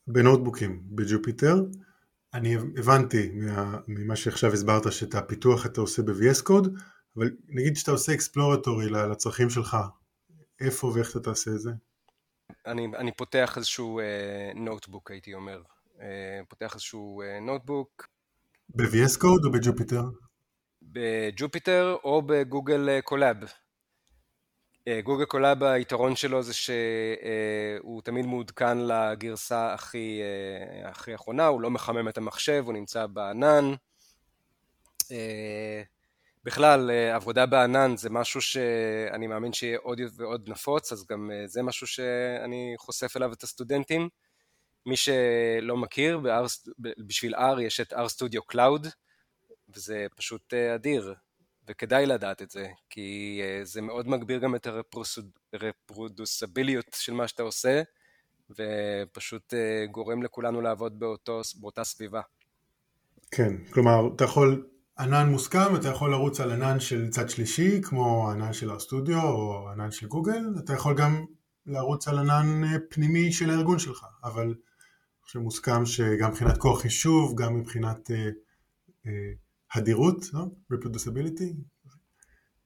בנוטבוקים 0.06 0.82
ב 0.90 0.97
Jupyter. 0.97 1.54
אני 2.34 2.54
הבנתי 2.54 3.30
ממה 3.88 4.16
שעכשיו 4.16 4.52
הסברת 4.52 4.92
שאת 4.92 5.14
הפיתוח 5.14 5.66
אתה 5.66 5.80
עושה 5.80 6.02
ב-VS 6.02 6.42
Code, 6.48 6.68
אבל 7.16 7.30
נגיד 7.48 7.76
שאתה 7.76 7.90
עושה 7.90 8.14
exploratory 8.14 8.90
לצרכים 8.90 9.50
שלך, 9.50 9.76
איפה 10.60 10.86
ואיך 10.86 11.10
אתה 11.10 11.20
תעשה 11.20 11.50
את 11.50 11.60
זה? 11.60 11.70
אני, 12.66 12.88
אני 12.96 13.12
פותח 13.12 13.54
איזשהו 13.56 14.00
notebook 14.54 15.10
אה, 15.10 15.14
הייתי 15.14 15.34
אומר, 15.34 15.62
אה, 15.96 16.00
פותח 16.48 16.74
איזשהו 16.74 17.22
notebook. 17.40 18.02
אה, 18.02 18.76
ב-VS 18.76 19.18
Code 19.22 19.46
או 19.46 19.52
ב 19.52 19.58
Jupyter? 19.58 20.02
ב 20.82 20.96
Jupyter 20.96 21.96
או 22.04 22.22
ב 22.22 22.33
Google 22.33 23.00
Colab. 23.00 23.36
אה, 24.88 25.00
Google 25.00 25.24
Colab 25.24 25.62
היתרון 25.62 26.16
שלו 26.16 26.42
זה 26.42 26.54
שהוא 26.54 28.02
תמיד 28.02 28.26
מעודכן 28.26 28.78
לגרסה 28.78 29.74
הכי, 29.74 30.20
אה, 30.22 30.88
הכי 30.88 31.14
אחרונה, 31.14 31.46
הוא 31.46 31.60
לא 31.60 31.70
מחמם 31.70 32.08
את 32.08 32.18
המחשב, 32.18 32.62
הוא 32.66 32.72
נמצא 32.72 33.06
בענן. 33.06 33.74
אה, 36.40 36.44
בכלל, 36.44 36.90
עבודה 36.90 37.46
בענן 37.46 37.96
זה 37.96 38.10
משהו 38.10 38.40
שאני 38.40 39.26
מאמין 39.26 39.52
שיהיה 39.52 39.78
עוד 39.82 40.00
ועוד 40.16 40.48
נפוץ, 40.48 40.92
אז 40.92 41.06
גם 41.06 41.30
זה 41.46 41.62
משהו 41.62 41.86
שאני 41.86 42.74
חושף 42.78 43.16
אליו 43.16 43.32
את 43.32 43.42
הסטודנטים. 43.42 44.08
מי 44.86 44.96
שלא 44.96 45.76
מכיר, 45.76 46.20
בשביל 46.78 47.34
R 47.34 47.60
יש 47.60 47.80
את 47.80 47.92
R 47.92 47.96
Studio 47.96 48.54
Cloud, 48.54 48.88
וזה 49.74 50.06
פשוט 50.16 50.54
אה, 50.54 50.74
אדיר, 50.74 51.14
וכדאי 51.68 52.06
לדעת 52.06 52.42
את 52.42 52.50
זה, 52.50 52.68
כי 52.90 53.40
אה, 53.44 53.60
זה 53.64 53.82
מאוד 53.82 54.08
מגביר 54.08 54.38
גם 54.38 54.54
את 54.54 54.66
הרפרודוסביליות 55.52 56.86
של 56.94 57.12
מה 57.12 57.28
שאתה 57.28 57.42
עושה, 57.42 57.82
ופשוט 58.50 59.54
אה, 59.54 59.86
גורם 59.90 60.22
לכולנו 60.22 60.60
לעבוד 60.60 60.98
באותו, 60.98 61.40
באותה 61.60 61.84
סביבה. 61.84 62.20
כן, 63.30 63.52
כלומר, 63.70 64.14
אתה 64.16 64.24
יכול, 64.24 64.66
ענן 65.00 65.28
מוסכם, 65.28 65.76
אתה 65.76 65.88
יכול 65.88 66.10
לרוץ 66.10 66.40
על 66.40 66.52
ענן 66.52 66.80
של 66.80 67.08
צד 67.10 67.30
שלישי, 67.30 67.80
כמו 67.82 68.30
ענן 68.30 68.52
של 68.52 68.70
הסטודיו 68.70 69.22
או 69.22 69.68
ענן 69.72 69.90
של 69.90 70.06
גוגל, 70.06 70.44
אתה 70.64 70.72
יכול 70.72 70.94
גם 70.94 71.24
לרוץ 71.66 72.08
על 72.08 72.18
ענן 72.18 72.62
פנימי 72.90 73.32
של 73.32 73.50
הארגון 73.50 73.78
שלך, 73.78 74.06
אבל 74.24 74.44
אני 74.44 74.54
חושב 75.22 75.38
מוסכם 75.38 75.86
שגם 75.86 76.30
מבחינת 76.30 76.58
כוח 76.58 76.80
חישוב, 76.80 77.40
גם 77.40 77.56
מבחינת 77.56 78.10
אה, 78.10 78.28
אה, 79.06 79.32
הדירות, 79.74 80.24
לא? 80.32 80.46
reproducibility, 80.72 81.54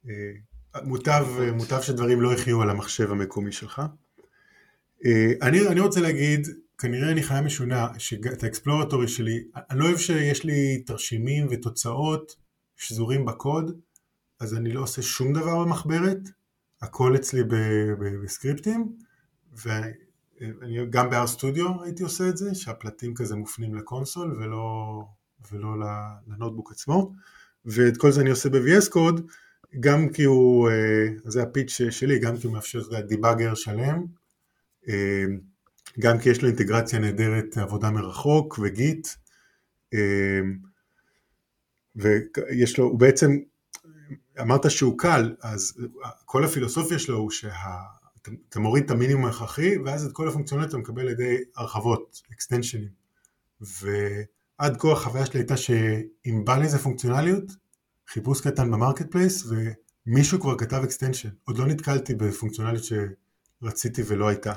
אה, 0.09 0.83
מוטב, 0.85 1.27
מוטב 1.53 1.81
שדברים 1.81 2.21
לא 2.21 2.35
יחיו 2.35 2.63
על 2.63 2.71
המחשב 2.71 3.11
המקומי 3.11 3.53
שלך. 3.53 3.83
אה, 5.07 5.33
אני, 5.43 5.69
אני 5.69 5.81
רוצה 5.81 6.01
להגיד, 6.01 6.49
כנראה 6.85 7.11
אני 7.11 7.23
חיה 7.23 7.41
משונה, 7.41 7.89
שאת 7.99 8.43
האקספלורטורי 8.43 9.09
שלי, 9.09 9.45
אני 9.71 9.79
לא 9.79 9.85
אוהב 9.85 9.99
שיש 9.99 10.45
לי 10.45 10.83
תרשימים 10.87 11.47
ותוצאות 11.51 12.37
שזורים 12.77 13.25
בקוד, 13.25 13.81
אז 14.41 14.55
אני 14.55 14.73
לא 14.73 14.81
עושה 14.83 15.03
שום 15.03 15.33
דבר 15.33 15.65
במחברת, 15.65 16.19
הכל 16.83 17.17
אצלי 17.17 17.43
בסקריפטים, 18.25 18.93
ואני 19.53 20.87
גם 20.91 21.11
ב-R 21.11 21.39
Studio 21.39 21.85
הייתי 21.85 22.03
עושה 22.03 22.29
את 22.29 22.37
זה, 22.37 22.55
שהפלטים 22.55 23.15
כזה 23.15 23.37
מופנים 23.37 23.75
לקונסול 23.75 24.33
ולא, 24.33 25.03
ולא 25.53 25.69
לנוטבוק 26.27 26.73
עצמו, 26.73 27.13
ואת 27.65 27.97
כל 27.97 28.13
זה 28.13 28.21
אני 28.21 28.31
עושה 28.31 28.49
ב-VS 28.49 28.91
Code, 28.95 29.21
גם 29.81 30.09
כי 30.09 30.25
הוא, 30.25 30.69
אה, 30.71 31.07
זה 31.25 31.43
הפיץ' 31.43 31.81
שלי, 31.91 32.19
גם 32.19 32.37
כי 32.37 32.47
הוא 32.47 32.55
מאפשר 32.55 33.01
דיבאגר 33.01 33.55
שלם, 33.55 34.05
אה, 34.89 35.25
גם 36.01 36.19
כי 36.19 36.31
יש 36.31 36.43
לו 36.43 36.49
אינטגרציה 36.49 36.99
נהדרת 36.99 37.57
עבודה 37.57 37.91
מרחוק 37.91 38.59
וגיט, 38.63 39.09
אה, 39.95 40.41
ויש 41.97 42.79
לו, 42.79 42.85
הוא 42.85 42.99
בעצם, 42.99 43.39
אמרת 44.41 44.71
שהוא 44.71 44.99
קל, 44.99 45.35
אז 45.43 45.73
כל 46.25 46.45
הפילוסופיה 46.45 46.99
שלו 46.99 47.17
הוא 47.17 47.31
שאתה 47.31 48.61
מוריד 48.61 48.85
את 48.85 48.91
המינימום 48.91 49.25
ההכרחי, 49.25 49.79
ואז 49.79 50.07
את 50.07 50.13
כל 50.13 50.29
הפונקציונליות 50.29 50.71
אתה 50.71 50.79
מקבל 50.79 51.03
על 51.03 51.09
ידי 51.09 51.37
הרחבות, 51.57 52.23
אקסטנשנים. 52.33 52.89
ועד 53.61 54.77
כה 54.79 54.93
החוויה 54.93 55.27
שלי 55.27 55.41
הייתה 55.41 55.57
שאם 55.57 56.43
בא 56.45 56.57
לי 56.57 56.65
איזה 56.65 56.79
פונקציונליות, 56.79 57.45
חיפוש 58.09 58.41
קטן 58.41 58.71
ב 58.71 59.11
marketplace, 59.11 59.47
ומישהו 60.07 60.41
כבר 60.41 60.59
כתב 60.59 60.81
extension. 60.85 61.29
עוד 61.45 61.59
לא 61.59 61.67
נתקלתי 61.67 62.15
בפונקציונליות 62.15 62.85
שרציתי 62.85 64.03
ולא 64.07 64.29
הייתה. 64.29 64.53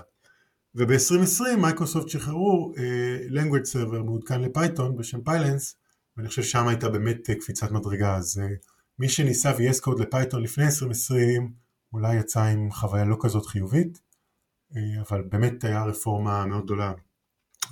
וב-2020 0.76 1.56
מייקרוסופט 1.58 2.10
שחררו 2.10 2.74
אה, 2.76 3.32
language 3.32 3.74
server 3.74 4.04
מעודכן 4.04 4.42
ל 4.42 4.50
Python 4.50 4.98
בשם 4.98 5.22
Pylance, 5.22 5.76
ואני 6.18 6.28
חושב 6.28 6.44
שם 6.44 6.68
הייתה 6.68 6.90
באמת 6.90 7.30
קפיצת 7.30 7.72
מדרגה, 7.72 8.16
אז 8.16 8.42
אה, 8.44 8.68
מי 9.00 9.10
שניסה 9.10 9.52
VS 9.52 9.84
Code 9.86 10.02
ל 10.02 10.08
Python 10.08 10.44
לפני 10.44 10.66
2020 10.66 11.54
אולי 11.94 12.16
יצא 12.16 12.44
עם 12.44 12.72
חוויה 12.72 13.06
לא 13.06 13.18
כזאת 13.22 13.46
חיובית, 13.46 14.00
אה, 14.72 14.76
אבל 15.02 15.22
באמת 15.22 15.64
היה 15.64 15.84
רפורמה 15.84 16.46
מאוד 16.46 16.66
גדולה 16.66 16.94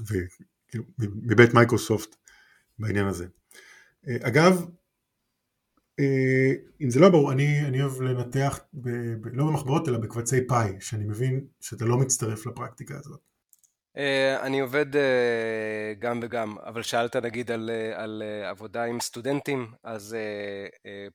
וכאילו, 0.02 0.84
מבית 1.00 1.54
מייקרוסופט 1.54 2.16
בעניין 2.80 3.08
הזה. 3.08 3.26
אה, 4.06 4.28
אגב, 4.28 4.66
אם 6.82 6.90
זה 6.90 7.00
לא 7.00 7.10
ברור, 7.10 7.32
אני, 7.32 7.62
אני 7.68 7.82
אוהב 7.82 8.02
לנתח, 8.02 8.60
ב, 8.74 8.90
ב, 9.22 9.28
לא 9.34 9.46
במחברות 9.46 9.90
אלא 9.90 9.98
בקבצי 9.98 10.48
פאי, 10.48 10.72
שאני 10.80 11.06
מבין 11.06 11.48
שאתה 11.62 11.86
לא 11.86 11.98
מצטרף 11.98 12.46
לפרקטיקה 12.46 12.96
הזאת. 12.98 13.20
Uh, 13.98 14.00
אני 14.42 14.60
עובד 14.60 14.96
uh, 14.96 14.98
גם 16.00 16.20
וגם, 16.24 16.56
אבל 16.66 16.82
שאלת 16.82 17.16
נגיד 17.16 17.52
על, 17.52 17.70
על 17.94 18.24
עבודה 18.46 18.84
עם 18.84 19.00
סטודנטים, 19.00 19.68
אז 19.84 20.16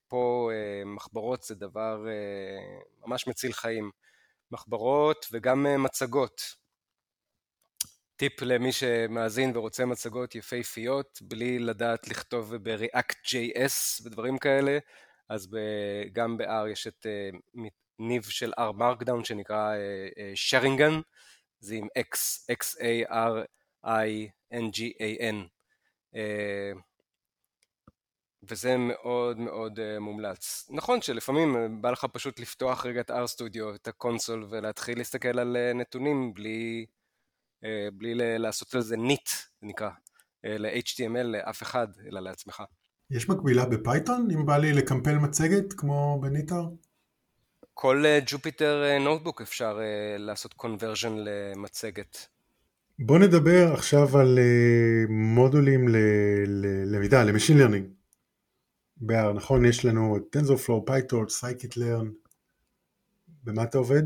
פה 0.08 0.50
מחברות 0.86 1.42
זה 1.42 1.54
דבר 1.54 2.06
ממש 3.06 3.28
מציל 3.28 3.52
חיים. 3.52 3.90
מחברות 4.52 5.26
וגם 5.32 5.66
מצגות. 5.78 6.40
טיפ 8.20 8.42
למי 8.42 8.72
שמאזין 8.72 9.56
ורוצה 9.56 9.86
מצגות 9.86 10.34
יפהפיות 10.34 11.18
בלי 11.22 11.58
לדעת 11.58 12.08
לכתוב 12.08 12.56
ב-React.js 12.56 14.02
ודברים 14.04 14.38
כאלה, 14.38 14.78
אז 15.28 15.48
גם 16.12 16.36
ב-R 16.36 16.68
יש 16.72 16.86
את 16.86 17.06
אה, 17.06 17.30
ניב 17.98 18.22
של 18.22 18.52
R 18.58 18.72
Markdown 18.78 19.24
שנקרא 19.24 19.74
Xaringan, 20.34 20.90
אה, 20.92 20.96
אה, 20.96 21.00
זה 21.60 21.74
עם 21.74 21.86
X, 21.98 22.16
X-A-R-I-N-G-A-N. 22.52 23.06
וזה 28.42 28.76
מאוד 28.76 29.38
מאוד 29.38 29.98
מומלץ. 29.98 30.68
נכון 30.70 31.02
שלפעמים 31.02 31.82
בא 31.82 31.90
לך 31.90 32.06
פשוט 32.12 32.40
לפתוח 32.40 32.86
רגע 32.86 33.00
את 33.00 33.10
R 33.10 33.26
Studio, 33.36 33.74
את 33.74 33.88
ה 33.88 33.94
console, 33.94 34.46
ולהתחיל 34.50 34.98
להסתכל 34.98 35.38
על 35.38 35.56
נתונים 35.74 36.34
בלי... 36.34 36.86
אה, 37.64 37.88
בלי 37.92 38.14
לעשות 38.38 38.74
על 38.74 38.80
זה 38.80 38.96
knit, 38.96 39.28
זה 39.28 39.66
נקרא, 39.66 39.90
אה, 40.44 40.58
ל-HTML 40.58 41.22
לאף 41.22 41.62
אחד, 41.62 41.88
אלא 42.06 42.20
לעצמך. 42.20 42.62
יש 43.10 43.28
מקבילה 43.28 43.66
ב 43.66 43.74
Python, 43.74 44.28
אם 44.30 44.46
בא 44.46 44.56
לי 44.56 44.72
לקמפל 44.72 45.14
מצגת 45.14 45.72
כמו 45.72 46.18
ב 46.22 46.29
knitr? 46.29 46.68
כל 47.74 48.04
Jupyter 48.26 48.84
אה, 48.84 48.98
notebook 48.98 49.40
אפשר 49.40 49.80
לעשות 50.18 50.54
conversion 50.54 51.12
למצגת. 51.16 52.26
בוא 52.98 53.18
נדבר 53.18 53.72
עכשיו 53.72 54.18
על 54.18 54.38
מודולים 55.08 55.88
ללמידה, 56.46 57.24
ל 57.24 57.28
machine 57.28 57.58
learning. 57.58 57.86
נכון? 59.34 59.64
יש 59.64 59.84
לנו 59.84 60.16
את 60.16 60.36
TensorFlow, 60.36 60.90
PyTorch, 60.90 61.30
Scikit-Learn. 61.40 62.06
במה 63.44 63.62
אתה 63.62 63.78
עובד? 63.78 64.02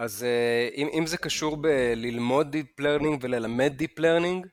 אז 0.00 0.24
אה, 0.24 0.68
אם, 0.74 0.88
אם 0.98 1.06
זה 1.06 1.16
קשור 1.16 1.56
בללמוד 1.56 2.56
Deep 2.56 2.82
Learning 2.82 3.18
וללמד 3.20 3.82
Deep 3.82 4.00
Learning, 4.00 4.48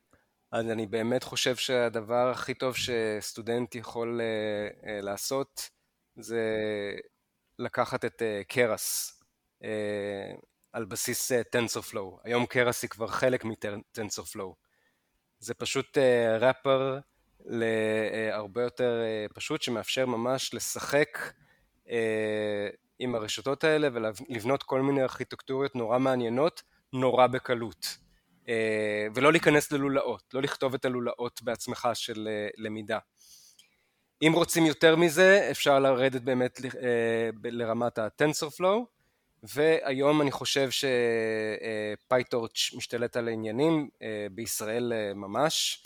אז 0.51 0.69
אני 0.69 0.85
באמת 0.85 1.23
חושב 1.23 1.55
שהדבר 1.55 2.29
הכי 2.29 2.53
טוב 2.53 2.75
שסטודנט 2.75 3.75
יכול 3.75 4.21
uh, 4.21 4.83
uh, 4.83 4.87
לעשות 5.01 5.69
זה 6.15 6.41
לקחת 7.59 8.05
את 8.05 8.21
uh, 8.21 8.57
uh, 9.63 9.65
על 10.73 10.85
בסיס 10.85 11.31
uh, 11.31 11.35
TensorFlow. 11.55 12.19
היום 12.23 12.45
קרס 12.45 12.83
היא 12.83 12.89
כבר 12.89 13.07
חלק 13.07 13.45
מ-TensorFlow. 13.45 14.53
זה 15.39 15.53
פשוט 15.53 15.97
ראפר 16.39 16.99
להרבה 17.45 18.61
יותר 18.61 19.01
uh, 19.29 19.33
פשוט 19.33 19.61
שמאפשר 19.61 20.05
ממש 20.05 20.53
לשחק 20.53 21.17
uh, 21.85 21.89
עם 22.99 23.15
הרשתות 23.15 23.63
האלה 23.63 23.87
ולבנות 23.93 24.63
כל 24.63 24.81
מיני 24.81 25.01
ארכיטקטוריות 25.01 25.75
נורא 25.75 25.99
מעניינות, 25.99 26.61
נורא 26.93 27.27
בקלות. 27.27 27.97
אה, 28.49 29.07
ולא 29.15 29.31
להיכנס 29.31 29.71
ללולאות, 29.71 30.23
לא 30.33 30.41
לכתוב 30.41 30.73
את 30.73 30.85
הלולאות 30.85 31.41
בעצמך 31.41 31.89
של 31.93 32.27
אה, 32.31 32.47
למידה. 32.57 32.99
אם 34.21 34.31
רוצים 34.35 34.65
יותר 34.65 34.95
מזה, 34.95 35.47
אפשר 35.51 35.79
לרדת 35.79 36.21
באמת 36.21 36.59
אה, 36.65 37.29
לרמת 37.43 37.97
ה-TensorFlow, 37.97 38.85
והיום 39.43 40.21
אני 40.21 40.31
חושב 40.31 40.69
שפייטורץ' 42.07 42.73
משתלט 42.77 43.17
על 43.17 43.27
העניינים, 43.27 43.89
בישראל 44.31 44.93
ממש. 45.15 45.83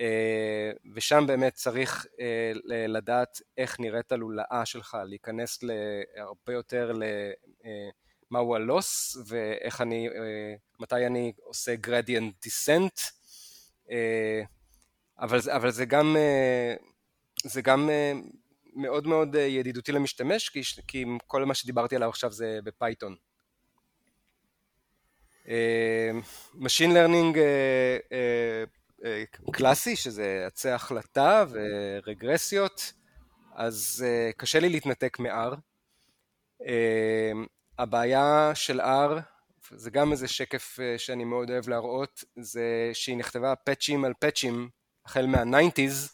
אה, 0.00 0.70
ושם 0.94 1.24
באמת 1.26 1.54
צריך 1.54 2.06
אה, 2.20 2.52
לדעת 2.88 3.40
איך 3.56 3.80
נראית 3.80 4.12
הלולאה 4.12 4.62
שלך, 4.64 4.96
להיכנס 5.04 5.58
הרבה 6.16 6.52
יותר 6.52 6.92
למהו 6.92 8.52
אה, 8.52 8.56
הלוס 8.56 9.16
ואיך 9.26 9.80
אני, 9.80 10.08
מתי 10.80 11.06
אני 11.06 11.32
עושה 11.42 11.74
gradient 11.86 12.46
descent, 12.46 13.10
אבל, 15.18 15.38
אבל 15.50 15.70
זה 15.70 15.84
גם, 15.84 16.16
זה 17.44 17.62
גם 17.62 17.90
מאוד 18.74 19.06
מאוד 19.06 19.34
ידידותי 19.34 19.92
למשתמש, 19.92 20.48
כי, 20.48 20.60
כי 20.86 21.04
כל 21.26 21.44
מה 21.44 21.54
שדיברתי 21.54 21.96
עליו 21.96 22.08
עכשיו 22.08 22.32
זה 22.32 22.58
בפייתון. 22.64 23.16
Machine 26.54 26.92
Learning 26.92 27.36
קלאסי, 29.52 29.96
שזה 29.96 30.44
עצי 30.46 30.70
החלטה 30.70 31.44
ורגרסיות, 31.50 32.92
אז 33.54 34.04
אה, 34.06 34.30
קשה 34.36 34.60
לי 34.60 34.68
להתנתק 34.68 35.18
מ-R. 35.18 35.54
אה, 36.66 37.32
הבעיה 37.78 38.50
של 38.54 38.80
R, 38.80 39.20
זה 39.70 39.90
גם 39.90 40.12
איזה 40.12 40.28
שקף 40.28 40.78
שאני 40.96 41.24
מאוד 41.24 41.50
אוהב 41.50 41.68
להראות, 41.68 42.24
זה 42.36 42.90
שהיא 42.92 43.16
נכתבה 43.16 43.54
פאצ'ים 43.56 44.04
על 44.04 44.12
פאצ'ים 44.18 44.68
החל 45.04 45.26
מה-90's, 45.26 46.10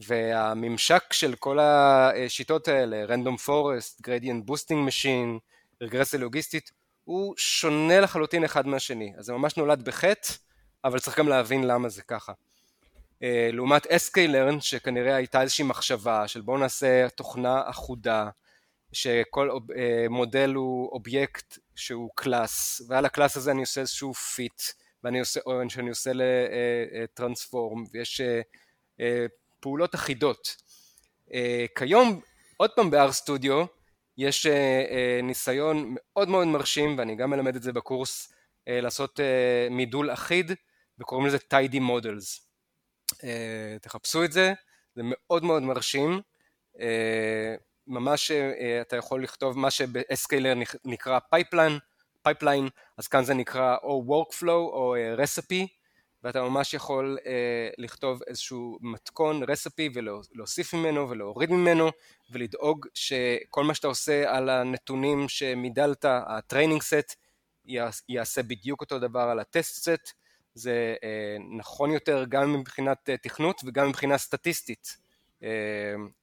והממשק 0.00 1.12
של 1.12 1.34
כל 1.34 1.58
השיטות 1.60 2.68
האלה, 2.68 3.04
Random 3.14 3.46
Forest, 3.46 4.06
Gradient 4.06 4.50
Boosting 4.50 4.88
Machine, 4.88 5.38
רגרסיה 5.80 6.18
לוגיסטית, 6.18 6.70
הוא 7.04 7.34
שונה 7.36 8.00
לחלוטין 8.00 8.44
אחד 8.44 8.66
מהשני. 8.66 9.12
אז 9.18 9.24
זה 9.24 9.32
ממש 9.32 9.56
נולד 9.56 9.84
בחטא. 9.84 10.32
אבל 10.84 10.98
צריך 10.98 11.18
גם 11.18 11.28
להבין 11.28 11.64
למה 11.66 11.88
זה 11.88 12.02
ככה. 12.02 12.32
אה, 13.22 13.50
לעומת 13.52 13.86
SKLearn 13.86 14.60
שכנראה 14.60 15.14
הייתה 15.14 15.42
איזושהי 15.42 15.64
מחשבה 15.64 16.28
של 16.28 16.40
בואו 16.40 16.58
נעשה 16.58 17.08
תוכנה 17.08 17.62
אחודה 17.64 18.28
שכל 18.92 19.50
אה, 19.76 20.06
מודל 20.10 20.52
הוא 20.54 20.88
אובייקט 20.92 21.58
שהוא 21.74 22.10
class 22.14 22.82
ועל 22.88 23.04
ה 23.04 23.09
class 23.09 23.36
הזה 23.36 23.50
אני 23.50 23.60
עושה 23.60 23.80
איזשהו 23.80 24.14
fit 24.14 24.62
ואני 25.04 25.20
עושה, 25.20 25.40
או 25.46 25.60
שאני 25.68 25.88
עושה 25.88 26.10
ל 26.14 26.31
transform 26.31 27.82
אה, 27.82 27.88
ויש 27.92 28.20
פעולות 29.60 29.94
אחידות. 29.94 30.56
כיום 31.78 32.20
עוד 32.56 32.70
פעם 32.70 32.90
ב-R 32.90 33.10
Studio 33.24 33.66
יש 34.18 34.46
ניסיון 35.22 35.94
מאוד 35.94 36.28
מאוד 36.28 36.46
מרשים 36.46 36.98
ואני 36.98 37.16
גם 37.16 37.30
מלמד 37.30 37.56
את 37.56 37.62
זה 37.62 37.72
בקורס 37.72 38.32
לעשות 38.66 39.20
מידול 39.70 40.12
אחיד 40.12 40.52
וקוראים 41.00 41.26
לזה 41.26 41.38
tidymodels. 41.38 42.46
אה, 43.24 43.76
תחפשו 43.82 44.24
את 44.24 44.32
זה, 44.32 44.52
זה 44.94 45.02
מאוד 45.04 45.44
מאוד 45.44 45.62
מרשים. 45.62 46.20
אה, 46.80 47.54
ממש 47.86 48.30
אה, 48.30 48.34
אתה 48.80 48.96
יכול 48.96 49.22
לכתוב 49.22 49.58
מה 49.58 49.70
שב-SKLearn 49.70 50.54
נקרא 50.84 51.18
pipeline, 51.30 51.72
pipeline, 52.22 52.68
אז 52.98 53.08
כאן 53.08 53.24
זה 53.24 53.34
נקרא 53.34 53.76
או 53.82 54.04
workflow 54.08 54.48
או 54.48 54.94
recipe, 55.16 55.66
ואתה 56.22 56.42
ממש 56.42 56.74
יכול 56.74 57.18
לכתוב 57.78 58.22
איזשהו 58.26 58.78
מתכון 58.80 59.42
recipe 59.42 59.90
ולהוסיף 59.94 60.74
ממנו 60.74 61.10
ולהוריד 61.10 61.50
ממנו 61.50 61.90
ולדאוג 62.30 62.86
שכל 62.94 63.64
מה 63.64 63.74
שאתה 63.74 63.86
עושה 63.86 64.36
על 64.36 64.48
הנתונים 64.48 65.28
שמידלת, 65.28 66.04
ה 66.08 66.16
training 66.16 66.82
set, 66.82 67.14
יעשה 68.08 68.42
בדיוק 68.42 68.80
אותו 68.80 68.98
דבר 68.98 69.20
על 69.20 69.38
הטסט 69.38 69.74
סט, 69.74 70.12
זה 70.54 70.94
נכון 71.58 71.90
יותר 71.90 72.24
גם 72.28 72.52
מבחינת 72.52 73.10
תכנות 73.22 73.60
וגם 73.64 73.88
מבחינה 73.88 74.18
סטטיסטית. 74.18 74.96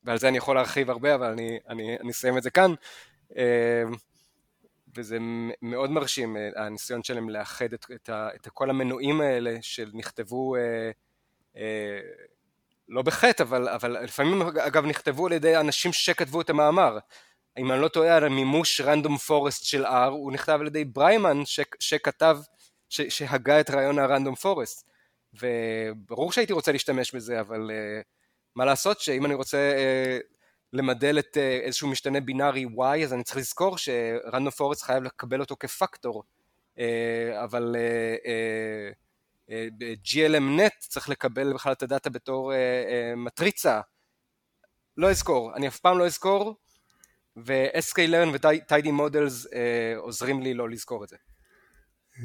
ועל 0.03 0.17
זה 0.17 0.28
אני 0.28 0.38
יכול 0.38 0.55
להרחיב 0.55 0.89
הרבה, 0.89 1.15
אבל 1.15 1.28
אני, 1.28 1.59
אני, 1.69 1.97
אני 1.99 2.11
אסיים 2.11 2.38
את 2.38 2.43
זה 2.43 2.49
כאן. 2.49 2.73
וזה 4.97 5.17
מאוד 5.61 5.91
מרשים, 5.91 6.38
הניסיון 6.55 7.03
שלהם 7.03 7.30
לאחד 7.30 7.73
את, 7.73 7.86
את, 7.95 8.09
ה, 8.09 8.30
את 8.36 8.47
כל 8.47 8.69
המנועים 8.69 9.21
האלה 9.21 9.55
שנכתבו, 9.61 10.55
אה, 10.55 10.91
אה, 11.57 11.99
לא 12.89 13.01
בחטא, 13.01 13.43
אבל, 13.43 13.69
אבל 13.69 14.03
לפעמים 14.03 14.41
אגב 14.41 14.86
נכתבו 14.86 15.28
על 15.28 15.34
ידי 15.34 15.57
אנשים 15.57 15.93
שכתבו 15.93 16.41
את 16.41 16.49
המאמר. 16.49 16.97
אם 17.57 17.71
אני 17.71 17.82
לא 17.82 17.88
טועה 17.88 18.17
על 18.17 18.23
המימוש 18.23 18.82
רנדום 18.82 19.17
פורסט 19.17 19.65
של 19.65 19.86
R, 19.86 20.09
הוא 20.09 20.32
נכתב 20.32 20.57
על 20.61 20.67
ידי 20.67 20.86
בריימן 20.86 21.45
ש, 21.45 21.59
שכתב, 21.80 22.38
ש, 22.90 23.02
שהגה 23.02 23.60
את 23.60 23.70
רעיון 23.70 24.00
הרנדום 24.00 24.36
פורסט. 24.36 24.88
וברור 25.34 26.32
שהייתי 26.32 26.54
רוצה 26.54 26.72
להשתמש 26.72 27.16
בזה, 27.16 27.40
אבל 27.40 27.72
uh, 27.72 28.04
מה 28.56 28.66
לעשות 28.66 29.00
שאם 29.00 29.26
אני 29.26 29.34
רוצה 29.34 29.74
uh, 29.76 30.24
למדל 30.74 31.20
את 31.20 31.38
uh, 31.38 31.40
איזשהו 31.40 31.88
משתנה 31.88 32.20
בינארי 32.20 32.66
y, 32.66 33.04
אז 33.04 33.14
אני 33.14 33.24
צריך 33.24 33.38
לזכור 33.38 33.78
שרנדום 33.78 34.50
פורסט 34.50 34.82
חייב 34.84 35.04
לקבל 35.04 35.40
אותו 35.40 35.56
כפקטור. 35.60 36.24
Uh, 36.76 36.80
אבל 37.44 37.76
uh, 37.76 38.26
uh, 38.26 39.50
uh, 39.50 40.08
GLM-NET 40.08 40.88
צריך 40.88 41.10
לקבל 41.10 41.54
בכלל 41.54 41.74
את 41.74 41.84
הדאטה 41.84 42.10
בתור 42.10 42.52
uh, 42.52 42.56
uh, 42.56 43.16
מטריצה. 43.16 43.82
לא 44.98 45.10
אזכור, 45.10 45.56
אני 45.56 45.68
אף 45.68 45.80
פעם 45.80 45.98
לא 45.98 46.06
אזכור, 46.06 46.56
ו-SK-Learn 47.38 48.28
ו-Tidy 48.34 48.88
Models 48.88 49.48
uh, 49.48 49.50
עוזרים 49.98 50.42
לי 50.42 50.54
לא 50.54 50.70
לזכור 50.70 51.04
את 51.04 51.10
זה. 51.10 51.18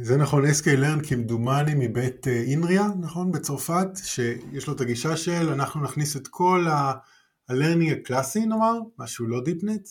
זה 0.00 0.16
נכון, 0.16 0.44
SK-Learn 0.44 1.08
כמדומני 1.08 1.72
מבית 1.74 2.28
אינריה, 2.28 2.88
נכון? 3.00 3.32
בצרפת, 3.32 3.86
שיש 3.96 4.66
לו 4.66 4.74
את 4.74 4.80
הגישה 4.80 5.16
של 5.16 5.48
אנחנו 5.48 5.82
נכניס 5.82 6.16
את 6.16 6.28
כל 6.28 6.66
ה-learning 6.68 7.92
הקלאסי 7.92 8.46
נאמר, 8.46 8.78
משהו 8.98 9.26
לא 9.26 9.40
דיפנט, 9.44 9.88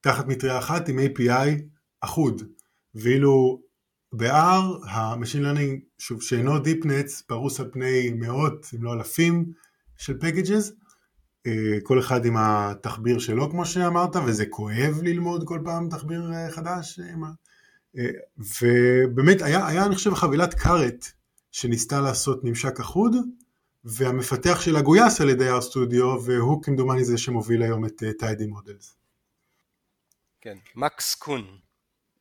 תחת 0.00 0.26
מטריה 0.26 0.58
אחת 0.58 0.88
עם 0.88 0.98
API 0.98 1.62
אחוד, 2.00 2.42
ואילו 2.94 3.62
ב-R 4.12 4.88
ה-Machine 4.88 5.42
Learning, 5.44 5.80
שוב, 5.98 6.22
שאינו 6.22 6.58
דיפנט, 6.58 7.10
פרוס 7.26 7.60
על 7.60 7.70
פני 7.72 8.10
מאות 8.10 8.66
אם 8.74 8.84
לא 8.84 8.92
אלפים 8.92 9.52
של 9.96 10.18
packages, 10.20 10.72
כל 11.82 11.98
אחד 11.98 12.24
עם 12.24 12.36
התחביר 12.36 13.18
שלו 13.18 13.50
כמו 13.50 13.66
שאמרת, 13.66 14.16
וזה 14.16 14.46
כואב 14.46 15.00
ללמוד 15.02 15.44
כל 15.44 15.60
פעם 15.64 15.88
תחביר 15.88 16.32
חדש. 16.50 17.00
ובאמת 18.38 19.42
היה, 19.42 19.66
היה 19.66 19.86
אני 19.86 19.94
חושב 19.94 20.14
חבילת 20.14 20.54
caret 20.54 21.06
שניסתה 21.52 22.00
לעשות 22.00 22.44
ממשק 22.44 22.80
אחוד, 22.80 23.16
והמפתח 23.84 24.60
שלה 24.60 24.82
גויס 24.82 25.20
על 25.20 25.28
ידי 25.28 25.50
RStudio, 25.50 26.04
והוא 26.24 26.62
כמדומני 26.62 27.04
זה 27.04 27.18
שמוביל 27.18 27.62
היום 27.62 27.86
את 27.86 28.02
tidymodels. 28.18 28.96
כן, 30.40 30.56
מקס 30.76 31.14
קון. 31.14 31.58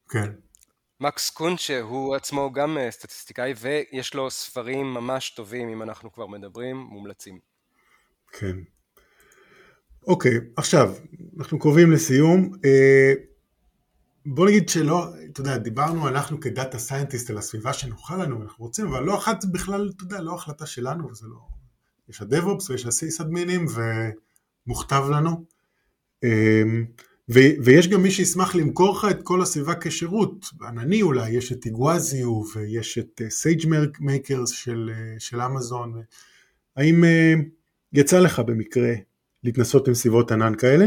כן. 0.10 0.32
מקס 1.00 1.30
קון 1.30 1.58
שהוא 1.58 2.16
עצמו 2.16 2.52
גם 2.54 2.78
סטטיסטיקאי 2.90 3.54
ויש 3.58 4.14
לו 4.14 4.32
ספרים 4.32 4.94
ממש 4.94 5.30
טובים 5.30 5.70
אם 5.70 5.82
אנחנו 5.82 6.12
כבר 6.12 6.28
מדברים, 6.28 6.78
מומלצים. 6.78 7.40
כן. 8.32 8.56
אוקיי, 10.08 10.40
עכשיו, 10.58 10.94
אנחנו 11.40 11.60
קרובים 11.60 11.92
לסיום. 11.92 12.52
אה, 14.28 14.34
בוא 14.34 14.48
נגיד 14.48 14.70
שלא, 14.70 15.06
אתה 15.32 15.42
יודע, 15.42 15.58
דיברנו 15.58 16.08
אנחנו 16.08 16.40
כ 16.40 16.53
data 16.53 16.80
scientist 16.80 17.30
על 17.30 17.38
הסביבה 17.38 17.74
שנוחה 17.74 18.18
לנו, 18.18 18.42
אנחנו 18.44 18.66
רוצים, 18.66 18.88
אבל 18.88 19.04
לא 19.04 19.18
אחת 19.18 19.46
בכלל, 19.46 19.92
אתה 19.96 20.04
יודע, 20.04 20.22
לא 20.22 20.36
החלטה 20.36 20.66
שלנו, 20.66 21.12
וזה 21.12 21.28
לא... 21.28 21.38
יש 22.10 22.22
ה-DevOps 22.22 22.70
ויש 22.70 22.86
ה-sysadmin 22.86 23.22
ים 23.22 23.66
ומוכתב 24.68 25.04
לנו. 25.12 25.46
אה, 26.24 26.64
ו- 27.30 27.64
ויש 27.64 27.88
גם 27.88 28.02
מי 28.02 28.12
שישמח 28.12 28.56
למכור 28.56 28.98
לך 28.98 29.08
את 29.12 29.24
כל 29.24 29.42
הסביבה 29.42 29.74
כשירות, 29.82 30.46
ענני 30.62 31.02
אולי, 31.02 31.30
יש 31.30 31.52
את 31.52 31.66
Iguazio 31.66 32.44
ויש 32.56 32.98
את 32.98 33.22
Sage 33.30 33.68
Makers 34.00 34.50
של, 34.50 34.92
של 35.20 35.42
אמזון. 35.42 36.02
האם 36.76 37.04
יצא 37.94 38.20
לך 38.20 38.40
במקרה 38.40 38.94
להתנסות 39.44 39.88
עם 39.88 39.94
סביבות 39.94 40.32
ענן 40.32 40.56
כאלה? 40.56 40.86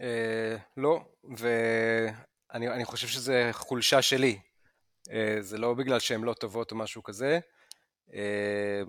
אה, 0.00 0.56
לא, 0.76 1.04
ואני 1.36 2.84
חושב 2.84 3.06
שזה 3.06 3.48
חולשה 3.52 4.02
שלי. 4.02 4.40
אה, 5.10 5.36
זה 5.40 5.58
לא 5.58 5.74
בגלל 5.74 5.98
שהן 5.98 6.22
לא 6.22 6.34
טובות 6.34 6.72
או 6.72 6.76
משהו 6.76 7.02
כזה. 7.02 7.38
אה, 8.14 8.82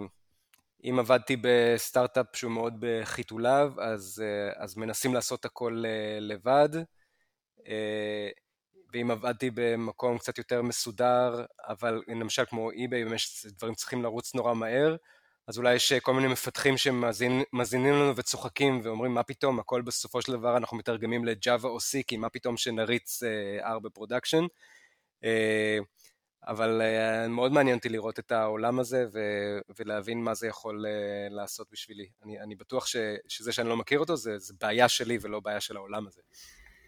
אם 0.83 0.99
עבדתי 0.99 1.35
בסטארט-אפ 1.41 2.25
שהוא 2.35 2.51
מאוד 2.51 2.73
בחיתוליו, 2.79 3.73
אז, 3.81 4.23
אז 4.55 4.77
מנסים 4.77 5.13
לעשות 5.13 5.45
הכל 5.45 5.83
לבד. 6.19 6.69
ואם 8.93 9.11
עבדתי 9.11 9.51
במקום 9.53 10.17
קצת 10.17 10.37
יותר 10.37 10.61
מסודר, 10.61 11.45
אבל 11.67 12.01
למשל 12.07 12.45
כמו 12.45 12.71
eBay, 12.71 12.89
באמת 12.89 13.19
דברים 13.45 13.75
צריכים 13.75 14.03
לרוץ 14.03 14.35
נורא 14.35 14.53
מהר, 14.53 14.95
אז 15.47 15.57
אולי 15.57 15.75
יש 15.75 15.93
כל 15.93 16.13
מיני 16.13 16.27
מפתחים 16.27 16.77
שמאזינים 16.77 17.93
לנו 17.93 18.15
וצוחקים 18.15 18.81
ואומרים 18.83 19.13
מה 19.13 19.23
פתאום, 19.23 19.59
הכל 19.59 19.81
בסופו 19.81 20.21
של 20.21 20.31
דבר 20.31 20.57
אנחנו 20.57 20.77
מתרגמים 20.77 21.25
ל 21.25 21.34
Java 21.34 21.69
או 21.69 21.77
C, 21.77 22.03
כי 22.07 22.17
מה 22.17 22.29
פתאום 22.29 22.57
שנריץ 22.57 23.23
R 23.61 23.79
ב 23.79 23.85
production. 23.85 24.43
אבל 26.47 26.81
מאוד 27.29 27.51
מעניין 27.51 27.77
אותי 27.77 27.89
לראות 27.89 28.19
את 28.19 28.31
העולם 28.31 28.79
הזה 28.79 29.05
ו- 29.13 29.59
ולהבין 29.79 30.23
מה 30.23 30.33
זה 30.33 30.47
יכול 30.47 30.85
לעשות 31.29 31.67
בשבילי. 31.71 32.09
אני, 32.23 32.39
אני 32.39 32.55
בטוח 32.55 32.85
ש- 32.85 32.95
שזה 33.27 33.51
שאני 33.51 33.69
לא 33.69 33.77
מכיר 33.77 33.99
אותו 33.99 34.17
זה, 34.17 34.37
זה 34.37 34.53
בעיה 34.61 34.89
שלי 34.89 35.17
ולא 35.21 35.39
בעיה 35.39 35.59
של 35.59 35.77
העולם 35.77 36.07
הזה. 36.07 36.21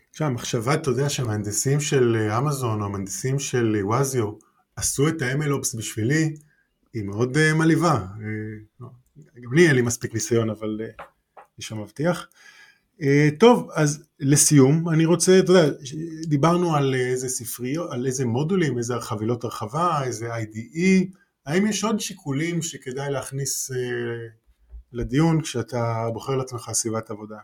עכשיו, 0.09 0.27
המחשבה, 0.27 0.73
אתה 0.73 0.89
יודע 0.89 1.09
שהמהנדסים 1.09 1.79
של 1.79 2.29
אמזון 2.37 2.81
או 2.81 2.85
המהנדסים 2.85 3.39
של 3.39 3.75
וואזיו 3.83 4.31
עשו 4.75 5.07
את 5.07 5.21
ה-MLOps 5.21 5.77
בשבילי, 5.77 6.35
היא 6.93 7.03
מאוד 7.03 7.37
uh, 7.37 7.53
מלאיבה. 7.55 8.05
Uh, 8.79 8.83
גם 9.43 9.53
לי 9.53 9.67
אין 9.67 9.75
לי 9.75 9.81
מספיק 9.81 10.13
ניסיון, 10.13 10.49
אבל 10.49 10.81
uh, 10.81 11.03
אני 11.37 11.63
שם 11.63 11.81
מבטיח. 11.81 12.27
Uh, 12.99 13.05
טוב, 13.39 13.69
אז 13.73 14.03
לסיום, 14.19 14.89
אני 14.89 15.05
רוצה, 15.05 15.39
אתה 15.39 15.51
יודע, 15.51 15.75
דיברנו 16.27 16.75
על 16.75 16.95
איזה 16.95 17.29
ספריות, 17.29 17.91
על 17.91 18.05
איזה 18.05 18.25
מודולים, 18.25 18.77
איזה 18.77 18.93
חבילות 18.99 19.43
הרחבה, 19.43 20.03
איזה 20.03 20.35
IDE, 20.35 21.17
האם 21.45 21.67
יש 21.67 21.83
עוד 21.83 21.99
שיקולים 21.99 22.61
שכדאי 22.61 23.11
להכניס 23.11 23.71
uh, 23.71 23.75
לדיון 24.93 25.41
כשאתה 25.41 26.07
בוחר 26.13 26.35
לעצמך 26.35 26.69
סביבת 26.73 27.09
עבודה? 27.09 27.37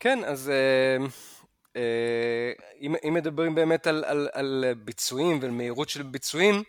כן, 0.00 0.18
אז 0.24 0.50
uh, 0.50 1.08
uh, 1.68 1.78
אם, 2.80 2.94
אם 3.08 3.14
מדברים 3.14 3.54
באמת 3.54 3.86
על, 3.86 4.04
על, 4.06 4.28
על 4.32 4.64
ביצועים 4.84 5.38
ועל 5.42 5.50
מהירות 5.50 5.88
של 5.88 6.02
ביצועים, 6.02 6.62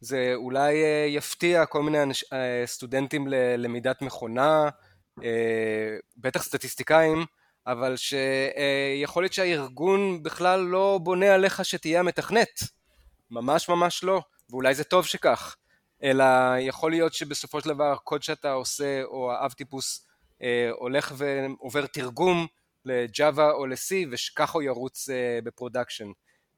זה 0.00 0.32
אולי 0.34 0.84
אה, 0.84 1.06
יפתיע 1.08 1.66
כל 1.66 1.82
מיני 1.82 2.02
אנש, 2.02 2.24
אה, 2.32 2.62
סטודנטים 2.66 3.28
ללמידת 3.28 4.02
מכונה, 4.02 4.68
אה, 5.24 5.96
בטח 6.16 6.42
סטטיסטיקאים, 6.42 7.24
אבל 7.66 7.94
שיכול 7.96 9.22
להיות 9.22 9.32
שהארגון 9.32 10.22
בכלל 10.22 10.60
לא 10.60 11.00
בונה 11.02 11.34
עליך 11.34 11.64
שתהיה 11.64 12.00
המתכנת, 12.00 12.62
ממש 13.30 13.68
ממש 13.68 14.04
לא, 14.04 14.22
ואולי 14.50 14.74
זה 14.74 14.84
טוב 14.84 15.06
שכך, 15.06 15.56
אלא 16.02 16.24
יכול 16.60 16.90
להיות 16.90 17.14
שבסופו 17.14 17.60
של 17.60 17.68
דבר 17.68 17.92
הקוד 17.92 18.22
שאתה 18.22 18.52
עושה 18.52 19.02
או 19.04 19.32
האב 19.32 19.52
טיפוס 19.52 20.06
הולך 20.72 21.14
ועובר 21.16 21.86
תרגום 21.86 22.46
ל 22.84 22.97
Java 22.97 23.50
או 23.50 23.66
ל-C 23.66 23.94
וככה 24.10 24.52
הוא 24.52 24.62
ירוץ 24.62 25.08
ב 25.44 25.49
production. 25.49 26.06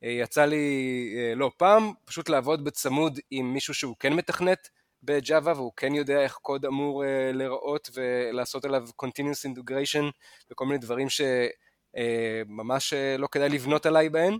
יצא 0.03 0.45
לי 0.45 1.15
אה, 1.17 1.35
לא 1.35 1.51
פעם 1.57 1.93
פשוט 2.05 2.29
לעבוד 2.29 2.65
בצמוד 2.65 3.19
עם 3.31 3.53
מישהו 3.53 3.75
שהוא 3.75 3.97
כן 3.99 4.13
מתכנת 4.13 4.69
ב 5.03 5.12
Java 5.12 5.53
והוא 5.53 5.73
כן 5.77 5.95
יודע 5.95 6.21
איך 6.21 6.35
קוד 6.35 6.67
אמור 6.67 7.05
אה, 7.05 7.33
להיראות 7.33 7.91
ולעשות 7.95 8.65
עליו 8.65 8.89
continuous 9.03 9.51
integration 9.53 10.05
וכל 10.51 10.67
מיני 10.67 10.79
דברים 10.79 11.07
שממש 11.09 12.93
אה, 12.93 13.17
לא 13.19 13.29
כדאי 13.33 13.49
לבנות 13.49 13.87
עליי 13.87 14.09
בהן. 14.09 14.39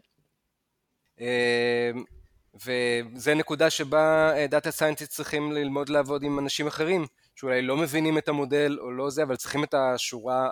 וזה 2.65 3.35
נקודה 3.35 3.71
שבה 3.71 4.33
data 4.49 4.71
scientist 4.71 5.13
צריכים 5.13 5.53
ללמוד 5.53 5.89
לעבוד 5.89 6.23
עם 6.23 6.39
אנשים 6.39 6.67
אחרים 6.67 7.07
שאולי 7.35 7.63
לא 7.63 7.77
מבינים 7.77 8.19
את 8.19 8.29
המודל 8.29 8.79
או 8.81 8.93
לא 8.93 9.11
זה 9.11 9.23
אבל 9.23 9.37
צריכים 9.37 9.65
את 9.65 9.75
השורה 9.75 10.51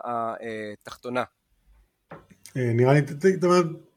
התחתונה. 0.83 1.25
נראה 2.57 2.93
לי, 2.93 3.01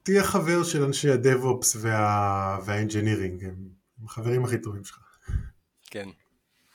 תהיה 0.04 0.24
חבר 0.24 0.64
של 0.64 0.84
אנשי 0.84 1.10
הדב-אופס 1.10 1.76
וה... 1.76 2.60
והאנג'ינירינג, 2.66 3.44
הם, 3.44 3.56
הם 4.00 4.06
החברים 4.06 4.46
הכי 4.46 4.58
טובים 4.58 4.84
שלך. 4.84 5.00
כן, 5.92 6.10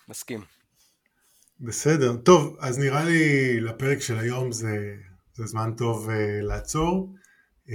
מסכים. 0.09 0.41
בסדר, 1.61 2.17
טוב, 2.17 2.57
אז 2.61 2.79
נראה 2.79 3.05
לי 3.05 3.61
לפרק 3.61 3.99
של 3.99 4.19
היום 4.19 4.53
זה, 4.53 4.97
זה 5.35 5.47
זמן 5.47 5.73
טוב 5.77 6.09
uh, 6.09 6.13
לעצור. 6.43 7.15
Uh, 7.67 7.71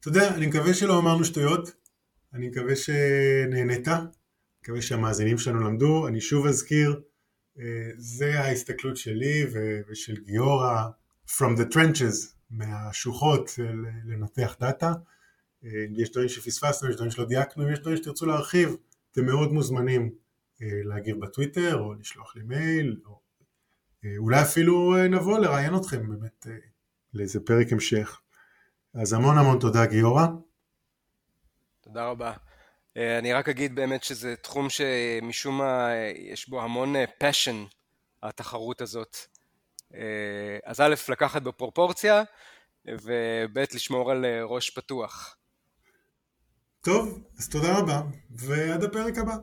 אתה 0.00 0.08
יודע, 0.08 0.34
אני 0.34 0.46
מקווה 0.46 0.74
שלא 0.74 0.98
אמרנו 0.98 1.24
שטויות, 1.24 1.70
אני 2.34 2.48
מקווה 2.48 2.76
שנהנית, 2.76 3.88
מקווה 4.62 4.82
שהמאזינים 4.82 5.38
שלנו 5.38 5.60
למדו, 5.60 6.08
אני 6.08 6.20
שוב 6.20 6.46
אזכיר, 6.46 7.00
uh, 7.56 7.60
זה 7.96 8.40
ההסתכלות 8.40 8.96
שלי 8.96 9.46
ו- 9.52 9.80
ושל 9.90 10.16
גיורא, 10.24 10.82
From 11.28 11.56
the 11.56 11.74
trenches, 11.74 12.37
מהשוחות 12.50 13.50
לנתח 14.04 14.56
דאטה. 14.60 14.92
יש 15.96 16.10
דברים 16.10 16.28
שפספסנו, 16.28 16.90
יש 16.90 16.96
דברים 16.96 17.10
שלא 17.10 17.24
דייקנו, 17.24 17.72
יש 17.72 17.78
דברים 17.78 17.96
שתרצו 17.96 18.26
להרחיב, 18.26 18.76
אתם 19.12 19.26
מאוד 19.26 19.52
מוזמנים 19.52 20.14
להגיב 20.60 21.20
בטוויטר 21.20 21.80
או 21.80 21.94
לשלוח 21.94 22.36
לי 22.36 22.42
מייל, 22.42 23.00
או 23.06 23.20
אולי 24.18 24.42
אפילו 24.42 25.06
נבוא 25.10 25.38
לראיין 25.38 25.76
אתכם 25.76 26.08
באמת 26.08 26.46
לאיזה 27.14 27.40
פרק 27.40 27.72
המשך. 27.72 28.20
אז 28.94 29.12
המון 29.12 29.38
המון 29.38 29.58
תודה 29.58 29.86
גיורא. 29.86 30.26
תודה 31.80 32.06
רבה. 32.06 32.32
אני 32.96 33.32
רק 33.32 33.48
אגיד 33.48 33.74
באמת 33.74 34.04
שזה 34.04 34.36
תחום 34.36 34.66
שמשום 34.70 35.58
מה 35.58 35.90
יש 36.16 36.48
בו 36.48 36.62
המון 36.62 36.94
passion, 36.96 37.74
התחרות 38.22 38.80
הזאת. 38.80 39.16
אז 40.64 40.80
א', 40.80 40.94
לקחת 41.08 41.42
בפרופורציה, 41.42 42.22
וב', 42.88 43.58
לשמור 43.74 44.10
על 44.10 44.24
ראש 44.42 44.70
פתוח. 44.70 45.36
טוב, 46.80 47.22
אז 47.38 47.48
תודה 47.48 47.78
רבה, 47.78 48.02
ועד 48.30 48.84
הפרק 48.84 49.18
הבא. 49.18 49.36